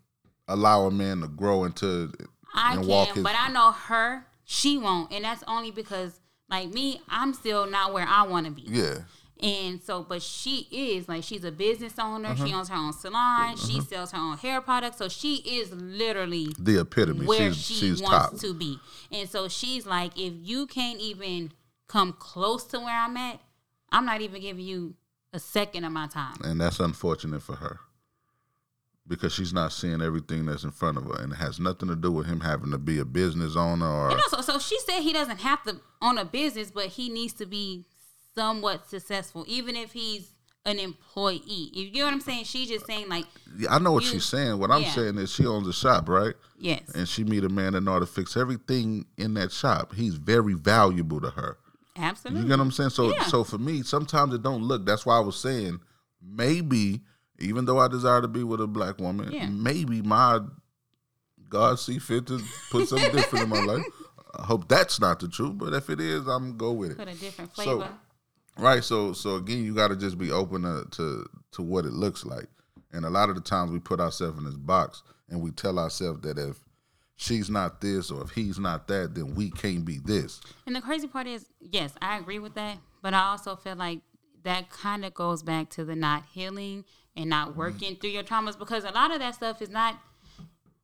allow 0.47 0.85
a 0.85 0.91
man 0.91 1.21
to 1.21 1.27
grow 1.27 1.63
into 1.63 2.11
I 2.53 2.73
and 2.75 2.85
can, 2.85 3.15
his. 3.15 3.23
but 3.23 3.35
I 3.37 3.49
know 3.49 3.71
her, 3.71 4.25
she 4.43 4.77
won't, 4.77 5.11
and 5.13 5.23
that's 5.23 5.43
only 5.47 5.71
because, 5.71 6.19
like 6.49 6.69
me, 6.69 7.01
I'm 7.07 7.33
still 7.33 7.69
not 7.69 7.93
where 7.93 8.05
I 8.07 8.23
want 8.23 8.45
to 8.47 8.51
be. 8.51 8.63
yeah, 8.63 8.99
And 9.41 9.81
so, 9.81 10.03
but 10.03 10.21
she 10.21 10.67
is 10.71 11.09
like 11.09 11.23
she's 11.23 11.43
a 11.43 11.51
business 11.51 11.93
owner. 11.97 12.29
Uh-huh. 12.29 12.45
She 12.45 12.53
owns 12.53 12.69
her 12.69 12.75
own 12.75 12.93
salon. 12.93 13.57
She 13.57 13.81
sells 13.81 14.11
her 14.11 14.19
own 14.19 14.37
hair 14.37 14.61
products. 14.61 14.97
So 14.97 15.09
she 15.09 15.37
is 15.37 15.71
literally 15.71 16.53
the 16.59 16.81
epitome. 16.81 17.25
where 17.25 17.51
she's 17.51 17.65
she 17.65 17.73
she's 17.73 18.01
wants 18.01 18.31
top. 18.31 18.39
to 18.41 18.53
be. 18.53 18.79
And 19.11 19.27
so 19.27 19.47
she's 19.47 19.85
like, 19.85 20.17
if 20.17 20.33
you 20.41 20.67
can't 20.67 20.99
even 20.99 21.51
come 21.87 22.13
close 22.13 22.65
to 22.65 22.79
where 22.79 22.95
I'm 22.95 23.17
at, 23.17 23.39
I'm 23.91 24.05
not 24.05 24.21
even 24.21 24.41
giving 24.41 24.63
you 24.63 24.95
a 25.33 25.39
second 25.39 25.85
of 25.85 25.91
my 25.91 26.07
time. 26.07 26.35
and 26.43 26.59
that's 26.59 26.79
unfortunate 26.79 27.41
for 27.41 27.55
her 27.55 27.79
because 29.07 29.33
she's 29.33 29.53
not 29.53 29.71
seeing 29.73 30.01
everything 30.01 30.45
that's 30.45 30.63
in 30.63 30.71
front 30.71 30.97
of 30.97 31.05
her, 31.05 31.21
and 31.21 31.33
it 31.33 31.35
has 31.35 31.59
nothing 31.59 31.89
to 31.89 31.95
do 31.95 32.11
with 32.11 32.27
him 32.27 32.39
having 32.41 32.71
to 32.71 32.77
be 32.77 32.99
a 32.99 33.05
business 33.05 33.55
owner 33.55 33.85
or. 33.85 34.11
You 34.11 34.17
know, 34.17 34.23
so, 34.29 34.41
so 34.41 34.59
she 34.59 34.79
said 34.79 35.01
he 35.01 35.11
doesn't 35.11 35.39
have 35.41 35.63
to 35.63 35.77
own 36.01 36.17
a 36.17 36.25
business, 36.25 36.71
but 36.71 36.87
he 36.87 37.09
needs 37.09 37.33
to 37.33 37.45
be 37.45 37.85
somewhat 38.35 38.89
successful, 38.89 39.43
even 39.47 39.75
if 39.75 39.91
he's 39.91 40.29
an 40.65 40.77
employee. 40.79 41.69
You 41.73 41.89
get 41.89 42.03
what 42.03 42.13
I'm 42.13 42.21
saying? 42.21 42.43
She's 42.43 42.69
just 42.69 42.85
saying 42.85 43.09
like, 43.09 43.25
Yeah, 43.57 43.73
I 43.73 43.79
know 43.79 43.91
what 43.93 44.03
You- 44.03 44.09
she's 44.11 44.25
saying. 44.25 44.59
What 44.59 44.69
I'm 44.71 44.83
yeah. 44.83 44.91
saying 44.93 45.17
is 45.17 45.31
she 45.31 45.45
owns 45.45 45.67
a 45.67 45.73
shop, 45.73 46.07
right? 46.07 46.35
yes, 46.57 46.81
And 46.93 47.07
she 47.09 47.23
meet 47.23 47.43
a 47.43 47.49
man 47.49 47.73
that 47.73 47.81
know 47.81 47.93
how 47.93 47.99
to 47.99 48.05
fix 48.05 48.37
everything 48.37 49.05
in 49.17 49.33
that 49.33 49.51
shop. 49.51 49.93
He's 49.95 50.15
very 50.15 50.53
valuable 50.53 51.19
to 51.21 51.31
her. 51.31 51.57
absolutely. 51.97 52.43
You 52.43 52.47
get 52.47 52.59
what 52.59 52.65
I'm 52.65 52.71
saying? 52.71 52.91
So 52.91 53.11
Yeah. 53.13 53.23
so 53.25 53.43
for 53.43 53.57
me, 53.57 53.81
sometimes 53.83 54.33
it 54.35 54.43
don't 54.43 54.63
look. 54.63 54.85
That's 54.85 55.05
why 55.05 55.17
I 55.17 55.19
was 55.19 55.35
saying 55.39 55.79
maybe, 56.21 57.01
even 57.39 57.65
though 57.65 57.79
I 57.79 57.87
desire 57.87 58.21
to 58.21 58.27
be 58.27 58.43
with 58.43 58.61
a 58.61 58.67
black 58.67 58.99
woman, 58.99 59.31
Yeah. 59.31 59.47
maybe 59.49 60.01
my 60.03 60.39
God 61.49 61.79
see 61.79 61.97
fit 61.99 62.27
to 62.27 62.39
put 62.69 62.87
something 62.87 63.11
different 63.11 63.43
in 63.45 63.49
my 63.49 63.61
life. 63.63 63.85
I 64.39 64.43
hope 64.43 64.67
that's 64.69 64.99
not 65.01 65.19
the 65.19 65.27
truth, 65.27 65.57
but 65.57 65.73
if 65.73 65.89
it 65.89 65.99
is, 65.99 66.27
I'm 66.27 66.55
go 66.55 66.71
with 66.71 66.91
it. 66.91 66.97
Put 66.97 67.07
a 67.09 67.15
different 67.15 67.55
So- 67.55 67.63
flavor. 67.63 67.89
Right. 68.57 68.83
So 68.83 69.13
so 69.13 69.35
again, 69.37 69.63
you 69.63 69.73
got 69.73 69.87
to 69.89 69.95
just 69.95 70.17
be 70.17 70.31
open 70.31 70.63
to, 70.63 70.85
to 70.91 71.29
to 71.53 71.61
what 71.61 71.85
it 71.85 71.93
looks 71.93 72.25
like. 72.25 72.47
And 72.93 73.05
a 73.05 73.09
lot 73.09 73.29
of 73.29 73.35
the 73.35 73.41
times 73.41 73.71
we 73.71 73.79
put 73.79 73.99
ourselves 73.99 74.37
in 74.37 74.43
this 74.43 74.55
box 74.55 75.01
and 75.29 75.41
we 75.41 75.51
tell 75.51 75.79
ourselves 75.79 76.21
that 76.21 76.37
if 76.37 76.57
she's 77.15 77.49
not 77.49 77.79
this 77.81 78.11
or 78.11 78.21
if 78.23 78.31
he's 78.31 78.59
not 78.59 78.87
that, 78.89 79.15
then 79.15 79.33
we 79.35 79.49
can't 79.49 79.85
be 79.85 79.99
this. 80.03 80.41
And 80.67 80.75
the 80.75 80.81
crazy 80.81 81.07
part 81.07 81.25
is, 81.27 81.45
yes, 81.61 81.93
I 82.01 82.17
agree 82.17 82.39
with 82.39 82.53
that, 82.55 82.77
but 83.01 83.13
I 83.13 83.21
also 83.29 83.55
feel 83.55 83.75
like 83.77 83.99
that 84.43 84.69
kind 84.69 85.05
of 85.05 85.13
goes 85.13 85.41
back 85.43 85.69
to 85.71 85.85
the 85.85 85.95
not 85.95 86.23
healing 86.33 86.83
and 87.15 87.25
Mm-hmm. 87.25 87.29
not 87.29 87.55
working 87.57 87.95
through 87.97 88.09
your 88.11 88.23
traumas 88.23 88.57
because 88.57 88.83
a 88.85 88.91
lot 88.91 89.11
of 89.11 89.19
that 89.19 89.35
stuff 89.35 89.61
is 89.61 89.69
not. 89.69 89.97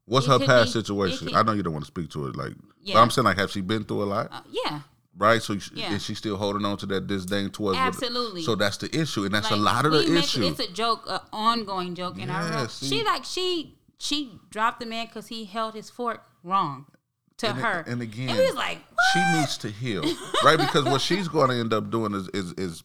What's 0.06 0.28
her 0.28 0.40
past 0.40 0.74
be- 0.74 0.80
situation? 0.82 1.34
I 1.36 1.42
know 1.44 1.54
you 1.54 1.64
don't 1.64 1.72
want 1.74 1.86
to 1.86 1.92
speak 1.92 2.10
to 2.12 2.28
it, 2.28 2.36
like, 2.36 2.54
but 2.56 2.66
Yeah. 2.82 3.02
I'm 3.02 3.10
saying 3.10 3.24
like, 3.26 3.38
have 3.38 3.50
she 3.52 3.62
been 3.62 3.84
through 3.86 4.04
a 4.04 4.06
lot? 4.06 4.28
Uh, 4.32 4.42
yeah, 4.50 4.82
right. 5.18 5.42
So 5.42 5.58
Yeah. 5.74 5.94
is 5.94 6.04
she 6.04 6.16
still 6.16 6.38
holding 6.38 6.66
on 6.66 6.78
to 6.78 6.86
that 6.88 7.08
disdain 7.08 7.50
towards? 7.50 7.78
what- 7.78 7.86
Absolutely. 7.88 8.44
so 8.44 8.56
that's 8.56 8.78
the 8.78 8.96
issue, 8.98 9.26
and 9.26 9.34
that's 9.34 9.52
a 9.52 9.56
lot 9.56 9.86
of 9.86 9.92
the 9.92 10.16
issue. 10.18 10.44
It's 10.44 10.60
a 10.60 10.72
joke, 10.72 11.04
an 11.08 11.20
ongoing 11.34 11.96
joke, 11.96 12.18
and 12.20 12.32
I 12.32 12.48
Yeah, 12.50 12.56
wrote, 12.62 12.72
see. 12.72 12.88
she 12.90 13.04
like 13.04 13.26
she 13.26 13.74
she 14.00 14.40
dropped 14.52 14.80
the 14.80 14.86
man 14.86 15.08
because 15.08 15.28
he 15.28 15.46
held 15.46 15.74
his 15.74 15.90
fork 15.90 16.22
wrong 16.44 16.86
to 17.38 17.50
And 17.50 17.58
it- 17.58 17.62
her, 17.62 17.80
and 17.88 18.02
again, 18.02 18.30
and 18.30 18.38
we 18.38 18.46
was 18.46 18.56
like, 18.56 18.80
she 19.14 19.20
needs 19.34 19.58
to 19.60 19.70
heal, 19.70 20.04
right? 20.44 20.58
Because 20.58 20.86
what 20.86 21.02
she's 21.02 21.28
going 21.38 21.50
to 21.50 21.56
end 21.56 21.74
up 21.74 21.90
doing 21.90 22.14
is 22.14 22.28
is 22.30 22.54
is 22.54 22.84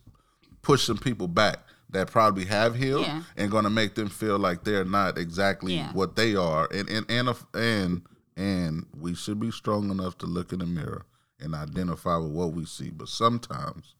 push 0.62 0.84
some 0.84 0.98
people 0.98 1.28
back 1.28 1.58
that 1.90 2.10
probably 2.10 2.46
have 2.46 2.74
healed 2.76 3.04
Yeah. 3.06 3.22
and 3.36 3.50
going 3.50 3.64
to 3.64 3.70
make 3.70 3.94
them 3.96 4.08
feel 4.08 4.38
like 4.38 4.64
they're 4.64 4.84
not 4.84 5.18
exactly 5.18 5.74
Yeah. 5.76 5.92
what 5.92 6.16
they 6.16 6.34
are, 6.34 6.66
and 6.72 6.88
and 6.88 7.04
and 7.10 7.28
and 7.54 8.02
and 8.36 8.86
we 8.98 9.14
should 9.14 9.38
be 9.38 9.50
strong 9.50 9.90
enough 9.90 10.16
to 10.18 10.26
look 10.26 10.52
in 10.54 10.60
the 10.60 10.66
mirror 10.66 11.04
and 11.42 11.54
identify 11.54 12.16
with 12.16 12.30
what 12.32 12.52
we 12.52 12.64
see. 12.64 12.90
But 12.90 13.08
sometimes 13.08 13.94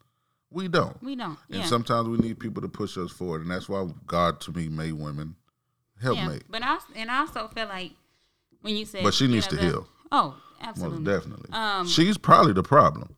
We 0.51 0.69
don't. 0.69 1.03
We 1.03 1.17
don't. 1.17 1.39
And 1.49 1.61
Yeah. 1.63 1.65
sometimes 1.67 2.09
we 2.09 2.19
need 2.19 2.39
people 2.39 2.61
to 2.63 2.69
push 2.69 2.99
us 2.99 3.11
forward, 3.11 3.41
and 3.43 3.51
that's 3.51 3.69
why 3.71 3.89
God 4.07 4.39
to 4.43 4.53
me 4.53 4.69
made 4.69 4.93
women 4.93 5.35
yeah. 5.97 6.03
helpmate. 6.03 6.45
But 6.51 6.63
I 6.63 6.79
and 6.95 7.11
I 7.11 7.21
also 7.21 7.49
feel 7.49 7.69
like 7.69 7.93
when 8.61 8.77
you 8.77 8.85
say 8.85 9.03
But 9.03 9.15
she 9.15 9.25
you 9.25 9.31
needs 9.33 9.47
know, 9.47 9.51
to 9.51 9.57
the- 9.57 9.63
heal. 9.63 9.89
Oh, 10.11 10.25
Most 10.61 10.69
absolutely. 10.69 11.05
definitely. 11.05 11.51
Um, 11.53 11.87
She's 11.87 12.19
probably 12.19 12.53
the 12.53 12.63
problem. 12.63 13.15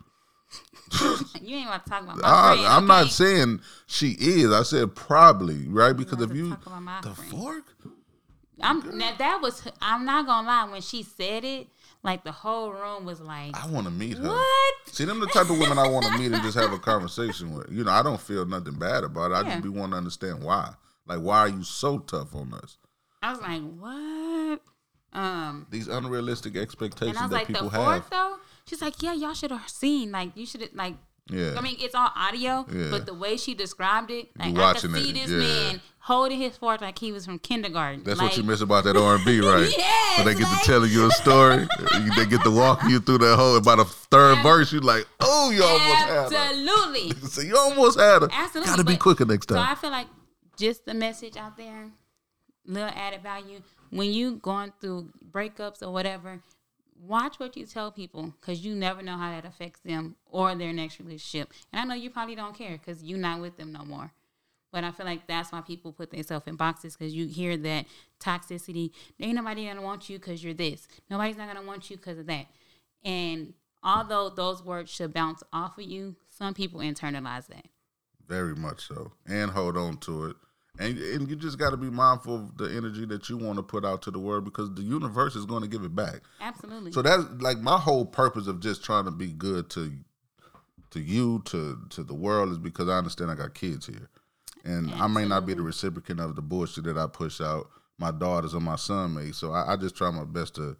You 1.42 1.56
ain't 1.56 1.66
about 1.66 1.84
to 1.84 1.90
talk 1.90 2.02
about 2.04 2.16
my 2.18 2.22
I, 2.28 2.54
friend. 2.54 2.66
I'm 2.68 2.86
not 2.86 3.08
saying 3.10 3.60
she 3.86 4.10
is. 4.18 4.52
I 4.52 4.62
said 4.62 4.94
probably, 4.94 5.66
right? 5.68 5.92
Because 5.94 6.22
if 6.22 6.32
you 6.34 6.50
talk 6.50 6.66
about 6.66 6.82
my 6.82 7.00
the 7.02 7.14
friend. 7.14 7.30
fork, 7.30 7.64
I'm 8.60 8.96
now 8.98 9.14
that 9.18 9.40
was. 9.42 9.62
I'm 9.82 10.04
not 10.04 10.26
gonna 10.26 10.46
lie. 10.46 10.64
When 10.70 10.80
she 10.80 11.02
said 11.02 11.44
it, 11.44 11.68
like 12.02 12.22
the 12.24 12.32
whole 12.32 12.70
room 12.72 13.04
was 13.04 13.20
like, 13.20 13.56
I 13.60 13.66
want 13.68 13.86
to 13.86 13.90
meet 13.92 14.16
her. 14.18 14.28
"What?" 14.28 14.74
See, 14.86 15.04
them 15.04 15.18
the 15.20 15.26
type 15.26 15.50
of 15.50 15.58
women 15.58 15.78
I 15.78 15.88
want 15.88 16.06
to 16.06 16.16
meet 16.18 16.32
and 16.32 16.42
just 16.42 16.56
have 16.56 16.72
a 16.72 16.78
conversation 16.78 17.52
with. 17.54 17.70
You 17.70 17.84
know, 17.84 17.90
I 17.92 18.02
don't 18.02 18.20
feel 18.20 18.46
nothing 18.46 18.74
bad 18.74 19.02
about 19.04 19.32
it. 19.32 19.34
I 19.34 19.40
Yeah. 19.42 19.50
just 19.54 19.62
be 19.64 19.68
want 19.70 19.92
to 19.92 19.98
understand 19.98 20.42
why. 20.42 20.74
Like, 21.06 21.20
why 21.20 21.40
are 21.40 21.48
you 21.48 21.62
so 21.64 21.98
tough 21.98 22.34
on 22.34 22.54
us? 22.54 22.78
I 23.22 23.30
was 23.32 23.40
like, 23.40 23.62
"What?" 23.62 24.60
Um, 25.18 25.66
These 25.70 25.88
unrealistic 25.88 26.56
expectations 26.56 27.16
and 27.16 27.18
I 27.18 27.22
was 27.22 27.30
that 27.30 27.36
like, 27.36 27.46
"The 27.48 27.52
people 27.54 27.70
have. 27.70 28.08
though." 28.10 28.36
She's 28.66 28.80
like, 28.82 29.02
"Yeah, 29.02 29.12
y'all 29.14 29.34
should 29.34 29.50
have 29.50 29.68
seen. 29.68 30.12
Like, 30.12 30.36
you 30.36 30.46
should 30.46 30.60
have 30.60 30.74
like." 30.74 30.94
Yeah. 31.30 31.54
I 31.56 31.62
mean, 31.62 31.76
it's 31.80 31.94
all 31.94 32.10
audio, 32.14 32.66
Yeah. 32.70 32.88
but 32.90 33.06
the 33.06 33.14
way 33.14 33.36
she 33.36 33.54
described 33.54 34.10
it, 34.10 34.28
like 34.38 34.56
I 34.56 34.72
could 34.74 34.90
see 34.94 35.10
it, 35.10 35.14
this 35.14 35.30
yeah. 35.30 35.38
man 35.38 35.80
holding 36.00 36.38
his 36.38 36.54
fork 36.58 36.82
like 36.82 36.98
he 36.98 37.12
was 37.12 37.24
from 37.24 37.38
kindergarten. 37.38 38.04
That's 38.04 38.18
like, 38.20 38.30
what 38.32 38.36
you 38.36 38.42
miss 38.42 38.60
about 38.60 38.84
that 38.84 38.94
R 38.96 39.14
and 39.14 39.24
B, 39.24 39.40
right? 39.46 39.72
Yes, 39.74 40.18
When 40.18 40.26
they 40.26 40.34
get 40.38 40.42
like- 40.50 40.60
to 40.60 40.66
telling 40.66 40.90
you 40.90 41.06
a 41.06 41.10
story, 41.12 41.66
they 42.16 42.26
get 42.26 42.42
to 42.42 42.50
walk 42.50 42.82
you 42.84 43.00
through 43.00 43.18
that 43.18 43.36
whole. 43.36 43.58
By 43.62 43.76
the 43.76 43.86
third 43.86 44.42
verse, 44.42 44.70
you're 44.70 44.82
like, 44.82 45.06
oh, 45.20 45.50
you 45.50 45.62
almost 45.64 45.82
had 45.84 46.08
her. 46.08 46.36
Absolutely. 46.36 47.12
So 47.30 47.40
you 47.40 47.56
almost 47.56 47.98
had 47.98 48.22
her. 48.22 48.28
Absolutely. 48.30 48.70
Got 48.70 48.76
to 48.78 48.84
be 48.84 48.96
quicker 48.96 49.24
next 49.24 49.46
time. 49.46 49.56
So. 49.56 49.62
I 49.62 49.74
feel 49.74 49.90
like 49.90 50.06
just 50.58 50.84
the 50.84 50.94
message 50.94 51.36
out 51.38 51.56
there, 51.56 51.88
little 52.66 52.90
added 52.94 53.22
value. 53.22 53.60
When 53.90 54.12
you 54.12 54.36
going 54.36 54.72
through 54.80 55.08
breakups 55.30 55.82
or 55.82 55.90
whatever, 55.90 56.40
watch 57.06 57.38
what 57.38 57.56
you 57.56 57.66
tell 57.66 57.90
people 57.90 58.34
because 58.40 58.64
you 58.64 58.74
never 58.74 59.02
know 59.02 59.16
how 59.16 59.30
that 59.30 59.44
affects 59.44 59.80
them 59.80 60.16
or 60.26 60.54
their 60.54 60.72
next 60.72 60.98
relationship. 60.98 61.52
And 61.72 61.80
I 61.80 61.84
know 61.84 62.00
you 62.00 62.10
probably 62.10 62.34
don't 62.34 62.56
care 62.56 62.78
because 62.78 63.02
you're 63.02 63.18
not 63.18 63.40
with 63.40 63.56
them 63.56 63.72
no 63.72 63.84
more. 63.84 64.12
But 64.72 64.82
I 64.82 64.90
feel 64.90 65.06
like 65.06 65.28
that's 65.28 65.52
why 65.52 65.60
people 65.60 65.92
put 65.92 66.10
themselves 66.10 66.48
in 66.48 66.56
boxes 66.56 66.96
because 66.96 67.14
you 67.14 67.26
hear 67.26 67.56
that 67.58 67.86
toxicity. 68.18 68.90
Ain't 69.20 69.36
nobody 69.36 69.66
gonna 69.66 69.82
want 69.82 70.08
you 70.10 70.18
because 70.18 70.42
you're 70.42 70.54
this. 70.54 70.88
Nobody's 71.08 71.36
not 71.36 71.46
gonna 71.46 71.66
want 71.66 71.90
you 71.90 71.96
because 71.96 72.18
of 72.18 72.26
that. 72.26 72.46
And 73.04 73.54
although 73.84 74.30
those 74.30 74.64
words 74.64 74.90
should 74.90 75.14
bounce 75.14 75.44
off 75.52 75.78
of 75.78 75.84
you, 75.84 76.16
some 76.28 76.54
people 76.54 76.80
internalize 76.80 77.46
that. 77.46 77.66
Very 78.26 78.56
much 78.56 78.88
so, 78.88 79.12
and 79.26 79.52
hold 79.52 79.76
on 79.76 79.98
to 79.98 80.24
it. 80.26 80.36
And, 80.78 80.98
and 80.98 81.30
you 81.30 81.36
just 81.36 81.56
got 81.56 81.70
to 81.70 81.76
be 81.76 81.88
mindful 81.88 82.34
of 82.34 82.58
the 82.58 82.64
energy 82.64 83.04
that 83.06 83.28
you 83.28 83.36
want 83.36 83.58
to 83.58 83.62
put 83.62 83.84
out 83.84 84.02
to 84.02 84.10
the 84.10 84.18
world 84.18 84.44
because 84.44 84.74
the 84.74 84.82
universe 84.82 85.36
is 85.36 85.46
going 85.46 85.62
to 85.62 85.68
give 85.68 85.84
it 85.84 85.94
back. 85.94 86.22
Absolutely. 86.40 86.90
So 86.90 87.00
that's 87.00 87.22
like 87.38 87.58
my 87.58 87.78
whole 87.78 88.04
purpose 88.04 88.48
of 88.48 88.58
just 88.60 88.82
trying 88.82 89.04
to 89.04 89.12
be 89.12 89.28
good 89.28 89.70
to 89.70 89.92
to 90.90 91.00
you 91.00 91.42
to 91.46 91.78
to 91.90 92.02
the 92.02 92.14
world 92.14 92.50
is 92.50 92.58
because 92.58 92.88
I 92.88 92.98
understand 92.98 93.30
I 93.30 93.34
got 93.34 93.54
kids 93.54 93.86
here, 93.86 94.08
and 94.64 94.92
I 94.94 95.06
may 95.06 95.26
not 95.26 95.46
be 95.46 95.54
the 95.54 95.62
recipient 95.62 96.20
of 96.20 96.34
the 96.36 96.42
bullshit 96.42 96.84
that 96.84 96.98
I 96.98 97.06
push 97.06 97.40
out. 97.40 97.68
My 97.98 98.10
daughters 98.10 98.54
or 98.54 98.60
my 98.60 98.76
son 98.76 99.14
may. 99.14 99.30
So 99.30 99.52
I, 99.52 99.74
I 99.74 99.76
just 99.76 99.96
try 99.96 100.10
my 100.10 100.24
best 100.24 100.56
to 100.56 100.76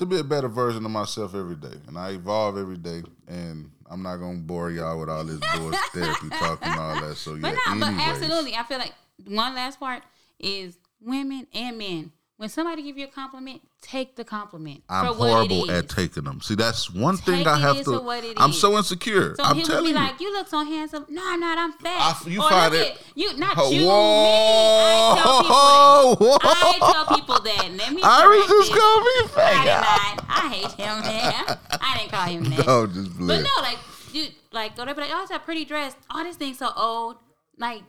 to 0.00 0.06
be 0.06 0.18
a 0.18 0.24
better 0.24 0.48
version 0.48 0.82
of 0.86 0.90
myself 0.90 1.34
every 1.34 1.56
day, 1.56 1.76
and 1.86 1.98
I 1.98 2.12
evolve 2.12 2.56
every 2.56 2.78
day. 2.78 3.02
And 3.28 3.70
I'm 3.90 4.02
not 4.02 4.16
gonna 4.16 4.38
bore 4.38 4.70
y'all 4.70 4.98
with 4.98 5.10
all 5.10 5.22
this 5.24 5.38
bullshit 5.54 5.78
therapy 5.92 6.30
talk 6.30 6.58
and 6.62 6.80
all 6.80 7.00
that. 7.02 7.16
So 7.16 7.34
yeah, 7.34 7.42
But 7.42 7.74
no, 7.74 7.80
but 7.80 7.92
absolutely. 8.00 8.56
I 8.56 8.62
feel 8.62 8.78
like 8.78 8.94
one 9.26 9.54
last 9.54 9.78
part 9.78 10.02
is 10.38 10.78
women 11.02 11.46
and 11.52 11.76
men. 11.76 12.12
When 12.38 12.48
somebody 12.48 12.82
give 12.82 12.96
you 12.96 13.04
a 13.04 13.10
compliment, 13.10 13.60
take 13.82 14.14
the 14.16 14.24
compliment 14.24 14.82
I'm 14.88 15.06
for 15.06 15.12
what 15.18 15.26
it 15.26 15.30
horrible 15.32 15.70
at 15.70 15.88
taking 15.88 16.24
them. 16.24 16.40
See, 16.42 16.54
that's 16.54 16.90
one 16.90 17.16
thing 17.16 17.38
Take 17.38 17.46
I 17.46 17.58
have 17.58 17.82
to. 17.84 18.34
I'm 18.36 18.52
so 18.52 18.76
insecure. 18.76 19.34
So 19.36 19.42
I'm 19.42 19.56
he 19.56 19.62
would 19.62 19.66
telling 19.68 19.84
be 19.84 19.88
you. 19.90 19.94
like, 19.96 20.20
"You 20.20 20.32
look 20.32 20.48
so 20.48 20.64
handsome." 20.64 21.06
No, 21.08 21.22
I'm 21.24 21.40
not. 21.40 21.56
I'm 21.58 21.72
fat. 21.72 22.16
I- 22.24 22.28
you 22.28 22.42
or 22.42 22.48
find 22.50 22.74
look 22.74 22.82
it- 22.86 22.92
at- 22.92 23.00
You 23.14 23.36
not 23.38 23.56
Whoa. 23.56 23.70
you. 23.70 23.80
Me. 23.80 23.86
I 23.86 25.16
tell 25.22 26.16
people 26.16 26.38
that. 26.38 26.40
I 26.44 26.92
tell 26.92 27.16
people 27.16 27.40
that. 27.40 27.70
Let 27.78 27.92
me. 27.94 28.02
Iris 28.02 28.46
just 28.46 28.72
called 28.72 29.02
me 29.02 29.10
I 29.14 29.26
fat. 29.34 29.64
did 29.64 29.80
not. 29.80 30.24
I 30.28 30.48
hate 30.54 30.72
him, 30.72 31.00
man. 31.00 31.58
I 31.80 31.98
didn't 31.98 32.10
call 32.10 32.26
him 32.26 32.44
that. 32.44 32.66
No, 32.66 32.86
just 32.86 33.18
But 33.18 33.40
no, 33.40 33.62
like 33.62 33.78
you 34.12 34.26
like 34.52 34.76
go 34.76 34.84
there, 34.84 34.94
be 34.94 35.00
like, 35.02 35.10
oh, 35.12 35.22
it's 35.22 35.30
a 35.30 35.38
pretty 35.38 35.64
dress. 35.64 35.94
Oh, 36.12 36.22
this 36.24 36.36
thing's 36.36 36.58
so 36.58 36.70
old. 36.76 37.16
Like 37.58 37.82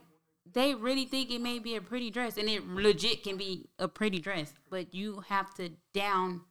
they 0.53 0.75
really 0.75 1.05
think 1.05 1.31
it 1.31 1.41
may 1.41 1.59
be 1.59 1.75
a 1.75 1.81
pretty 1.81 2.09
dress, 2.09 2.37
and 2.37 2.49
it 2.49 2.67
legit 2.67 3.23
can 3.23 3.37
be 3.37 3.69
a 3.79 3.87
pretty 3.87 4.19
dress. 4.19 4.53
But 4.69 4.93
you 4.93 5.23
have 5.27 5.53
to 5.55 5.69
down 5.93 6.41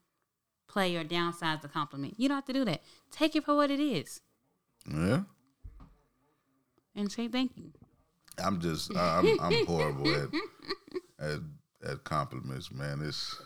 play 0.68 0.96
or 0.96 1.04
downsize 1.04 1.60
the 1.62 1.68
compliment. 1.68 2.14
You 2.16 2.28
don't 2.28 2.36
have 2.36 2.44
to 2.46 2.52
do 2.52 2.64
that. 2.64 2.82
Take 3.10 3.34
it 3.36 3.44
for 3.44 3.56
what 3.56 3.70
it 3.70 3.80
is, 3.80 4.20
Yeah, 4.90 5.22
and 6.94 7.10
say 7.10 7.28
thank 7.28 7.52
you. 7.56 7.72
I'm 8.42 8.60
just 8.60 8.94
I'm 8.96 9.38
I'm 9.40 9.66
horrible 9.66 10.08
at 10.14 10.28
at 11.18 11.40
at 11.90 12.04
compliments, 12.04 12.70
man. 12.72 13.02
It's 13.02 13.36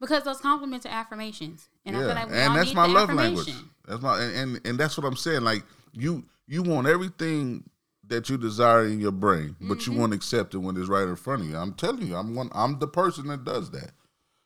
Because 0.00 0.24
those 0.24 0.40
compliments 0.40 0.86
are 0.86 0.90
affirmations, 0.90 1.68
and 1.84 1.96
I 1.96 2.00
feel 2.00 2.08
yeah, 2.08 2.14
like 2.14 2.30
we 2.30 2.36
and 2.36 2.48
all 2.50 2.56
that's 2.56 2.68
need 2.68 2.76
my 2.76 2.86
love 2.86 3.12
language. 3.12 3.52
That's 3.86 4.02
my 4.02 4.22
and, 4.22 4.36
and 4.36 4.66
and 4.66 4.78
that's 4.78 4.96
what 4.96 5.06
I'm 5.06 5.16
saying. 5.16 5.42
Like 5.42 5.62
you 5.92 6.24
you 6.46 6.62
want 6.62 6.86
everything 6.86 7.68
that 8.10 8.28
you 8.28 8.36
desire 8.36 8.84
in 8.86 9.00
your 9.00 9.12
brain, 9.12 9.56
but 9.60 9.78
Mm-hmm. 9.78 9.92
you 9.92 9.98
won't 9.98 10.12
accept 10.14 10.54
it 10.54 10.58
when 10.58 10.76
it's 10.76 10.88
right 10.88 11.08
in 11.08 11.16
front 11.16 11.42
of 11.42 11.48
you. 11.48 11.56
I'm 11.56 11.72
telling 11.72 12.06
you, 12.06 12.14
I'm 12.16 12.34
one. 12.34 12.50
I'm 12.52 12.78
the 12.78 12.86
person 12.88 13.26
that 13.28 13.44
does 13.44 13.70
that. 13.70 13.92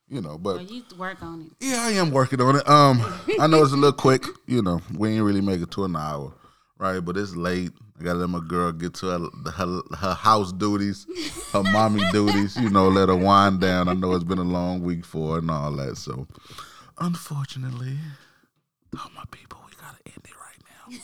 You 0.09 0.21
know, 0.21 0.37
but 0.39 0.57
Well, 0.57 0.62
you 0.65 0.83
work 0.99 1.23
on 1.23 1.41
it. 1.43 1.67
Yeah, 1.67 1.81
I 1.81 1.93
am 1.93 2.11
working 2.11 2.41
on 2.41 2.57
it. 2.57 2.69
Um, 2.69 3.03
I 3.41 3.47
know 3.47 3.62
it's 3.62 3.73
a 3.73 3.77
little 3.77 3.93
quick. 3.93 4.23
You 4.47 4.61
know, 4.62 4.81
we 4.97 5.09
ain't 5.15 5.25
really 5.25 5.41
make 5.41 5.62
it 5.62 5.71
to 5.73 5.85
an 5.85 5.97
hour, 5.97 6.35
right? 6.79 7.01
But 7.01 7.17
it's 7.17 7.35
late. 7.35 7.73
I 7.99 8.05
gotta 8.05 8.19
let 8.19 8.29
my 8.29 8.41
girl 8.47 8.71
get 8.73 8.93
to 8.95 9.07
her 9.07 9.51
her, 9.53 9.81
her 9.99 10.12
house 10.15 10.53
duties, 10.53 11.07
her 11.53 11.62
mommy 11.62 12.03
duties. 12.12 12.57
You 12.59 12.69
know, 12.69 12.89
let 12.89 13.09
her 13.09 13.17
wind 13.17 13.61
down. 13.62 13.89
I 13.89 13.95
know 13.95 14.12
it's 14.15 14.25
been 14.25 14.39
a 14.39 14.43
long 14.45 14.83
week 14.83 15.05
for 15.07 15.33
her 15.35 15.39
and 15.39 15.51
all 15.51 15.73
that. 15.77 15.97
So, 15.97 16.27
unfortunately, 16.99 17.97
all 18.99 19.11
my 19.17 19.25
people, 19.31 19.59
we 19.67 19.73
gotta 19.81 19.99
end 20.07 20.25
it 20.25 20.37
right 20.37 20.62
now. 20.69 20.99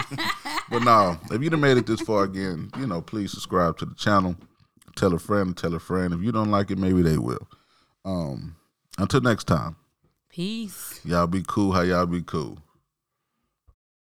but 0.70 0.82
no, 0.82 1.18
if 1.30 1.42
you 1.42 1.50
done 1.50 1.60
made 1.60 1.76
it 1.76 1.86
this 1.86 2.00
far 2.00 2.24
again, 2.24 2.70
you 2.78 2.86
know, 2.86 3.00
please 3.00 3.32
subscribe 3.32 3.78
to 3.78 3.86
the 3.86 3.94
channel. 3.94 4.36
Tell 4.96 5.14
a 5.14 5.18
friend, 5.18 5.56
tell 5.56 5.74
a 5.74 5.80
friend. 5.80 6.12
If 6.12 6.22
you 6.22 6.32
don't 6.32 6.50
like 6.50 6.70
it, 6.70 6.78
maybe 6.78 7.02
they 7.02 7.18
will. 7.18 7.48
Um, 8.04 8.56
until 8.98 9.20
next 9.20 9.44
time. 9.44 9.76
Peace. 10.28 11.00
Y'all 11.04 11.26
be 11.26 11.42
cool 11.46 11.72
how 11.72 11.82
y'all 11.82 12.06
be 12.06 12.22
cool. 12.22 12.58